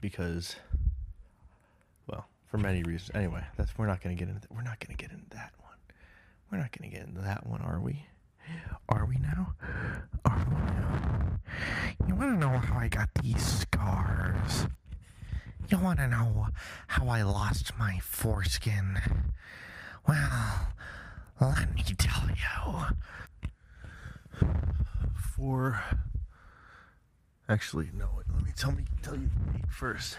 because 0.00 0.56
for 2.50 2.58
many 2.58 2.82
reasons. 2.82 3.10
Anyway 3.14 3.44
that's 3.56 3.76
we're 3.78 3.86
not 3.86 4.02
going 4.02 4.16
to 4.16 4.18
get 4.24 4.32
into 4.32 4.46
we're 4.50 4.62
not 4.62 4.80
going 4.80 4.96
to 4.96 5.02
get 5.02 5.12
into 5.12 5.28
that 5.30 5.52
one. 5.58 5.74
We're 6.50 6.58
not 6.58 6.76
going 6.76 6.90
to 6.90 6.96
get 6.96 7.06
into 7.06 7.20
that 7.20 7.46
one 7.46 7.60
are 7.62 7.80
we? 7.80 8.06
Are 8.88 9.04
we 9.06 9.16
now? 9.16 9.54
Are 10.24 10.46
we 10.50 10.56
now? 10.56 11.38
You 12.08 12.14
want 12.14 12.34
to 12.34 12.38
know 12.38 12.58
how 12.58 12.78
i 12.78 12.88
got 12.88 13.08
these 13.22 13.42
scars? 13.42 14.66
You 15.68 15.78
want 15.78 16.00
to 16.00 16.08
know 16.08 16.48
how 16.88 17.08
i 17.08 17.22
lost 17.22 17.72
my 17.78 17.98
foreskin? 18.02 18.98
Well 20.08 20.68
let 21.40 21.74
me 21.74 21.82
tell 21.96 22.28
you. 22.28 22.86
For 25.14 25.82
Actually, 27.48 27.88
no. 27.92 28.08
Let 28.32 28.44
me 28.44 28.52
tell 28.56 28.70
me 28.70 28.84
tell 29.02 29.16
you 29.16 29.28
first. 29.68 30.18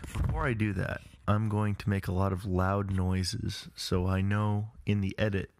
Before 0.00 0.46
I 0.46 0.52
do 0.52 0.72
that, 0.74 1.02
I'm 1.28 1.48
going 1.48 1.74
to 1.76 1.88
make 1.90 2.06
a 2.08 2.12
lot 2.12 2.32
of 2.32 2.44
loud 2.44 2.90
noises 2.90 3.68
so 3.74 4.06
I 4.06 4.20
know 4.20 4.68
in 4.84 5.00
the 5.00 5.14
edit 5.18 5.50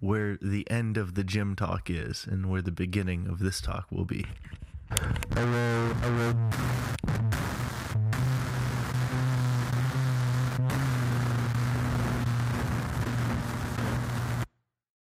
where 0.00 0.38
the 0.40 0.68
end 0.70 0.96
of 0.96 1.14
the 1.14 1.24
gym 1.24 1.56
talk 1.56 1.90
is 1.90 2.26
and 2.30 2.50
where 2.50 2.62
the 2.62 2.70
beginning 2.70 3.26
of 3.26 3.38
this 3.38 3.60
talk 3.60 3.86
will 3.90 4.04
be. 4.04 4.26
Hello, 5.34 5.94
hello. 6.00 7.35